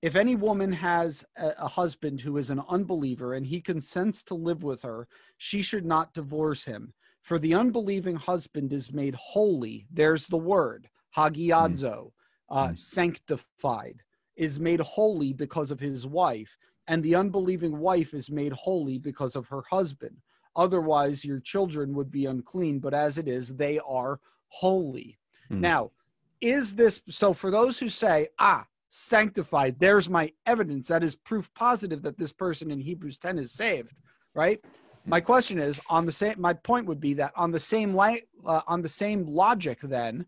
if 0.01 0.15
any 0.15 0.35
woman 0.35 0.71
has 0.71 1.25
a, 1.37 1.53
a, 1.59 1.67
husband 1.67 2.21
who 2.21 2.37
is 2.37 2.49
an 2.49 2.61
unbeliever 2.69 3.33
and 3.33 3.45
he 3.45 3.59
consents 3.59 4.21
to 4.23 4.35
live 4.35 4.63
with 4.63 4.81
her 4.81 5.07
she 5.37 5.61
should 5.61 5.85
not 5.85 6.13
divorce 6.13 6.63
him. 6.65 6.93
For 7.21 7.39
the 7.39 7.55
unbelieving 7.55 8.15
husband 8.15 8.71
is 8.71 8.93
made 8.93 9.15
holy. 9.15 9.85
There's 9.91 10.27
the 10.27 10.37
word 10.37 10.89
hagiadzo 11.15 12.11
uh, 12.49 12.67
mm. 12.69 12.79
sanctified 12.79 14.03
is 14.35 14.59
made 14.59 14.79
holy 14.79 15.33
because 15.33 15.71
of 15.71 15.79
his 15.79 16.05
wife 16.05 16.57
and 16.87 17.03
the 17.03 17.15
unbelieving 17.15 17.77
wife 17.79 18.13
is 18.13 18.29
made 18.29 18.53
holy 18.53 18.97
because 18.97 19.35
of 19.35 19.47
her 19.47 19.63
husband. 19.69 20.15
Otherwise 20.55 21.25
your 21.25 21.39
children 21.39 21.93
would 21.93 22.11
be 22.11 22.27
unclean 22.27 22.79
but 22.79 22.93
as 22.93 23.17
it 23.17 23.27
is 23.27 23.55
they 23.55 23.79
are 23.79 24.19
holy. 24.49 25.17
Mm. 25.51 25.59
now 25.59 25.91
is 26.39 26.75
this 26.75 27.01
so 27.09 27.33
for 27.33 27.49
those 27.49 27.79
who 27.79 27.89
say 27.89 28.27
ah 28.37 28.65
sanctified. 28.89 29.79
There's 29.79 30.09
my 30.09 30.31
evidence 30.45 30.87
that 30.87 31.03
is 31.03 31.15
proof 31.15 31.53
positive 31.53 32.01
that 32.03 32.17
this 32.17 32.31
person 32.31 32.71
in 32.71 32.79
hebrews 32.79 33.17
10 33.17 33.37
is 33.37 33.51
saved 33.51 33.93
right? 34.37 34.63
My 35.05 35.19
question 35.19 35.57
is 35.57 35.81
on 35.89 36.05
the 36.05 36.11
same 36.11 36.35
my 36.37 36.53
point 36.53 36.85
would 36.85 36.99
be 37.01 37.13
that 37.15 37.33
on 37.35 37.51
the 37.51 37.59
same 37.59 37.93
light 37.93 38.23
uh, 38.45 38.61
on 38.67 38.81
the 38.81 38.89
same 38.89 39.25
logic 39.25 39.79
then 39.81 40.27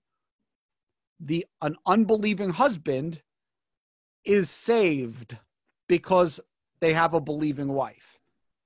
the 1.19 1.45
an 1.61 1.75
unbelieving 1.85 2.49
husband 2.49 3.21
is 4.25 4.49
saved 4.49 5.37
because 5.87 6.39
they 6.79 6.93
have 6.93 7.13
a 7.13 7.21
believing 7.21 7.67
wife. 7.67 8.19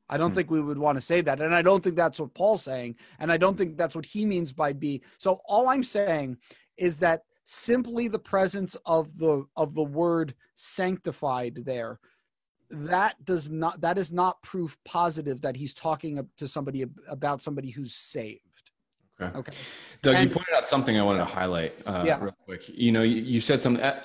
I 0.08 0.18
don't 0.18 0.30
hmm. 0.30 0.36
think 0.36 0.52
we 0.52 0.62
would 0.62 0.78
want 0.78 0.98
to 0.98 1.02
say 1.02 1.22
that 1.22 1.42
and 1.42 1.54
i 1.54 1.62
don't 1.62 1.84
think 1.84 1.96
that's 1.96 2.20
what 2.20 2.34
paul's 2.36 2.64
saying 2.64 2.96
and 3.20 3.32
i 3.32 3.38
don't 3.38 3.58
think 3.58 3.76
that's 3.78 3.96
what 3.96 4.06
he 4.06 4.26
means 4.26 4.52
by 4.54 4.72
be. 4.72 5.02
So 5.18 5.42
all 5.48 5.68
i'm 5.68 5.84
saying 5.84 6.38
is 6.78 7.00
that 7.00 7.22
simply 7.46 8.08
the 8.08 8.20
presence 8.20 8.76
of 8.86 9.18
the 9.18 9.46
of 9.56 9.74
the 9.76 9.84
word 9.84 10.36
sanctified 10.56 11.64
there. 11.66 12.00
That 12.70 13.24
does 13.26 13.50
not 13.50 13.82
that 13.82 13.98
is 13.98 14.12
not 14.12 14.42
proof 14.42 14.78
positive 14.86 15.42
that 15.42 15.56
he's 15.56 15.74
talking 15.74 16.28
to 16.38 16.48
somebody 16.48 16.86
about 17.08 17.42
somebody 17.42 17.70
who's 17.70 17.96
saved. 17.96 18.42
Okay. 19.22 19.38
Okay. 19.38 19.54
Doug 20.02 20.16
and, 20.16 20.30
you 20.30 20.34
pointed 20.34 20.56
out 20.56 20.66
something 20.66 20.98
i 20.98 21.04
wanted 21.04 21.20
to 21.20 21.26
highlight 21.26 21.74
uh, 21.86 22.04
yeah. 22.06 22.20
real 22.20 22.36
quick. 22.46 22.68
You 22.70 22.92
know 22.92 23.04
you, 23.04 23.22
you 23.22 23.42
said 23.42 23.62
something 23.62 23.84
uh, 23.84 24.04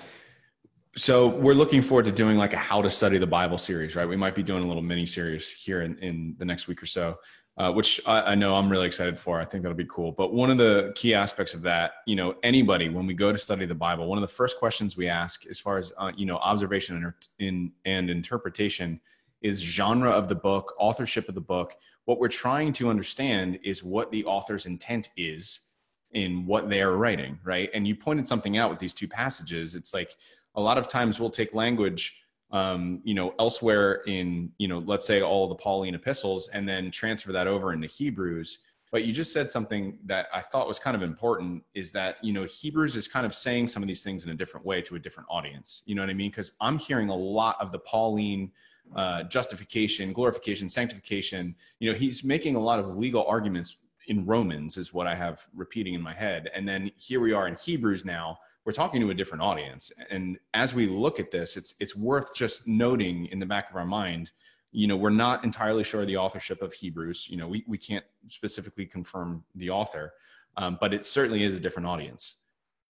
so 0.97 1.29
we're 1.29 1.55
looking 1.55 1.81
forward 1.81 2.05
to 2.07 2.13
doing 2.13 2.37
like 2.37 2.53
a 2.53 2.59
how 2.59 2.83
to 2.83 2.91
study 2.91 3.19
the 3.19 3.27
bible 3.27 3.59
series 3.59 3.97
right? 3.97 4.07
We 4.07 4.17
might 4.17 4.35
be 4.35 4.43
doing 4.43 4.65
a 4.65 4.67
little 4.67 4.83
mini 4.83 5.07
series 5.07 5.51
here 5.51 5.83
in, 5.83 5.97
in 5.99 6.35
the 6.39 6.45
next 6.45 6.69
week 6.69 6.83
or 6.83 6.87
so 6.87 7.17
uh, 7.59 7.73
which 7.73 8.01
I, 8.07 8.21
I, 8.21 8.35
know 8.37 8.55
I'm 8.55 8.71
really 8.71 8.87
excited 8.87 9.19
for. 9.19 9.41
I 9.41 9.45
think 9.45 9.63
that'll 9.63 9.77
be 9.77 9.85
cool. 9.87 10.13
But 10.13 10.33
one 10.33 10.49
of 10.49 10.59
the 10.59 10.93
key 10.95 11.13
aspects 11.13 11.55
of 11.55 11.63
that, 11.63 11.95
you 12.07 12.15
know, 12.15 12.37
anybody 12.45 12.89
when 12.89 13.05
we 13.05 13.15
go 13.15 13.33
to 13.33 13.39
study 13.39 13.67
the 13.67 13.75
Bible, 13.75 14.07
one 14.07 14.17
of 14.17 14.23
the 14.23 14.33
first 14.33 14.59
questions 14.59 14.97
we 14.97 15.09
ask, 15.09 15.45
as 15.47 15.59
far 15.59 15.77
as 15.77 15.93
uh, 15.99 16.13
you 16.17 16.25
know, 16.25 16.37
observation 16.37 16.97
and, 16.97 17.13
in, 17.41 17.73
and 17.85 18.11
interpretation, 18.11 19.01
is 19.43 19.61
genre 19.61 20.11
of 20.11 20.29
the 20.29 20.35
book, 20.37 20.75
authorship 20.79 21.29
of 21.29 21.35
the 21.35 21.41
book. 21.41 21.75
What 22.05 22.21
we're 22.21 22.29
trying 22.29 22.73
to 22.75 22.89
understand 22.89 23.59
is 23.65 23.83
what 23.83 24.11
the 24.13 24.25
author's 24.25 24.67
intent 24.67 25.11
is 25.17 25.67
in 26.13 26.47
what 26.47 26.71
they 26.71 26.81
are 26.81 26.97
writing, 26.97 27.39
right? 27.45 27.71
And 27.75 27.87
you 27.87 27.97
pointed 27.97 28.27
something 28.27 28.57
out 28.57 28.71
with 28.71 28.79
these 28.79 28.95
two 28.95 29.09
passages. 29.09 29.75
It's 29.75 29.93
like 29.93 30.13
a 30.55 30.61
lot 30.61 30.79
of 30.79 30.89
times 30.89 31.19
we'll 31.19 31.31
take 31.31 31.55
language 31.55 32.23
um, 32.51 33.01
you 33.05 33.15
know, 33.15 33.35
elsewhere 33.39 34.03
in, 34.07 34.51
you 34.59 34.69
know, 34.69 34.79
let's 34.79 35.07
say 35.07 35.21
all 35.21 35.49
the 35.49 35.55
Pauline 35.55 35.95
epistles 35.95 36.49
and 36.49 36.69
then 36.69 36.91
transfer 36.91 37.33
that 37.33 37.47
over 37.47 37.73
into 37.73 37.87
Hebrews. 37.87 38.59
But 38.91 39.05
you 39.05 39.13
just 39.13 39.35
said 39.35 39.53
something 39.53 39.99
that 40.07 40.29
I 40.33 40.41
thought 40.41 40.67
was 40.67 40.79
kind 40.79 40.97
of 40.97 41.03
important 41.03 41.63
is 41.75 41.93
that, 41.93 42.17
you 42.23 42.33
know, 42.33 42.45
Hebrews 42.45 42.97
is 42.97 43.07
kind 43.07 43.27
of 43.27 43.35
saying 43.35 43.69
some 43.69 43.83
of 43.83 43.87
these 43.87 44.03
things 44.03 44.25
in 44.25 44.31
a 44.31 44.35
different 44.35 44.65
way 44.65 44.81
to 44.81 44.97
a 44.97 44.99
different 44.99 45.29
audience. 45.31 45.83
You 45.85 45.95
know 45.95 46.01
what 46.01 46.09
I 46.09 46.15
mean? 46.15 46.31
Because 46.31 46.53
I'm 46.61 46.79
hearing 46.79 47.11
a 47.11 47.15
lot 47.15 47.57
of 47.61 47.71
the 47.71 47.81
Pauline 47.81 48.51
uh, 48.97 49.25
justification, 49.25 50.15
glorification, 50.15 50.71
sanctification. 50.71 51.55
You 51.81 51.93
know, 51.93 51.99
he's 51.99 52.25
making 52.25 52.57
a 52.57 52.61
lot 52.61 52.79
of 52.79 52.97
legal 52.97 53.27
arguments 53.27 53.77
in 54.07 54.25
Romans, 54.25 54.79
is 54.79 54.95
what 54.95 55.07
I 55.07 55.15
have 55.15 55.47
repeating 55.55 55.93
in 55.93 56.01
my 56.01 56.15
head. 56.15 56.51
And 56.55 56.67
then 56.67 56.91
here 56.97 57.21
we 57.21 57.33
are 57.33 57.47
in 57.47 57.57
Hebrews 57.57 58.07
now 58.07 58.39
we're 58.69 58.73
talking 58.73 59.01
to 59.01 59.09
a 59.09 59.15
different 59.15 59.43
audience. 59.43 59.91
And 60.11 60.39
as 60.53 60.75
we 60.75 60.89
look 60.89 61.19
at 61.19 61.31
this 61.31 61.57
it's 61.57 61.75
it's 61.81 61.97
worth 61.97 62.35
just 62.35 62.69
noting 62.69 63.25
in 63.33 63.39
the 63.39 63.47
back 63.47 63.71
of 63.71 63.77
our 63.77 63.87
mind 63.87 64.31
you 64.73 64.87
know 64.87 64.95
we're 64.95 65.09
not 65.09 65.43
entirely 65.43 65.83
sure 65.83 66.05
the 66.05 66.19
authorship 66.19 66.61
of 66.61 66.75
hebrews. 66.75 67.29
You 67.31 67.39
know 67.39 67.49
we, 67.49 67.65
we 67.67 67.79
can't 67.79 68.05
specifically 68.27 68.85
confirm 68.85 69.43
the 69.55 69.71
author 69.71 70.13
um, 70.59 70.77
but 70.83 70.93
it 70.93 71.07
certainly 71.07 71.45
is 71.45 71.57
a 71.57 71.61
different 71.61 71.89
audience. 71.89 72.35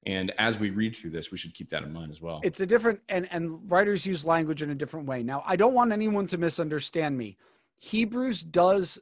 And 0.05 0.33
as 0.37 0.59
we 0.59 0.71
read 0.71 0.97
through 0.97 1.11
this 1.11 1.31
we 1.31 1.39
should 1.39 1.55
keep 1.55 1.69
that 1.69 1.85
in 1.85 1.93
mind 1.93 2.11
as 2.11 2.21
well. 2.21 2.41
It's 2.43 2.59
a 2.59 2.67
different 2.67 3.01
and 3.09 3.29
and 3.31 3.71
writers 3.71 4.05
use 4.05 4.25
language 4.25 4.63
in 4.63 4.71
a 4.71 4.75
different 4.75 5.07
way. 5.07 5.23
Now 5.23 5.45
i 5.47 5.55
don't 5.55 5.75
want 5.75 5.93
anyone 5.93 6.27
to 6.27 6.39
misunderstand 6.39 7.17
me. 7.17 7.37
Hebrews 7.77 8.43
does 8.43 8.99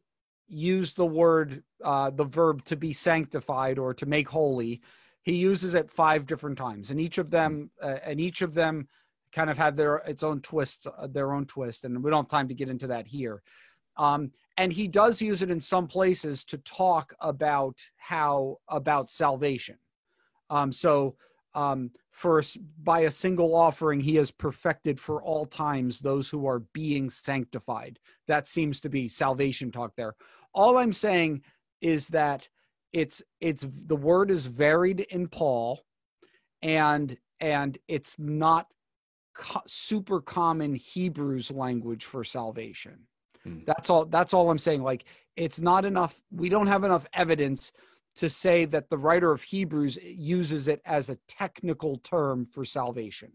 use 0.46 0.92
the 0.92 1.06
word 1.06 1.62
uh, 1.82 2.10
the 2.10 2.24
verb 2.24 2.66
to 2.66 2.76
be 2.76 2.92
sanctified 2.92 3.78
or 3.78 3.94
to 3.94 4.04
make 4.04 4.28
holy 4.28 4.82
he 5.26 5.34
uses 5.34 5.74
it 5.74 5.90
five 5.90 6.24
different 6.24 6.56
times 6.56 6.90
and 6.90 7.00
each 7.00 7.18
of 7.18 7.30
them 7.30 7.68
uh, 7.82 7.98
and 8.04 8.20
each 8.20 8.42
of 8.42 8.54
them 8.54 8.88
kind 9.32 9.50
of 9.50 9.58
have 9.58 9.76
their 9.76 9.96
its 9.96 10.22
own 10.22 10.40
twist 10.40 10.86
uh, 10.86 11.06
their 11.08 11.34
own 11.34 11.44
twist 11.44 11.84
and 11.84 12.02
we 12.02 12.10
don't 12.10 12.24
have 12.24 12.30
time 12.30 12.48
to 12.48 12.54
get 12.54 12.70
into 12.70 12.86
that 12.86 13.06
here. 13.06 13.42
Um, 13.98 14.30
and 14.56 14.72
he 14.72 14.88
does 14.88 15.20
use 15.20 15.42
it 15.42 15.50
in 15.50 15.60
some 15.60 15.86
places 15.88 16.44
to 16.44 16.58
talk 16.58 17.12
about 17.20 17.78
how 17.96 18.58
about 18.68 19.10
salvation. 19.10 19.76
Um, 20.48 20.70
so 20.70 21.16
um, 21.54 21.90
for 22.12 22.42
by 22.82 23.00
a 23.00 23.10
single 23.10 23.54
offering 23.54 24.00
he 24.00 24.14
has 24.16 24.30
perfected 24.30 25.00
for 25.00 25.22
all 25.22 25.44
times 25.44 25.98
those 25.98 26.30
who 26.30 26.46
are 26.46 26.60
being 26.72 27.10
sanctified. 27.10 27.98
That 28.28 28.46
seems 28.46 28.80
to 28.82 28.88
be 28.88 29.08
salvation 29.08 29.72
talk 29.72 29.92
there. 29.96 30.14
All 30.54 30.78
i'm 30.78 30.92
saying 30.92 31.42
is 31.80 32.08
that 32.08 32.48
it's 32.92 33.22
it's 33.40 33.66
the 33.86 33.96
word 33.96 34.30
is 34.30 34.46
varied 34.46 35.00
in 35.00 35.28
Paul, 35.28 35.84
and 36.62 37.16
and 37.40 37.78
it's 37.88 38.18
not 38.18 38.66
co- 39.34 39.62
super 39.66 40.20
common 40.20 40.74
Hebrews 40.74 41.50
language 41.50 42.04
for 42.04 42.24
salvation. 42.24 43.06
Hmm. 43.42 43.60
That's 43.66 43.90
all. 43.90 44.06
That's 44.06 44.34
all 44.34 44.50
I'm 44.50 44.58
saying. 44.58 44.82
Like 44.82 45.04
it's 45.36 45.60
not 45.60 45.84
enough. 45.84 46.22
We 46.30 46.48
don't 46.48 46.66
have 46.66 46.84
enough 46.84 47.06
evidence 47.12 47.72
to 48.16 48.30
say 48.30 48.64
that 48.64 48.88
the 48.88 48.96
writer 48.96 49.30
of 49.30 49.42
Hebrews 49.42 49.98
uses 50.02 50.68
it 50.68 50.80
as 50.86 51.10
a 51.10 51.18
technical 51.28 51.98
term 51.98 52.46
for 52.46 52.64
salvation. 52.64 53.32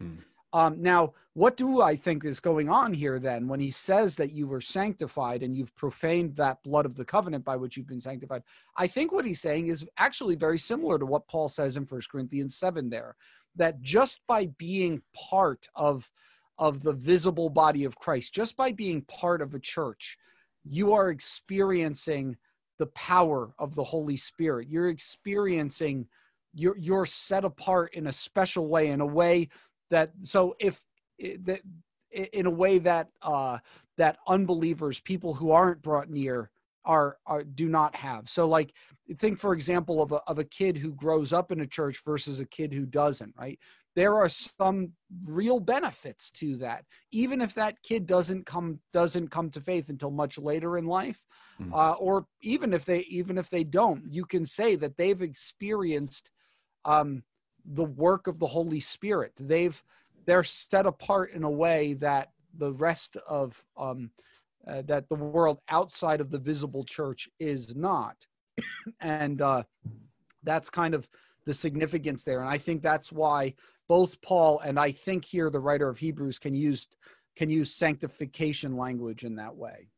Hmm. 0.00 0.16
Um, 0.54 0.80
now, 0.80 1.14
what 1.32 1.56
do 1.56 1.82
I 1.82 1.96
think 1.96 2.24
is 2.24 2.38
going 2.38 2.68
on 2.68 2.94
here 2.94 3.18
then 3.18 3.48
when 3.48 3.58
he 3.58 3.72
says 3.72 4.14
that 4.16 4.30
you 4.30 4.46
were 4.46 4.60
sanctified 4.60 5.42
and 5.42 5.56
you've 5.56 5.74
profaned 5.74 6.36
that 6.36 6.62
blood 6.62 6.86
of 6.86 6.94
the 6.94 7.04
covenant 7.04 7.44
by 7.44 7.56
which 7.56 7.76
you've 7.76 7.88
been 7.88 8.00
sanctified? 8.00 8.44
I 8.76 8.86
think 8.86 9.10
what 9.10 9.24
he's 9.24 9.40
saying 9.40 9.66
is 9.66 9.84
actually 9.98 10.36
very 10.36 10.58
similar 10.58 10.96
to 10.96 11.06
what 11.06 11.26
Paul 11.26 11.48
says 11.48 11.76
in 11.76 11.82
1 11.82 12.02
Corinthians 12.08 12.54
7 12.54 12.88
there, 12.88 13.16
that 13.56 13.82
just 13.82 14.20
by 14.28 14.46
being 14.56 15.02
part 15.12 15.68
of, 15.74 16.08
of 16.56 16.84
the 16.84 16.92
visible 16.92 17.50
body 17.50 17.82
of 17.82 17.98
Christ, 17.98 18.32
just 18.32 18.56
by 18.56 18.70
being 18.70 19.02
part 19.02 19.42
of 19.42 19.54
a 19.54 19.58
church, 19.58 20.16
you 20.62 20.92
are 20.92 21.10
experiencing 21.10 22.36
the 22.78 22.86
power 22.86 23.52
of 23.58 23.74
the 23.74 23.84
Holy 23.84 24.16
Spirit. 24.16 24.68
You're 24.68 24.88
experiencing 24.88 26.06
you're 26.56 26.78
you're 26.78 27.06
set 27.06 27.44
apart 27.44 27.92
in 27.94 28.06
a 28.06 28.12
special 28.12 28.68
way 28.68 28.90
in 28.90 29.00
a 29.00 29.06
way 29.06 29.48
that 29.94 30.10
so 30.20 30.54
if 30.58 30.84
that 31.46 31.60
in 32.10 32.46
a 32.46 32.50
way 32.50 32.78
that 32.78 33.08
uh 33.22 33.58
that 33.96 34.18
unbelievers 34.26 35.00
people 35.00 35.34
who 35.34 35.50
aren't 35.52 35.82
brought 35.82 36.10
near 36.10 36.50
are, 36.84 37.16
are 37.26 37.44
do 37.44 37.68
not 37.68 37.94
have. 37.96 38.28
So 38.28 38.46
like 38.46 38.72
think 39.18 39.38
for 39.38 39.54
example 39.54 40.02
of 40.02 40.12
a, 40.12 40.20
of 40.26 40.38
a 40.38 40.44
kid 40.44 40.76
who 40.76 40.92
grows 40.92 41.32
up 41.32 41.50
in 41.50 41.60
a 41.60 41.66
church 41.66 42.00
versus 42.04 42.40
a 42.40 42.46
kid 42.46 42.72
who 42.72 42.86
doesn't 42.86 43.34
right? 43.38 43.58
There 43.96 44.16
are 44.16 44.28
some 44.28 44.90
real 45.24 45.60
benefits 45.60 46.30
to 46.32 46.56
that. 46.56 46.84
Even 47.12 47.40
if 47.40 47.54
that 47.54 47.80
kid 47.82 48.06
doesn't 48.06 48.44
come 48.44 48.80
doesn't 48.92 49.28
come 49.28 49.50
to 49.50 49.60
faith 49.60 49.88
until 49.88 50.10
much 50.10 50.36
later 50.36 50.76
in 50.76 50.86
life 50.86 51.20
mm-hmm. 51.60 51.72
uh, 51.72 51.92
or 51.92 52.26
even 52.42 52.74
if 52.74 52.84
they 52.84 53.00
even 53.00 53.38
if 53.38 53.48
they 53.48 53.64
don't 53.64 54.02
you 54.10 54.24
can 54.24 54.44
say 54.44 54.76
that 54.76 54.96
they've 54.96 55.22
experienced 55.22 56.30
um, 56.84 57.22
the 57.64 57.84
work 57.84 58.26
of 58.26 58.38
the 58.38 58.46
Holy 58.46 58.80
Spirit. 58.80 59.32
They've 59.38 59.82
they're 60.26 60.44
set 60.44 60.86
apart 60.86 61.32
in 61.32 61.42
a 61.44 61.50
way 61.50 61.94
that 61.94 62.30
the 62.58 62.72
rest 62.72 63.16
of 63.28 63.62
um, 63.76 64.10
uh, 64.66 64.82
that 64.82 65.08
the 65.08 65.14
world 65.14 65.60
outside 65.68 66.20
of 66.20 66.30
the 66.30 66.38
visible 66.38 66.84
church 66.84 67.28
is 67.38 67.74
not, 67.74 68.16
and 69.00 69.42
uh, 69.42 69.62
that's 70.42 70.70
kind 70.70 70.94
of 70.94 71.08
the 71.44 71.54
significance 71.54 72.24
there. 72.24 72.40
And 72.40 72.48
I 72.48 72.58
think 72.58 72.82
that's 72.82 73.12
why 73.12 73.54
both 73.88 74.20
Paul 74.22 74.60
and 74.60 74.78
I 74.78 74.92
think 74.92 75.24
here 75.24 75.50
the 75.50 75.60
writer 75.60 75.88
of 75.88 75.98
Hebrews 75.98 76.38
can 76.38 76.54
use 76.54 76.88
can 77.36 77.50
use 77.50 77.74
sanctification 77.74 78.76
language 78.76 79.24
in 79.24 79.36
that 79.36 79.54
way. 79.54 79.88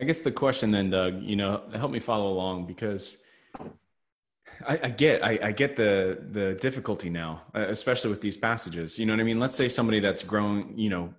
I 0.00 0.04
guess 0.04 0.20
the 0.20 0.32
question 0.32 0.70
then, 0.70 0.90
Doug, 0.90 1.22
you 1.22 1.36
know, 1.36 1.62
help 1.74 1.92
me 1.92 2.00
follow 2.00 2.32
along 2.32 2.66
because 2.66 3.18
I, 4.66 4.80
I 4.84 4.90
get, 4.90 5.24
I, 5.24 5.38
I, 5.42 5.52
get 5.52 5.76
the 5.76 6.22
the 6.30 6.54
difficulty 6.54 7.10
now, 7.10 7.42
uh, 7.54 7.66
especially 7.68 8.10
with 8.10 8.20
these 8.20 8.36
passages. 8.36 8.98
You 8.98 9.06
know 9.06 9.12
what 9.12 9.20
I 9.20 9.24
mean? 9.24 9.40
Let's 9.40 9.56
say 9.56 9.68
somebody 9.68 10.00
that's 10.00 10.22
grown, 10.22 10.76
you 10.76 10.90
know, 10.90 11.14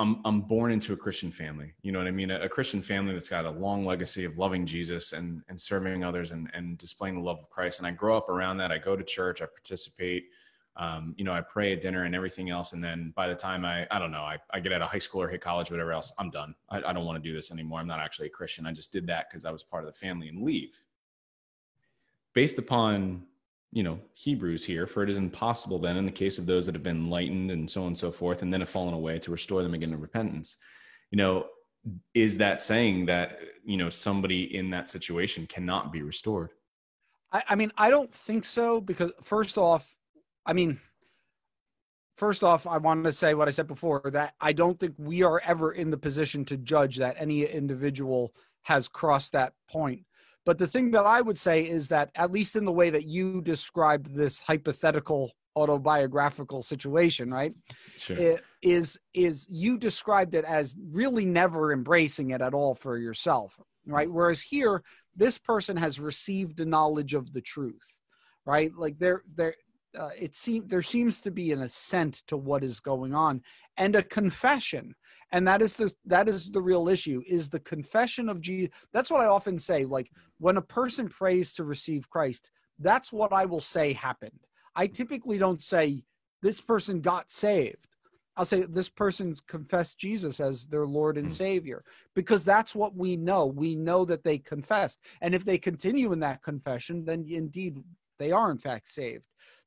I'm 0.00 0.20
I'm 0.24 0.40
born 0.40 0.72
into 0.72 0.92
a 0.92 0.96
Christian 0.96 1.30
family. 1.30 1.74
You 1.82 1.92
know 1.92 1.98
what 1.98 2.08
I 2.08 2.12
mean? 2.12 2.30
A, 2.30 2.40
a, 2.40 2.48
Christian 2.48 2.80
family 2.80 3.12
that's 3.12 3.28
got 3.28 3.44
a 3.44 3.50
long 3.50 3.84
legacy 3.84 4.24
of 4.24 4.38
loving 4.38 4.64
Jesus 4.64 5.12
and 5.12 5.42
and 5.48 5.60
serving 5.60 6.04
others 6.04 6.30
and 6.30 6.50
and 6.54 6.78
displaying 6.78 7.16
the 7.16 7.20
love 7.20 7.38
of 7.38 7.50
Christ. 7.50 7.78
And 7.78 7.86
I 7.86 7.90
grow 7.90 8.16
up 8.16 8.28
around 8.28 8.56
that. 8.58 8.72
I 8.72 8.78
go 8.78 8.96
to 8.96 9.04
church. 9.04 9.42
I 9.42 9.46
participate. 9.46 10.24
Um, 10.76 11.14
you 11.18 11.24
know, 11.24 11.32
I 11.32 11.42
pray 11.42 11.72
at 11.72 11.82
dinner 11.82 12.04
and 12.04 12.14
everything 12.14 12.48
else. 12.48 12.72
And 12.72 12.82
then 12.82 13.12
by 13.14 13.26
the 13.26 13.34
time 13.34 13.64
I, 13.64 13.86
I 13.90 13.98
don't 13.98 14.12
know, 14.12 14.22
I, 14.22 14.38
I 14.50 14.60
get 14.60 14.72
out 14.72 14.80
of 14.80 14.88
high 14.88 15.00
school 15.00 15.20
or 15.20 15.28
hit 15.28 15.40
college, 15.42 15.70
whatever 15.70 15.92
else, 15.92 16.12
I'm 16.16 16.30
done. 16.30 16.54
I, 16.70 16.78
I 16.78 16.92
don't 16.92 17.04
want 17.04 17.22
to 17.22 17.28
do 17.28 17.34
this 17.34 17.50
anymore. 17.50 17.80
I'm 17.80 17.88
not 17.88 17.98
actually 17.98 18.28
a 18.28 18.30
Christian. 18.30 18.66
I 18.66 18.72
just 18.72 18.92
did 18.92 19.06
that 19.08 19.28
because 19.28 19.44
I 19.44 19.50
was 19.50 19.62
part 19.64 19.84
of 19.84 19.92
the 19.92 19.98
family 19.98 20.28
and 20.28 20.42
leave 20.42 20.80
based 22.34 22.58
upon 22.58 23.22
you 23.72 23.82
know 23.82 24.00
hebrews 24.14 24.64
here 24.64 24.86
for 24.86 25.02
it 25.02 25.10
is 25.10 25.18
impossible 25.18 25.78
then 25.78 25.96
in 25.96 26.04
the 26.04 26.10
case 26.12 26.38
of 26.38 26.46
those 26.46 26.66
that 26.66 26.74
have 26.74 26.82
been 26.82 26.96
enlightened 26.96 27.50
and 27.50 27.70
so 27.70 27.82
on 27.82 27.88
and 27.88 27.96
so 27.96 28.10
forth 28.10 28.42
and 28.42 28.52
then 28.52 28.60
have 28.60 28.68
fallen 28.68 28.94
away 28.94 29.18
to 29.18 29.30
restore 29.30 29.62
them 29.62 29.74
again 29.74 29.90
to 29.90 29.96
repentance. 29.96 30.56
You 31.10 31.18
know 31.18 31.46
is 32.12 32.38
that 32.38 32.60
saying 32.60 33.06
that 33.06 33.38
you 33.64 33.76
know 33.76 33.88
somebody 33.88 34.56
in 34.56 34.70
that 34.70 34.88
situation 34.88 35.46
cannot 35.46 35.92
be 35.92 36.02
restored? 36.02 36.50
I, 37.32 37.42
I 37.50 37.54
mean 37.54 37.72
i 37.76 37.90
don't 37.90 38.12
think 38.12 38.44
so 38.44 38.80
because 38.80 39.12
first 39.22 39.56
off 39.56 39.94
i 40.44 40.52
mean 40.52 40.80
first 42.16 42.42
off 42.42 42.66
i 42.66 42.76
wanted 42.76 43.04
to 43.04 43.12
say 43.12 43.34
what 43.34 43.48
i 43.48 43.50
said 43.50 43.66
before 43.66 44.02
that 44.12 44.34
i 44.40 44.52
don't 44.52 44.78
think 44.78 44.94
we 44.98 45.22
are 45.22 45.40
ever 45.44 45.72
in 45.72 45.90
the 45.90 45.96
position 45.96 46.44
to 46.46 46.56
judge 46.56 46.96
that 46.96 47.16
any 47.18 47.44
individual 47.44 48.34
has 48.62 48.88
crossed 48.88 49.32
that 49.32 49.54
point 49.70 50.04
But 50.46 50.58
the 50.58 50.66
thing 50.66 50.90
that 50.92 51.06
I 51.06 51.20
would 51.20 51.38
say 51.38 51.62
is 51.62 51.88
that, 51.88 52.10
at 52.14 52.32
least 52.32 52.56
in 52.56 52.64
the 52.64 52.72
way 52.72 52.90
that 52.90 53.04
you 53.04 53.42
described 53.42 54.14
this 54.14 54.40
hypothetical 54.40 55.32
autobiographical 55.56 56.62
situation, 56.62 57.30
right? 57.30 57.54
Sure. 57.96 58.16
It 58.16 58.40
is 58.62 58.98
is 59.14 59.46
you 59.50 59.78
described 59.78 60.34
it 60.34 60.44
as 60.44 60.76
really 60.90 61.24
never 61.24 61.72
embracing 61.72 62.30
it 62.30 62.40
at 62.40 62.54
all 62.54 62.74
for 62.74 62.98
yourself, 62.98 63.58
right? 63.86 64.10
Whereas 64.10 64.40
here, 64.40 64.82
this 65.16 65.38
person 65.38 65.76
has 65.76 66.00
received 66.00 66.60
a 66.60 66.64
knowledge 66.64 67.14
of 67.14 67.32
the 67.32 67.40
truth, 67.40 67.98
right? 68.46 68.70
Like 68.76 68.98
there, 68.98 69.22
there, 69.34 69.54
uh, 69.98 70.10
it 70.18 70.34
seems 70.34 70.68
there 70.68 70.82
seems 70.82 71.20
to 71.22 71.30
be 71.30 71.52
an 71.52 71.62
assent 71.62 72.22
to 72.28 72.36
what 72.36 72.62
is 72.62 72.80
going 72.80 73.14
on 73.14 73.42
and 73.76 73.96
a 73.96 74.02
confession 74.02 74.94
and 75.32 75.46
that 75.46 75.62
is 75.62 75.76
the 75.76 75.92
that 76.04 76.28
is 76.28 76.50
the 76.50 76.60
real 76.60 76.88
issue 76.88 77.22
is 77.26 77.48
the 77.48 77.60
confession 77.60 78.28
of 78.28 78.40
jesus 78.40 78.74
that's 78.92 79.10
what 79.10 79.20
i 79.20 79.26
often 79.26 79.58
say 79.58 79.84
like 79.84 80.10
when 80.38 80.56
a 80.56 80.62
person 80.62 81.08
prays 81.08 81.52
to 81.52 81.64
receive 81.64 82.08
christ 82.10 82.50
that's 82.80 83.12
what 83.12 83.32
i 83.32 83.44
will 83.44 83.60
say 83.60 83.92
happened. 83.92 84.40
I 84.74 84.86
typically 84.86 85.38
don't 85.38 85.62
say 85.62 86.02
this 86.42 86.60
person 86.60 87.00
got 87.00 87.30
saved. 87.30 87.86
I'll 88.36 88.44
say 88.44 88.62
this 88.62 88.88
person's 88.88 89.40
confessed 89.40 89.98
jesus 89.98 90.40
as 90.40 90.66
their 90.66 90.86
lord 90.86 91.18
and 91.18 91.26
hmm. 91.26 91.32
savior 91.32 91.84
because 92.14 92.44
that's 92.44 92.74
what 92.74 92.94
we 92.94 93.16
know. 93.16 93.46
We 93.46 93.74
know 93.74 94.04
that 94.06 94.24
they 94.24 94.38
confessed. 94.38 95.00
And 95.20 95.34
if 95.34 95.44
they 95.44 95.58
continue 95.58 96.12
in 96.12 96.20
that 96.20 96.42
confession 96.42 97.04
then 97.04 97.26
indeed 97.28 97.76
they 98.18 98.32
are 98.32 98.50
in 98.50 98.58
fact 98.58 98.88
saved. 98.88 99.24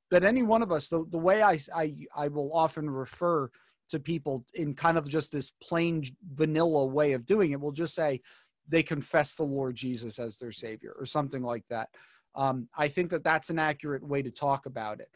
But 0.09 0.24
any 0.24 0.43
one 0.43 0.64
of 0.64 0.72
us 0.72 0.88
the, 0.88 1.05
the 1.11 1.18
way 1.18 1.43
I, 1.43 1.59
I 1.76 1.93
i 2.16 2.28
will 2.30 2.51
often 2.53 2.89
refer 2.89 3.49
to 3.93 3.99
people 3.99 4.43
in 4.55 4.73
kind 4.73 4.97
of 4.97 5.07
just 5.07 5.31
this 5.31 5.51
plain 5.61 6.03
vanilla 6.33 6.83
way 6.85 7.13
of 7.13 7.25
doing 7.25 7.51
it 7.51 7.61
We'll 7.61 7.71
just 7.71 7.95
say 7.95 8.21
they 8.67 8.81
confess 8.83 9.35
the 9.35 9.43
lord 9.43 9.75
jesus 9.75 10.19
as 10.19 10.37
their 10.37 10.51
savior 10.51 10.95
or 10.97 11.05
something 11.05 11.43
like 11.43 11.63
that. 11.69 11.89
Um, 12.35 12.67
i 12.75 12.87
think 12.87 13.11
that 13.11 13.23
that's 13.23 13.49
an 13.49 13.59
accurate 13.59 14.05
way 14.05 14.21
to 14.23 14.31
talk 14.31 14.65
about 14.65 14.99
it. 14.99 15.09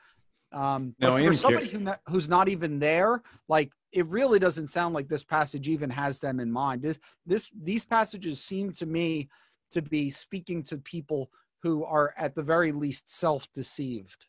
Um, 0.51 0.95
No, 0.99 1.17
for 1.17 1.34
somebody 1.34 1.67
who 1.67 1.80
not, 1.80 1.99
who's 2.07 2.30
not 2.30 2.47
even 2.47 2.80
there 2.80 3.23
like 3.49 3.71
it 3.91 4.05
really 4.07 4.38
doesn't 4.38 4.69
sound 4.69 4.93
like 4.93 5.07
this 5.07 5.23
passage 5.23 5.67
even 5.67 5.89
has 5.89 6.19
them 6.19 6.39
in 6.39 6.51
mind. 6.51 6.84
This, 6.84 6.99
this 7.25 7.49
these 7.63 7.84
passages 7.84 8.43
seem 8.43 8.71
to 8.73 8.86
me 8.86 9.30
to 9.71 9.82
be 9.82 10.11
speaking 10.11 10.61
to 10.63 10.78
people 10.78 11.32
who 11.63 11.84
are 11.84 12.13
at 12.17 12.36
the 12.36 12.43
very 12.43 12.71
least 12.71 13.09
self-deceived. 13.09 14.25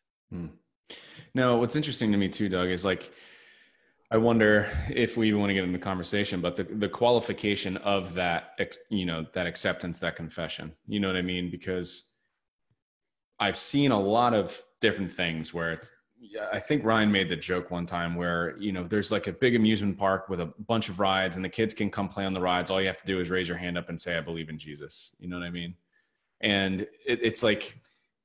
No, 1.34 1.57
what's 1.59 1.76
interesting 1.76 2.11
to 2.12 2.18
me 2.18 2.28
too, 2.28 2.49
Doug, 2.49 2.68
is 2.68 2.84
like 2.84 3.12
I 4.11 4.17
wonder 4.17 4.71
if 4.89 5.19
we 5.19 5.29
even 5.29 5.41
want 5.41 5.51
to 5.51 5.55
get 5.55 5.65
into 5.65 5.79
the 5.79 5.85
conversation, 5.85 6.41
but 6.41 6.57
the 6.57 6.65
the 6.65 6.89
qualification 6.89 7.77
of 7.79 8.15
that, 8.15 8.59
you 8.89 9.05
know, 9.05 9.27
that 9.35 9.47
acceptance, 9.47 9.99
that 9.99 10.17
confession. 10.17 10.73
You 10.87 11.01
know 11.01 11.09
what 11.09 11.17
I 11.17 11.23
mean? 11.23 11.51
Because 11.51 12.13
I've 13.39 13.57
seen 13.57 13.91
a 13.91 14.01
lot 14.01 14.33
of 14.33 14.63
different 14.81 15.13
things 15.13 15.53
where 15.53 15.73
it's. 15.73 15.95
I 16.53 16.59
think 16.59 16.85
Ryan 16.85 17.13
made 17.13 17.29
the 17.29 17.37
joke 17.37 17.71
one 17.71 17.87
time 17.87 18.17
where 18.17 18.57
you 18.59 18.73
know 18.73 18.83
there's 18.83 19.13
like 19.13 19.27
a 19.29 19.33
big 19.33 19.55
amusement 19.55 19.99
park 19.99 20.29
with 20.29 20.41
a 20.41 20.53
bunch 20.67 20.89
of 20.89 21.01
rides, 21.01 21.37
and 21.37 21.45
the 21.45 21.49
kids 21.49 21.75
can 21.75 21.91
come 21.91 22.09
play 22.09 22.25
on 22.25 22.33
the 22.33 22.41
rides. 22.41 22.71
All 22.71 22.81
you 22.81 22.89
have 22.89 23.01
to 23.01 23.07
do 23.07 23.21
is 23.21 23.31
raise 23.31 23.47
your 23.47 23.59
hand 23.59 23.77
up 23.77 23.91
and 23.91 24.01
say, 24.01 24.17
"I 24.17 24.23
believe 24.23 24.49
in 24.49 24.59
Jesus." 24.59 25.13
You 25.21 25.29
know 25.29 25.39
what 25.39 25.47
I 25.47 25.51
mean? 25.51 25.75
And 26.41 26.81
it, 27.07 27.21
it's 27.23 27.43
like 27.43 27.79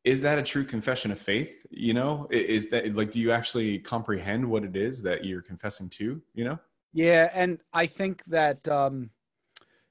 is 0.03 0.21
that 0.21 0.37
a 0.37 0.43
true 0.43 0.63
confession 0.65 1.11
of 1.11 1.19
faith 1.19 1.65
you 1.69 1.93
know 1.93 2.27
is 2.29 2.69
that 2.69 2.93
like 2.95 3.11
do 3.11 3.19
you 3.19 3.31
actually 3.31 3.79
comprehend 3.79 4.45
what 4.45 4.63
it 4.63 4.75
is 4.75 5.01
that 5.01 5.23
you're 5.23 5.41
confessing 5.41 5.89
to 5.89 6.21
you 6.33 6.43
know 6.43 6.59
Yeah, 6.93 7.29
and 7.33 7.59
I 7.73 7.87
think 7.87 8.23
that 8.25 8.67
um, 8.67 9.09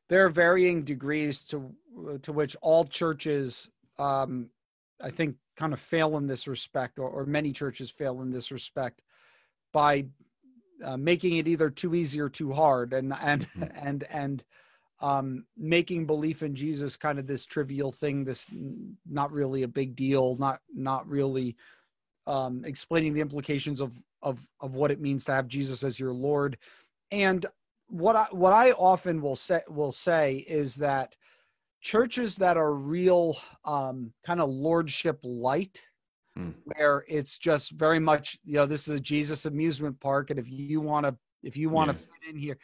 there 0.09 0.25
are 0.25 0.31
varying 0.31 0.85
degrees 0.85 1.45
to 1.47 1.75
to 2.23 2.33
which 2.33 2.57
all 2.63 2.85
churches, 2.85 3.69
um, 3.99 4.51
I 5.01 5.11
think, 5.11 5.37
kind 5.57 5.73
of 5.73 5.81
fail 5.81 6.17
in 6.17 6.27
this 6.27 6.47
respect, 6.47 6.99
or, 6.99 7.09
or 7.09 7.27
many 7.27 7.53
churches 7.53 7.91
fail 7.91 8.23
in 8.23 8.31
this 8.31 8.51
respect 8.51 9.03
by 9.73 10.07
uh, 10.85 10.97
making 10.97 11.37
it 11.37 11.49
either 11.49 11.71
too 11.71 11.95
easy 11.95 12.21
or 12.21 12.29
too 12.29 12.53
hard, 12.53 12.93
and 12.93 13.13
and 13.21 13.47
Mhm. 13.57 13.71
and 13.83 14.05
and 14.05 14.45
um, 15.03 15.45
making 15.57 16.07
belief 16.07 16.43
in 16.43 16.55
Jesus 16.55 16.97
kind 16.97 17.19
of 17.19 17.27
this 17.27 17.45
trivial 17.45 17.91
thing, 17.93 18.25
this 18.25 18.47
not 19.09 19.33
really 19.33 19.65
a 19.65 19.69
big 19.69 19.97
deal, 19.97 20.37
not 20.37 20.61
not 20.73 21.07
really 21.09 21.57
um, 22.27 22.65
explaining 22.65 23.13
the 23.13 23.21
implications 23.21 23.81
of 23.81 23.93
of 24.23 24.47
of 24.61 24.75
what 24.75 24.91
it 24.91 25.01
means 25.01 25.25
to 25.25 25.33
have 25.33 25.49
Jesus 25.49 25.83
as 25.83 25.99
your 25.99 26.13
Lord. 26.13 26.57
And 27.11 27.45
what 27.89 28.17
I 28.17 28.27
what 28.31 28.53
I 28.53 28.73
often 28.73 29.21
will 29.21 29.37
say 29.37 29.61
will 29.69 29.93
say 29.93 30.37
is 30.49 30.77
that 30.77 31.17
churches 31.81 32.37
that 32.37 32.57
are 32.57 32.73
real 32.75 33.37
um, 33.65 34.13
kind 34.25 34.41
of 34.41 34.49
lordship 34.49 35.19
light, 35.25 35.81
Hmm. 36.37 36.51
where 36.65 37.05
it's 37.09 37.37
just 37.37 37.73
very 37.73 37.99
much 37.99 38.39
you 38.45 38.55
know 38.55 38.67
this 38.67 38.87
is 38.89 38.95
a 38.95 39.01
Jesus 39.01 39.47
amusement 39.47 39.99
park, 40.01 40.31
and 40.31 40.39
if 40.39 40.49
you 40.49 40.81
want 40.81 41.07
to 41.07 41.17
if 41.43 41.57
you 41.57 41.71
want 41.71 41.91
to 41.91 41.97
Yeah. 41.97 42.09
fit 42.21 42.31
in 42.31 42.37
here, 42.37 42.59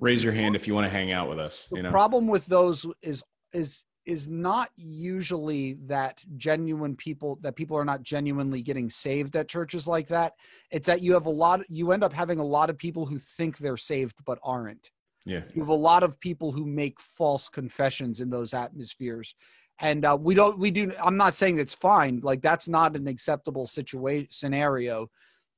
raise 0.00 0.24
your 0.24 0.32
hand 0.32 0.56
if 0.56 0.66
you 0.66 0.74
want 0.74 0.84
to 0.84 0.90
hang 0.90 1.12
out 1.12 1.28
with 1.28 1.38
us 1.38 1.66
the 1.70 1.76
you 1.76 1.82
know? 1.82 1.90
problem 1.90 2.26
with 2.26 2.46
those 2.46 2.86
is 3.02 3.22
is 3.52 3.84
is 4.04 4.28
not 4.28 4.70
usually 4.76 5.74
that 5.86 6.20
genuine 6.36 6.96
people 6.96 7.38
that 7.42 7.54
people 7.54 7.76
are 7.76 7.84
not 7.84 8.02
genuinely 8.02 8.60
getting 8.62 8.90
saved 8.90 9.36
at 9.36 9.48
churches 9.48 9.86
like 9.86 10.08
that. 10.08 10.32
It's 10.70 10.86
that 10.86 11.02
you 11.02 11.12
have 11.12 11.26
a 11.26 11.30
lot 11.30 11.60
you 11.68 11.92
end 11.92 12.02
up 12.02 12.12
having 12.12 12.40
a 12.40 12.44
lot 12.44 12.70
of 12.70 12.78
people 12.78 13.06
who 13.06 13.18
think 13.18 13.58
they're 13.58 13.76
saved 13.76 14.18
but 14.24 14.38
aren't. 14.42 14.90
Yeah. 15.24 15.42
You 15.54 15.62
have 15.62 15.68
a 15.68 15.74
lot 15.74 16.02
of 16.02 16.18
people 16.18 16.50
who 16.50 16.66
make 16.66 16.98
false 17.00 17.48
confessions 17.48 18.20
in 18.20 18.28
those 18.28 18.54
atmospheres. 18.54 19.34
And 19.78 20.04
uh, 20.04 20.18
we 20.20 20.34
don't 20.34 20.58
we 20.58 20.70
do 20.70 20.92
i'm 21.02 21.16
not 21.16 21.34
saying 21.34 21.58
it's 21.58 21.74
fine 21.74 22.20
like 22.22 22.42
that's 22.42 22.68
not 22.68 22.94
an 22.94 23.08
acceptable 23.08 23.66
situation 23.66 24.28
scenario 24.30 25.08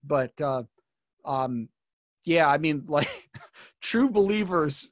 but 0.05 0.31
uh 0.41 0.63
um 1.25 1.69
yeah 2.25 2.49
i 2.49 2.59
mean 2.59 2.83
like 2.89 3.09
true 3.81 4.11
believers 4.11 4.89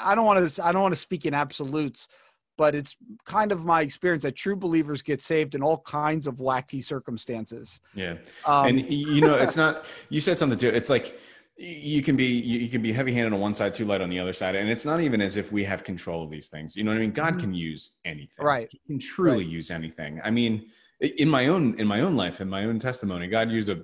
i 0.00 0.14
don't 0.14 0.26
want 0.26 0.48
to 0.50 0.64
i 0.64 0.72
don't 0.72 0.82
want 0.82 0.92
to 0.92 1.00
speak 1.00 1.24
in 1.26 1.34
absolutes 1.34 2.08
but 2.56 2.74
it's 2.74 2.96
kind 3.24 3.52
of 3.52 3.64
my 3.64 3.82
experience 3.82 4.24
that 4.24 4.34
true 4.34 4.56
believers 4.56 5.00
get 5.00 5.22
saved 5.22 5.54
in 5.54 5.62
all 5.62 5.78
kinds 5.78 6.26
of 6.26 6.36
wacky 6.36 6.82
circumstances 6.82 7.80
yeah 7.94 8.16
um, 8.46 8.66
and 8.66 8.90
you 8.90 9.22
know 9.22 9.34
it's 9.34 9.56
not 9.64 9.84
you 10.08 10.20
said 10.20 10.36
something 10.36 10.58
too 10.58 10.68
it's 10.68 10.88
like 10.90 11.18
you 11.60 12.02
can 12.02 12.14
be 12.14 12.24
you 12.24 12.68
can 12.68 12.80
be 12.82 12.92
heavy 12.92 13.12
handed 13.12 13.32
on 13.32 13.40
one 13.40 13.52
side 13.52 13.74
too 13.74 13.84
light 13.84 14.00
on 14.00 14.08
the 14.08 14.18
other 14.18 14.32
side 14.32 14.54
and 14.54 14.68
it's 14.68 14.84
not 14.84 15.00
even 15.00 15.20
as 15.20 15.36
if 15.36 15.50
we 15.50 15.64
have 15.64 15.82
control 15.82 16.22
of 16.22 16.30
these 16.30 16.48
things 16.48 16.76
you 16.76 16.84
know 16.84 16.90
what 16.90 16.96
i 16.98 17.00
mean 17.00 17.10
god 17.10 17.34
Mhm. 17.34 17.40
can 17.40 17.54
use 17.54 17.96
anything 18.04 18.44
Right. 18.44 18.68
he 18.70 18.80
can 18.86 18.98
truly 18.98 19.38
Right. 19.38 19.46
use 19.46 19.70
anything 19.70 20.20
i 20.24 20.30
mean 20.30 20.70
in 21.00 21.28
my 21.28 21.48
own 21.48 21.78
in 21.78 21.86
my 21.86 22.00
own 22.00 22.16
life 22.16 22.40
in 22.40 22.48
my 22.48 22.64
own 22.64 22.78
testimony 22.78 23.26
god 23.28 23.50
used 23.50 23.70
a 23.70 23.82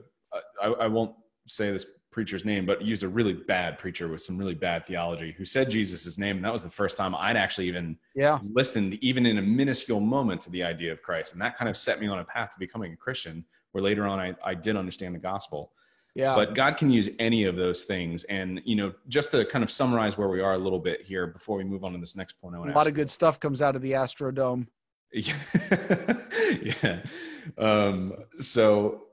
I, 0.63 0.67
I 0.67 0.87
won't 0.87 1.15
say 1.47 1.71
this 1.73 1.87
preacher's 2.15 2.45
name 2.45 2.65
but 2.65 2.81
used 2.81 3.03
a 3.03 3.09
really 3.09 3.33
bad 3.33 3.77
preacher 3.77 4.07
with 4.07 4.23
some 4.23 4.39
really 4.39 4.55
bad 4.55 4.87
theology 4.87 5.35
who 5.37 5.45
said 5.45 5.69
jesus' 5.69 6.17
name 6.17 6.37
and 6.37 6.45
that 6.45 6.53
was 6.53 6.63
the 6.63 6.71
first 6.71 6.97
time 6.97 7.13
i'd 7.17 7.37
actually 7.37 7.67
even 7.67 7.99
yeah. 8.15 8.39
listened 8.53 8.95
even 9.03 9.27
in 9.27 9.39
a 9.39 9.43
minuscule 9.43 9.99
moment 9.99 10.41
to 10.41 10.49
the 10.51 10.63
idea 10.63 10.93
of 10.93 11.03
christ. 11.03 11.33
And 11.33 11.43
that 11.43 11.59
kind 11.59 11.69
of 11.69 11.77
set 11.77 12.01
me 12.01 12.07
on 12.07 12.21
a 12.21 12.25
path 12.25 12.51
to 12.53 12.59
becoming 12.61 12.93
a 12.93 12.97
christian 12.97 13.45
where 13.73 13.83
later 13.83 14.07
on 14.07 14.21
i, 14.21 14.33
I 14.45 14.55
did 14.55 14.77
understand 14.77 15.17
the 15.17 15.19
gospel. 15.19 15.73
Yeah. 16.15 16.37
But 16.37 16.55
god 16.55 16.77
can 16.77 16.89
use 16.89 17.11
any 17.19 17.43
of 17.43 17.57
those 17.57 17.83
things. 17.83 18.23
And 18.25 18.63
you 18.65 18.77
know 18.77 18.93
just 19.09 19.33
to 19.33 19.45
kind 19.45 19.65
of 19.65 19.71
summarize 19.71 20.17
where 20.17 20.29
we 20.29 20.41
are 20.41 20.55
a 20.55 20.59
little 20.59 20.79
bit 20.79 21.03
here 21.03 21.27
before 21.27 21.57
we 21.57 21.65
move 21.65 21.83
on 21.83 21.93
to 21.95 21.99
this 21.99 22.15
next 22.15 22.35
point 22.35 22.55
i 22.55 22.59
a 22.59 22.61
want 22.61 22.71
to 22.71 22.77
lot 22.77 22.87
of 22.87 22.95
good 22.95 23.11
stuff 23.11 23.41
comes 23.41 23.61
out 23.61 23.75
of 23.75 23.83
the 23.83 23.93
astrodome. 23.93 24.69
Yeah. 25.13 25.37
yeah. 26.83 27.03
Um, 27.57 28.13
so, 28.41 29.04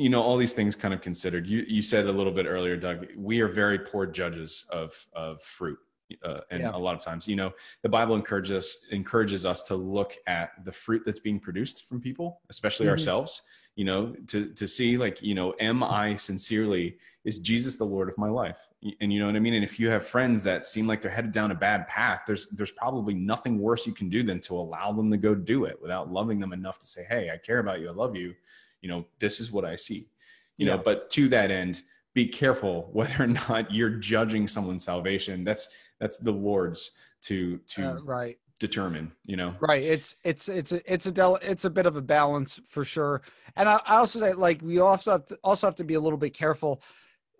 you 0.00 0.08
know, 0.08 0.22
all 0.22 0.36
these 0.38 0.54
things 0.54 0.74
kind 0.74 0.94
of 0.94 1.02
considered. 1.02 1.46
You 1.46 1.64
you 1.68 1.82
said 1.82 2.06
a 2.06 2.12
little 2.12 2.32
bit 2.32 2.46
earlier, 2.46 2.76
Doug. 2.76 3.06
We 3.16 3.40
are 3.40 3.48
very 3.48 3.78
poor 3.78 4.06
judges 4.06 4.64
of 4.70 4.90
of 5.12 5.42
fruit, 5.42 5.78
uh, 6.24 6.38
and 6.50 6.62
Yeah. 6.62 6.74
a 6.74 6.78
lot 6.78 6.94
of 6.94 7.02
times, 7.02 7.28
you 7.28 7.36
know, 7.36 7.52
the 7.82 7.88
Bible 7.88 8.14
encourages 8.16 8.56
us 8.56 8.86
encourages 8.90 9.44
us 9.44 9.62
to 9.64 9.74
look 9.76 10.16
at 10.26 10.64
the 10.64 10.72
fruit 10.72 11.02
that's 11.04 11.20
being 11.20 11.38
produced 11.38 11.86
from 11.86 12.00
people, 12.00 12.40
especially 12.48 12.86
Mhm. 12.86 12.90
ourselves. 12.90 13.42
You 13.76 13.84
know, 13.84 14.14
to 14.28 14.52
to 14.54 14.66
see 14.66 14.96
like, 14.98 15.22
you 15.22 15.34
know, 15.34 15.54
am 15.60 15.82
I 15.82 16.16
sincerely 16.16 16.98
is 17.24 17.38
Jesus 17.38 17.76
the 17.76 17.84
Lord 17.84 18.08
of 18.08 18.16
my 18.18 18.28
life? 18.28 18.60
And 19.00 19.12
you 19.12 19.20
know 19.20 19.26
what 19.26 19.36
I 19.36 19.40
mean? 19.40 19.54
And 19.54 19.64
if 19.64 19.78
you 19.78 19.90
have 19.90 20.04
friends 20.06 20.42
that 20.44 20.64
seem 20.64 20.86
like 20.86 21.00
they're 21.02 21.10
headed 21.10 21.32
down 21.32 21.50
a 21.50 21.54
bad 21.54 21.86
path, 21.86 22.22
there's 22.26 22.48
there's 22.48 22.72
probably 22.72 23.14
nothing 23.14 23.58
worse 23.58 23.86
you 23.86 23.92
can 23.92 24.08
do 24.08 24.22
than 24.22 24.40
to 24.40 24.54
allow 24.54 24.92
them 24.92 25.10
to 25.10 25.18
go 25.18 25.34
do 25.34 25.66
it 25.66 25.80
without 25.80 26.10
loving 26.10 26.38
them 26.40 26.52
enough 26.52 26.78
to 26.80 26.86
say, 26.86 27.04
"Hey, 27.04 27.30
I 27.30 27.36
care 27.36 27.58
about 27.58 27.80
you. 27.80 27.88
I 27.88 27.92
love 27.92 28.16
you. 28.16 28.34
You 28.80 28.88
know, 28.88 29.06
this 29.18 29.40
is 29.40 29.52
what 29.52 29.64
I 29.64 29.76
see." 29.76 30.08
You 30.56 30.66
know, 30.66 30.76
but 30.76 31.08
to 31.10 31.26
that 31.28 31.50
end, 31.50 31.82
be 32.12 32.26
careful 32.26 32.88
whether 32.92 33.24
or 33.24 33.26
not 33.26 33.72
you're 33.72 33.90
judging 33.90 34.46
someone's 34.46 34.84
salvation. 34.84 35.44
That's 35.44 35.68
that's 35.98 36.18
the 36.18 36.32
Lord's 36.32 36.98
to 37.22 37.58
to 37.58 37.82
uh, 37.82 38.02
right 38.02 38.38
determine, 38.60 39.10
you 39.24 39.36
know. 39.36 39.54
right 39.60 39.82
it's 39.82 40.14
it's 40.22 40.48
it's 40.48 40.72
a 40.72 40.92
it's 40.92 41.06
a 41.06 41.12
del- 41.12 41.38
it's 41.42 41.64
a 41.64 41.70
bit 41.70 41.86
of 41.86 41.96
a 41.96 42.02
balance 42.02 42.60
for 42.68 42.84
sure 42.84 43.22
and 43.56 43.68
i, 43.68 43.80
I 43.86 43.96
also 43.96 44.20
say 44.20 44.34
like 44.34 44.60
we 44.62 44.78
also 44.78 45.12
have 45.12 45.26
to, 45.26 45.38
also 45.42 45.66
have 45.66 45.74
to 45.76 45.84
be 45.84 45.94
a 45.94 46.00
little 46.00 46.18
bit 46.18 46.34
careful 46.34 46.82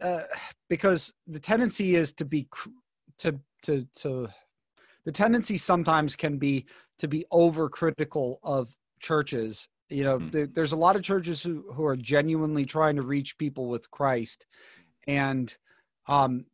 uh, 0.00 0.22
because 0.68 1.12
the 1.26 1.38
tendency 1.38 1.94
is 1.94 2.12
to 2.14 2.24
be 2.24 2.48
cr- 2.50 2.70
to 3.18 3.38
to 3.62 3.86
to 3.96 4.28
the 5.04 5.12
tendency 5.12 5.58
sometimes 5.58 6.16
can 6.16 6.38
be 6.38 6.64
to 6.98 7.06
be 7.06 7.26
overcritical 7.32 8.36
of 8.42 8.74
churches 8.98 9.68
you 9.90 10.04
know 10.04 10.18
Mm. 10.18 10.32
there, 10.32 10.46
there's 10.46 10.72
a 10.72 10.76
lot 10.76 10.96
of 10.96 11.02
churches 11.02 11.42
who, 11.42 11.64
who 11.72 11.84
are 11.84 11.96
genuinely 11.96 12.64
trying 12.64 12.96
to 12.96 13.02
reach 13.02 13.36
people 13.36 13.66
with 13.68 13.90
christ 13.90 14.46
and 15.06 15.56
um 16.08 16.46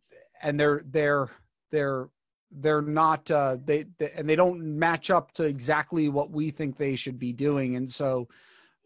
and 0.43 0.59
they're 0.59 0.83
they're 0.87 1.29
they're 1.71 2.09
they're 2.51 2.83
not 2.83 3.31
uh 3.31 3.57
they, 3.65 3.85
they 3.99 4.11
and 4.17 4.29
they 4.29 4.37
don't 4.37 4.61
match 4.63 5.11
up 5.11 5.33
to 5.33 5.45
exactly 5.45 6.09
what 6.09 6.31
we 6.31 6.51
think 6.51 6.77
they 6.77 6.97
should 6.97 7.19
be 7.19 7.33
doing 7.33 7.77
and 7.77 7.91
so 7.91 8.27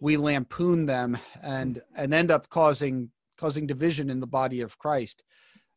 we 0.01 0.17
lampoon 0.17 0.87
them 0.87 1.17
and 1.43 1.81
and 1.95 2.13
end 2.13 2.31
up 2.31 2.49
causing 2.49 3.11
causing 3.39 3.67
division 3.67 4.11
in 4.11 4.21
the 4.21 4.27
body 4.27 4.61
of 4.61 4.79
christ 4.79 5.23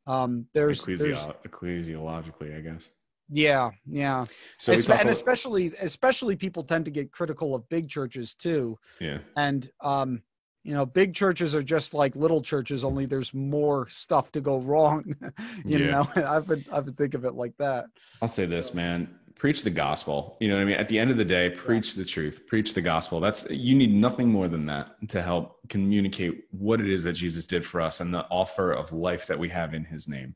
um 0.07 0.47
there's, 0.53 0.83
there's 0.85 1.17
ecclesiologically, 1.47 2.57
I 2.57 2.61
guess. 2.61 2.89
Yeah 3.29 3.71
yeah 3.85 4.25
So 4.57 4.73
Espe- 4.73 4.91
and 4.91 5.01
about- 5.01 5.11
especially 5.11 5.67
especially 5.81 6.35
people 6.35 6.63
tend 6.63 6.85
to 6.85 6.91
get 6.91 7.11
critical 7.11 7.55
of 7.55 7.67
big 7.69 7.89
churches 7.89 8.33
too 8.33 8.77
yeah, 8.99 9.19
and 9.37 9.69
um 9.81 10.21
you 10.63 10.73
know 10.73 10.85
big 10.85 11.13
churches 11.13 11.55
are 11.55 11.63
just 11.63 11.93
like 11.93 12.15
little 12.15 12.41
churches 12.41 12.83
only 12.83 13.05
there's 13.05 13.33
more 13.33 13.87
stuff 13.89 14.31
to 14.33 14.41
go 14.41 14.59
wrong 14.59 15.03
you 15.65 15.79
Yeah. 15.79 15.91
know 15.91 16.09
i've 16.15 16.47
been 16.47 16.63
i've 16.71 16.85
been 16.85 16.95
think 16.95 17.13
of 17.13 17.25
it 17.25 17.33
like 17.33 17.55
that 17.57 17.85
I'll 18.21 18.27
say 18.27 18.45
this, 18.45 18.73
man. 18.73 19.19
Preach 19.35 19.63
the 19.63 19.69
gospel. 19.71 20.37
You 20.39 20.47
know 20.47 20.55
what 20.55 20.61
I 20.61 20.65
mean? 20.65 20.75
At 20.77 20.87
the 20.87 20.97
end 20.97 21.11
of 21.11 21.17
the 21.17 21.25
day, 21.25 21.49
preach 21.49 21.95
the 21.95 22.05
truth. 22.05 22.47
Preach 22.47 22.73
the 22.73 22.81
gospel. 22.81 23.19
That's 23.19 23.49
you 23.49 23.75
need 23.75 23.91
nothing 23.93 24.29
more 24.29 24.47
than 24.47 24.65
that 24.67 24.95
to 25.09 25.21
help 25.21 25.57
communicate 25.67 26.45
what 26.51 26.79
it 26.79 26.89
is 26.89 27.03
that 27.03 27.13
Jesus 27.13 27.45
did 27.45 27.65
for 27.65 27.81
us 27.81 27.99
and 27.99 28.13
the 28.13 28.25
offer 28.29 28.71
of 28.71 28.93
life 28.93 29.27
that 29.27 29.37
we 29.37 29.49
have 29.49 29.73
in 29.73 29.83
his 29.83 30.07
name. 30.07 30.33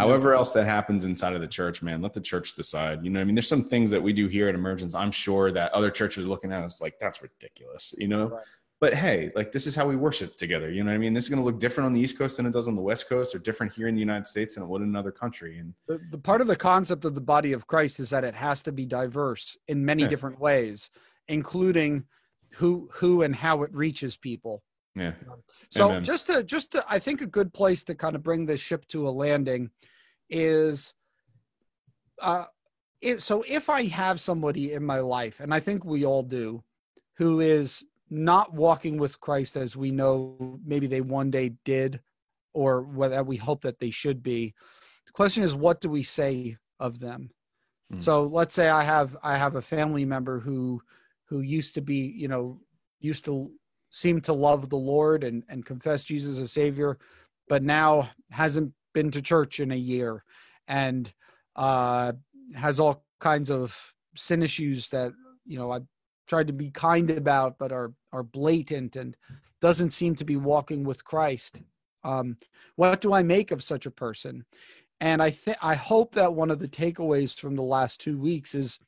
However 0.00 0.34
else 0.34 0.52
that 0.52 0.64
happens 0.64 1.04
inside 1.04 1.34
of 1.34 1.40
the 1.40 1.46
church, 1.46 1.82
man, 1.82 2.00
let 2.02 2.12
the 2.12 2.20
church 2.20 2.54
decide. 2.54 3.04
You 3.04 3.10
know 3.10 3.20
I 3.20 3.24
mean? 3.24 3.34
There's 3.34 3.48
some 3.48 3.64
things 3.64 3.90
that 3.90 4.02
we 4.02 4.12
do 4.12 4.28
here 4.28 4.48
at 4.48 4.54
Emergence. 4.54 4.94
I'm 4.94 5.12
sure 5.12 5.52
that 5.52 5.72
other 5.72 5.90
churches 5.90 6.24
are 6.24 6.28
looking 6.28 6.52
at 6.52 6.62
us 6.62 6.80
like 6.80 6.98
that's 6.98 7.22
ridiculous, 7.22 7.94
you 7.98 8.08
know? 8.08 8.28
Right. 8.28 8.44
But 8.80 8.94
hey, 8.94 9.30
like 9.34 9.52
this 9.52 9.66
is 9.66 9.74
how 9.74 9.86
we 9.86 9.94
worship 9.94 10.36
together. 10.36 10.70
You 10.70 10.82
know 10.82 10.90
what 10.90 10.94
I 10.94 10.98
mean? 10.98 11.12
This 11.12 11.24
is 11.24 11.30
going 11.30 11.40
to 11.40 11.44
look 11.44 11.60
different 11.60 11.86
on 11.86 11.92
the 11.92 12.00
East 12.00 12.16
Coast 12.16 12.38
than 12.38 12.46
it 12.46 12.52
does 12.52 12.66
on 12.66 12.74
the 12.74 12.80
West 12.80 13.10
Coast, 13.10 13.34
or 13.34 13.38
different 13.38 13.74
here 13.74 13.88
in 13.88 13.94
the 13.94 14.00
United 14.00 14.26
States 14.26 14.54
than 14.54 14.64
it 14.64 14.68
would 14.70 14.80
in 14.80 14.88
another 14.88 15.12
country. 15.12 15.58
And 15.58 15.74
the, 15.86 16.00
the 16.10 16.16
part 16.18 16.40
of 16.40 16.46
the 16.46 16.56
concept 16.56 17.04
of 17.04 17.14
the 17.14 17.20
body 17.20 17.52
of 17.52 17.66
christ 17.66 18.00
is 18.00 18.08
that 18.10 18.24
it 18.24 18.34
has 18.34 18.62
to 18.62 18.72
be 18.72 18.86
diverse 18.86 19.58
in 19.68 19.84
many 19.84 20.04
Yeah. 20.04 20.08
different 20.08 20.40
ways 20.40 20.88
including 21.28 22.04
who 22.52 22.88
who 22.92 23.22
and 23.22 23.34
how 23.36 23.62
it 23.62 23.72
reaches 23.72 24.16
people 24.16 24.62
yeah, 24.94 25.12
So 25.70 25.88
Amen. 25.90 26.04
just 26.04 26.26
to 26.26 26.42
just 26.42 26.72
to, 26.72 26.84
I 26.88 26.98
think 26.98 27.20
a 27.20 27.26
good 27.26 27.52
place 27.52 27.82
to 27.84 27.94
kind 27.94 28.14
of 28.16 28.22
bring 28.22 28.46
this 28.46 28.60
ship 28.60 28.86
to 28.88 29.08
a 29.08 29.10
landing 29.10 29.70
is 30.28 30.94
uh 32.20 32.44
if, 33.00 33.20
so 33.22 33.42
if 33.48 33.70
I 33.70 33.84
have 33.86 34.20
somebody 34.20 34.72
in 34.74 34.84
my 34.84 34.98
life 35.00 35.40
and 35.40 35.54
I 35.54 35.60
think 35.60 35.84
we 35.84 36.04
all 36.04 36.22
do 36.22 36.62
who 37.16 37.40
is 37.40 37.84
not 38.10 38.52
walking 38.52 38.98
with 38.98 39.20
Christ 39.20 39.56
as 39.56 39.76
we 39.76 39.90
know 39.90 40.58
maybe 40.64 40.86
they 40.86 41.00
one 41.00 41.30
day 41.30 41.52
did 41.64 42.00
or 42.52 42.82
whether 42.82 43.22
we 43.22 43.36
hope 43.36 43.62
that 43.62 43.78
they 43.78 43.90
should 43.90 44.22
be 44.22 44.54
the 45.06 45.12
question 45.12 45.42
is 45.42 45.54
what 45.54 45.80
do 45.80 45.88
we 45.88 46.02
say 46.02 46.56
of 46.78 46.98
them 47.00 47.30
Mm. 47.92 48.00
so 48.00 48.22
let's 48.22 48.54
say 48.54 48.68
I 48.68 48.84
have 48.84 49.16
I 49.20 49.36
have 49.36 49.56
a 49.56 49.62
family 49.62 50.04
member 50.04 50.38
who 50.38 50.80
who 51.28 51.40
used 51.40 51.74
to 51.74 51.80
be 51.80 51.96
you 52.22 52.28
know 52.28 52.60
used 53.00 53.24
to 53.24 53.50
seem 53.90 54.20
to 54.22 54.32
love 54.32 54.68
the 54.68 54.76
Lord 54.76 55.24
and, 55.24 55.42
and 55.48 55.66
confess 55.66 56.04
Jesus 56.04 56.38
as 56.38 56.52
Savior, 56.52 56.98
but 57.48 57.62
now 57.62 58.10
hasn't 58.30 58.72
been 58.94 59.10
to 59.10 59.22
church 59.22 59.60
in 59.60 59.72
a 59.72 59.76
year 59.76 60.24
and 60.68 61.12
uh, 61.56 62.12
has 62.54 62.80
all 62.80 63.04
kinds 63.18 63.50
of 63.50 63.76
sin 64.14 64.42
issues 64.42 64.88
that 64.88 65.12
you 65.44 65.58
know 65.58 65.70
I've 65.72 65.86
tried 66.26 66.46
to 66.46 66.52
be 66.52 66.70
kind 66.70 67.10
about, 67.10 67.58
but 67.58 67.72
are 67.72 67.92
are 68.12 68.22
blatant 68.22 68.96
and 68.96 69.16
doesn't 69.60 69.90
seem 69.90 70.14
to 70.16 70.24
be 70.24 70.36
walking 70.36 70.84
with 70.84 71.04
Christ. 71.04 71.60
Um, 72.02 72.38
what 72.76 73.00
do 73.00 73.12
I 73.12 73.22
make 73.22 73.50
of 73.50 73.62
such 73.62 73.84
a 73.84 73.90
person? 73.90 74.44
And 75.00 75.22
I 75.22 75.30
think 75.30 75.58
I 75.62 75.74
hope 75.74 76.14
that 76.14 76.34
one 76.34 76.50
of 76.50 76.58
the 76.58 76.68
takeaways 76.68 77.38
from 77.38 77.56
the 77.56 77.62
last 77.62 78.00
two 78.00 78.18
weeks 78.18 78.54
is 78.54 78.78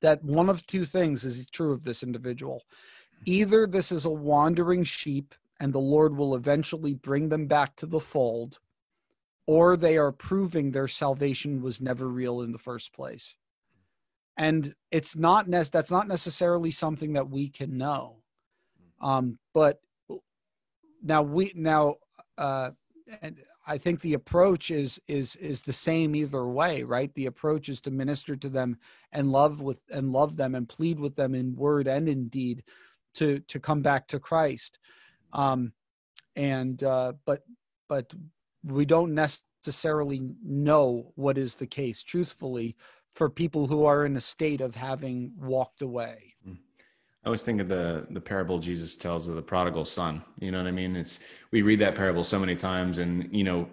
that 0.00 0.22
one 0.22 0.48
of 0.48 0.66
two 0.66 0.84
things 0.84 1.24
is 1.24 1.46
true 1.46 1.72
of 1.72 1.82
this 1.82 2.02
individual 2.02 2.62
either 3.24 3.66
this 3.66 3.92
is 3.92 4.04
a 4.04 4.10
wandering 4.10 4.84
sheep 4.84 5.34
and 5.60 5.72
the 5.72 5.78
Lord 5.78 6.16
will 6.16 6.34
eventually 6.34 6.94
bring 6.94 7.28
them 7.28 7.46
back 7.46 7.76
to 7.76 7.86
the 7.86 8.00
fold, 8.00 8.58
or 9.46 9.76
they 9.76 9.96
are 9.96 10.12
proving 10.12 10.70
their 10.70 10.88
salvation 10.88 11.62
was 11.62 11.80
never 11.80 12.08
real 12.08 12.42
in 12.42 12.52
the 12.52 12.58
first 12.58 12.92
place. 12.92 13.36
And 14.36 14.74
it's 14.90 15.16
not 15.16 15.48
nec- 15.48 15.70
that's 15.70 15.90
not 15.90 16.08
necessarily 16.08 16.70
something 16.70 17.14
that 17.14 17.30
we 17.30 17.48
can 17.48 17.78
know. 17.78 18.16
Um, 19.00 19.38
but 19.54 19.80
now 21.02 21.22
we 21.22 21.52
now 21.54 21.96
uh, 22.36 22.70
and 23.22 23.38
I 23.66 23.78
think 23.78 24.00
the 24.00 24.14
approach 24.14 24.70
is 24.70 25.00
is 25.08 25.36
is 25.36 25.62
the 25.62 25.72
same 25.72 26.14
either 26.14 26.46
way, 26.46 26.82
right? 26.82 27.12
The 27.14 27.26
approach 27.26 27.68
is 27.68 27.80
to 27.82 27.90
minister 27.90 28.36
to 28.36 28.48
them 28.48 28.78
and 29.12 29.30
love 29.30 29.60
with 29.60 29.80
and 29.90 30.12
love 30.12 30.36
them 30.36 30.54
and 30.54 30.68
plead 30.68 30.98
with 30.98 31.16
them 31.16 31.34
in 31.34 31.56
word 31.56 31.86
and 31.86 32.08
in 32.08 32.28
deed 32.28 32.62
to 33.16 33.40
to 33.40 33.60
come 33.60 33.82
back 33.82 34.08
to 34.08 34.18
Christ. 34.18 34.78
Um, 35.32 35.72
and 36.36 36.82
uh, 36.82 37.14
but 37.24 37.40
but 37.88 38.12
we 38.64 38.84
don't 38.84 39.14
necessarily 39.14 40.22
know 40.44 41.12
what 41.14 41.38
is 41.38 41.54
the 41.54 41.66
case, 41.66 42.02
truthfully, 42.02 42.76
for 43.14 43.30
people 43.30 43.66
who 43.66 43.84
are 43.84 44.04
in 44.06 44.16
a 44.16 44.20
state 44.20 44.60
of 44.60 44.74
having 44.74 45.32
walked 45.38 45.82
away. 45.82 46.34
I 46.46 47.28
always 47.28 47.42
think 47.42 47.60
of 47.60 47.68
the 47.68 48.06
the 48.10 48.20
parable 48.20 48.58
Jesus 48.58 48.96
tells 48.96 49.28
of 49.28 49.34
the 49.34 49.42
prodigal 49.42 49.84
son. 49.84 50.22
You 50.40 50.52
know 50.52 50.58
what 50.58 50.68
I 50.68 50.72
mean? 50.72 50.94
It's 50.94 51.18
we 51.50 51.62
read 51.62 51.80
that 51.80 51.96
parable 51.96 52.22
so 52.22 52.38
many 52.38 52.54
times, 52.54 52.98
and 52.98 53.28
you 53.34 53.42
know, 53.42 53.68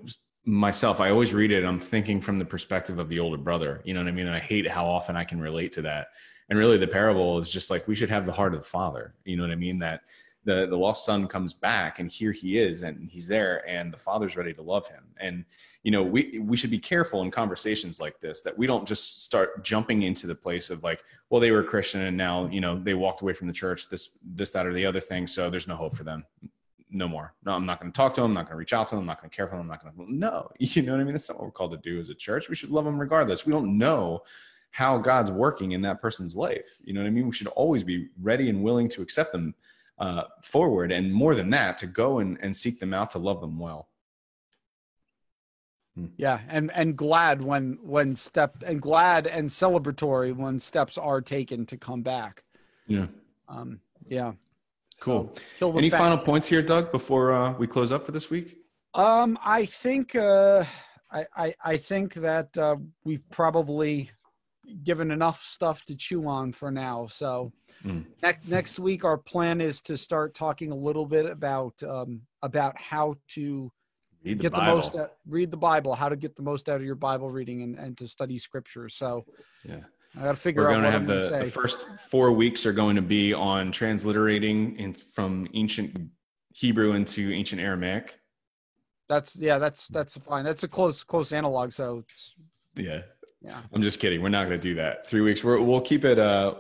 myself, 0.46 1.00
I 1.00 1.12
always 1.12 1.34
read 1.34 1.52
it. 1.52 1.64
I'm 1.64 1.80
thinking 1.80 2.20
from 2.20 2.40
the 2.40 2.46
perspective 2.46 2.98
of 2.98 3.10
the 3.10 3.20
older 3.20 3.38
brother. 3.38 3.82
You 3.86 3.94
know 3.94 4.00
what 4.00 4.08
I 4.08 4.12
mean? 4.12 4.28
And 4.28 4.36
I 4.36 4.40
hate 4.40 4.68
how 4.68 4.86
often 4.86 5.16
I 5.16 5.24
can 5.24 5.40
relate 5.40 5.72
to 5.74 5.82
that. 5.84 6.08
And 6.50 6.60
really, 6.60 6.78
the 6.78 6.88
parable 6.88 7.38
is 7.40 7.50
just 7.50 7.70
like 7.70 7.88
we 7.88 7.96
should 7.96 8.10
have 8.10 8.26
the 8.26 8.32
heart 8.32 8.54
of 8.54 8.62
the 8.62 8.68
father. 8.68 9.16
You 9.26 9.38
know 9.38 9.44
what 9.44 9.52
I 9.52 9.56
mean? 9.56 9.80
That 9.80 10.02
the 10.46 10.68
the 10.68 10.78
lost 10.78 11.06
son 11.06 11.28
comes 11.28 11.54
back, 11.54 12.00
and 12.00 12.12
here 12.12 12.32
he 12.32 12.58
is, 12.58 12.84
and 12.84 13.10
he's 13.10 13.28
there, 13.28 13.68
and 13.68 13.94
the 13.94 13.98
father's 13.98 14.36
ready 14.36 14.54
to 14.54 14.62
love 14.62 14.88
him. 14.88 15.04
And 15.18 15.46
you 15.84 15.92
know, 15.92 16.04
we 16.04 16.40
we 16.40 16.58
should 16.58 16.72
be 16.72 16.80
careful 16.80 17.22
in 17.22 17.32
conversations 17.32 18.00
like 18.00 18.20
this 18.20 18.42
that 18.42 18.58
we 18.58 18.68
don't 18.68 18.88
just 18.88 19.24
start 19.24 19.64
jumping 19.64 20.04
into 20.04 20.28
the 20.28 20.36
place 20.36 20.70
of 20.70 20.84
like, 20.84 21.04
well, 21.30 21.42
they 21.42 21.52
were 21.52 21.64
Christian 21.64 22.02
and 22.02 22.18
now 22.18 22.48
you 22.48 22.62
know 22.62 22.78
they 22.78 22.94
walked 22.94 23.22
away 23.22 23.34
from 23.34 23.48
the 23.48 23.54
church, 23.54 23.90
this 23.90 24.18
this 24.24 24.52
that 24.52 24.66
or 24.66 24.74
the 24.74 24.86
other 24.86 25.02
thing, 25.02 25.28
so 25.28 25.50
there's 25.50 25.68
no 25.68 25.76
hope 25.76 25.96
for 25.96 26.04
them. 26.04 26.26
No 26.90 27.08
more. 27.08 27.34
No, 27.44 27.54
I'm 27.54 27.66
not 27.66 27.80
going 27.80 27.92
to 27.92 27.96
talk 27.96 28.14
to 28.16 28.22
them. 28.22 28.32
I'm 28.32 28.36
not 28.36 28.46
going 28.46 28.52
to 28.52 28.58
reach 28.58 28.74
out 28.74 28.86
to 28.88 28.96
them. 28.96 29.02
I'm 29.02 29.08
not 29.08 29.20
going 29.20 29.32
to 29.32 29.36
care 29.36 29.48
for 29.48 29.56
them. 29.56 29.62
I'm 29.62 29.68
not 29.68 29.82
going 29.82 29.96
to. 29.96 30.14
No, 30.14 30.50
you 30.60 30.84
know 30.84 30.92
what 30.92 31.02
I 31.02 31.04
mean. 31.04 31.14
That's 31.14 31.28
not 31.28 31.40
what 31.40 31.46
we're 31.46 31.52
called 31.52 31.72
to 31.72 31.78
do 31.78 32.00
as 32.00 32.10
a 32.10 32.16
church. 32.16 32.50
We 32.50 32.56
should 32.56 32.70
love 32.70 32.86
them 32.86 33.00
regardless. 33.00 33.46
We 33.46 33.52
don't 33.54 33.78
know 33.78 34.24
how 34.74 34.98
God's 34.98 35.30
working 35.30 35.74
in 35.74 35.84
that 35.84 36.02
person's 36.02 36.36
life. 36.36 36.68
You 36.84 36.94
know 36.94 37.02
what 37.02 37.08
I 37.08 37.12
mean? 37.12 37.28
We 37.28 37.32
should 37.32 37.48
always 37.48 37.84
be 37.84 38.10
ready 38.20 38.50
and 38.50 38.64
willing 38.64 38.90
to 38.90 39.04
accept 39.04 39.32
them 39.32 39.54
uh, 40.00 40.24
forward, 40.42 40.92
and 40.92 41.14
more 41.14 41.36
than 41.36 41.52
that, 41.52 41.78
to 41.78 41.88
go 41.88 42.20
and, 42.20 42.40
and 42.42 42.58
seek 42.58 42.80
them 42.80 42.92
out 42.92 43.12
to 43.12 43.20
love 43.20 43.40
them 43.40 43.60
well. 43.60 43.88
Yeah, 46.18 46.40
and 46.50 46.72
and 46.74 46.98
glad 46.98 47.44
when 47.44 47.78
when 47.84 48.16
step 48.16 48.64
and 48.66 48.82
glad 48.82 49.28
and 49.28 49.48
celebratory 49.48 50.36
when 50.36 50.60
steps 50.60 50.98
are 50.98 51.22
taken 51.22 51.68
to 51.68 51.78
come 51.78 52.02
back. 52.02 52.44
Yeah. 52.88 53.06
Um, 53.48 53.80
yeah. 54.08 54.32
Cool. 55.00 55.36
So, 55.60 55.78
Any 55.78 55.92
final 55.92 56.18
points 56.18 56.48
here, 56.48 56.64
Doug, 56.64 56.92
before 56.92 57.32
uh, 57.32 57.54
we 57.54 57.68
close 57.68 57.92
up 57.92 58.08
for 58.08 58.12
this 58.12 58.32
week? 58.32 58.58
Um, 58.96 59.38
I 59.46 59.66
think 59.66 60.16
uh, 60.16 60.64
I, 61.12 61.26
I 61.36 61.54
I 61.64 61.78
think 61.78 62.16
that 62.16 62.58
uh, 62.58 62.78
we've 63.04 63.30
probably 63.30 64.10
given 64.84 65.12
enough 65.12 65.44
stuff 65.44 65.84
to 65.86 65.96
chew 65.96 66.28
on 66.28 66.52
for 66.52 66.72
now. 66.72 67.08
So 67.08 67.52
Mm. 67.84 68.06
next 68.22 68.48
next 68.48 68.80
week, 68.80 69.04
our 69.04 69.18
plan 69.18 69.60
is 69.60 69.82
to 69.82 69.98
start 69.98 70.34
talking 70.34 70.72
a 70.72 70.76
little 70.76 71.06
bit 71.06 71.26
about 71.26 71.82
um, 71.84 72.22
about 72.42 72.80
how 72.80 73.16
to 73.30 73.72
Read 74.24 74.38
the 74.40 74.44
get 74.44 74.52
Bible. 74.54 74.66
the 74.66 74.76
most 74.76 74.96
out, 74.96 75.14
read 75.28 75.52
the 75.52 75.58
Bible, 75.58 75.94
how 75.96 76.08
to 76.08 76.16
get 76.16 76.36
the 76.38 76.42
most 76.42 76.70
out 76.70 76.78
of 76.78 76.84
your 76.86 76.96
Bible 76.96 77.30
reading, 77.30 77.62
and, 77.62 77.78
and 77.78 77.98
to 77.98 78.08
study 78.08 78.38
Scripture. 78.38 78.88
So 78.88 79.26
Yeah. 79.64 79.82
I 80.16 80.24
got 80.24 80.32
to 80.32 80.38
figure 80.38 80.62
We're 80.62 80.68
out 80.70 80.72
going 80.74 80.84
what 80.84 80.88
to 80.88 80.92
have 80.92 81.08
going 81.08 81.40
the, 81.40 81.46
the 81.46 81.52
first 81.52 81.82
four 82.10 82.32
weeks 82.32 82.66
are 82.66 82.72
going 82.72 82.96
to 82.96 83.02
be 83.02 83.34
on 83.34 83.72
transliterating 83.72 84.78
in, 84.78 84.94
from 84.94 85.48
ancient 85.56 86.10
Hebrew 86.54 86.94
into 86.94 87.32
ancient 87.34 87.60
Aramaic. 87.60 88.18
That's 89.10 89.36
yeah, 89.36 89.58
that's 89.58 89.88
that's 89.88 90.18
fine. 90.18 90.46
That's 90.46 90.64
a 90.64 90.68
close 90.70 91.04
close 91.04 91.34
analog. 91.34 91.72
So 91.72 92.00
it's, 92.00 92.36
Yeah. 92.76 93.02
Yeah. 93.44 93.60
I'm 93.74 93.82
just 93.82 94.00
kidding. 94.00 94.22
We're 94.22 94.30
not 94.30 94.48
going 94.48 94.60
to 94.60 94.68
do 94.70 94.74
that. 94.76 95.06
Three 95.08 95.22
weeks. 95.22 95.44
We're, 95.44 95.60
we'll 95.60 95.82
keep 95.82 96.06
it. 96.06 96.18
Uh, 96.18 96.56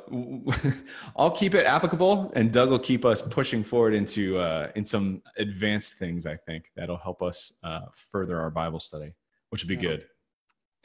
I'll 1.15 1.31
keep 1.31 1.55
it 1.55 1.65
applicable, 1.65 2.31
and 2.35 2.51
Doug 2.51 2.69
will 2.69 2.79
keep 2.79 3.05
us 3.05 3.21
pushing 3.21 3.63
forward 3.63 3.93
into 3.93 4.37
uh, 4.37 4.71
in 4.75 4.83
some 4.83 5.21
advanced 5.37 5.97
things. 5.97 6.25
I 6.25 6.35
think 6.35 6.71
that'll 6.75 6.97
help 6.97 7.21
us 7.21 7.53
uh, 7.63 7.81
further 8.11 8.39
our 8.39 8.49
Bible 8.49 8.79
study, 8.79 9.13
which 9.49 9.63
would 9.63 9.69
be 9.69 9.75
Yeah. 9.75 9.81
good. 9.91 10.05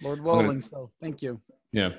Lord 0.03 0.23
gonna- 0.23 0.43
willing. 0.43 0.61
So 0.61 0.91
thank 1.03 1.21
you. 1.23 1.41
Yeah. 1.73 1.91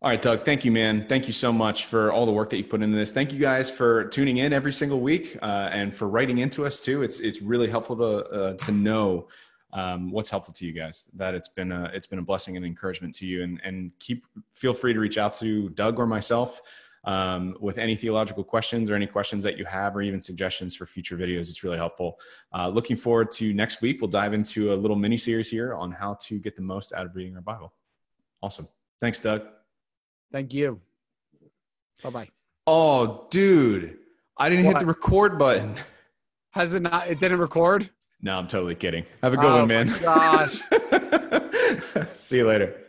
All 0.00 0.08
right, 0.10 0.22
Doug. 0.22 0.44
Thank 0.44 0.64
you, 0.64 0.70
man. 0.70 1.06
Thank 1.08 1.26
you 1.26 1.32
so 1.32 1.52
much 1.52 1.86
for 1.86 2.12
all 2.12 2.24
the 2.24 2.30
work 2.32 2.50
that 2.50 2.56
you've 2.56 2.70
put 2.70 2.82
into 2.82 2.96
this. 2.96 3.10
Thank 3.12 3.32
you 3.32 3.38
guys 3.40 3.68
for 3.68 4.04
tuning 4.04 4.36
in 4.36 4.52
every 4.52 4.72
single 4.72 5.00
week 5.00 5.36
uh, 5.42 5.68
and 5.72 5.94
for 5.94 6.08
writing 6.08 6.38
into 6.38 6.64
us 6.64 6.78
too. 6.80 7.02
It's 7.02 7.18
it's 7.18 7.42
really 7.42 7.68
helpful 7.68 7.96
to 7.96 8.04
uh, 8.30 8.54
to 8.58 8.72
know 8.72 9.26
um, 9.72 10.10
what's 10.10 10.30
helpful 10.30 10.54
to 10.54 10.66
you 10.66 10.72
guys. 10.72 11.08
That 11.14 11.34
it's 11.34 11.48
been 11.48 11.72
a 11.72 11.90
it's 11.94 12.06
been 12.06 12.18
a 12.18 12.22
blessing 12.22 12.56
and 12.56 12.64
encouragement 12.64 13.14
to 13.16 13.26
you. 13.26 13.42
And 13.42 13.60
and 13.64 13.92
keep 13.98 14.24
feel 14.52 14.74
free 14.74 14.92
to 14.92 15.00
reach 15.00 15.18
out 15.18 15.34
to 15.34 15.68
Doug 15.70 15.98
or 15.98 16.06
myself 16.06 16.60
um, 17.04 17.56
with 17.60 17.78
any 17.78 17.94
theological 17.94 18.44
questions 18.44 18.90
or 18.90 18.94
any 18.94 19.06
questions 19.06 19.44
that 19.44 19.56
you 19.56 19.64
have, 19.64 19.96
or 19.96 20.02
even 20.02 20.20
suggestions 20.20 20.74
for 20.74 20.86
future 20.86 21.16
videos. 21.16 21.48
It's 21.50 21.62
really 21.62 21.76
helpful. 21.76 22.18
Uh, 22.52 22.68
looking 22.68 22.96
forward 22.96 23.30
to 23.32 23.52
next 23.54 23.82
week. 23.82 24.00
We'll 24.00 24.10
dive 24.10 24.34
into 24.34 24.72
a 24.72 24.76
little 24.76 24.96
mini 24.96 25.16
series 25.16 25.50
here 25.50 25.74
on 25.74 25.92
how 25.92 26.16
to 26.26 26.38
get 26.38 26.56
the 26.56 26.62
most 26.62 26.92
out 26.92 27.06
of 27.06 27.14
reading 27.14 27.34
our 27.36 27.42
Bible. 27.42 27.72
Awesome. 28.42 28.68
Thanks, 29.00 29.20
Doug. 29.20 29.42
Thank 30.32 30.52
you. 30.52 30.80
Bye 32.02 32.10
bye. 32.10 32.28
Oh, 32.66 33.26
dude, 33.30 33.98
I 34.36 34.50
didn't 34.50 34.66
what? 34.66 34.76
hit 34.76 34.80
the 34.80 34.86
record 34.86 35.38
button. 35.38 35.76
Has 36.50 36.74
it 36.74 36.82
not? 36.82 37.08
It 37.08 37.18
didn't 37.18 37.38
record. 37.38 37.90
No, 38.20 38.36
I'm 38.36 38.48
totally 38.48 38.74
kidding. 38.74 39.06
Have 39.22 39.32
a 39.32 39.36
good 39.36 39.46
oh, 39.46 39.58
one, 39.60 39.68
man. 39.68 39.86
Gosh. 40.02 40.60
See 42.12 42.38
you 42.38 42.46
later. 42.46 42.87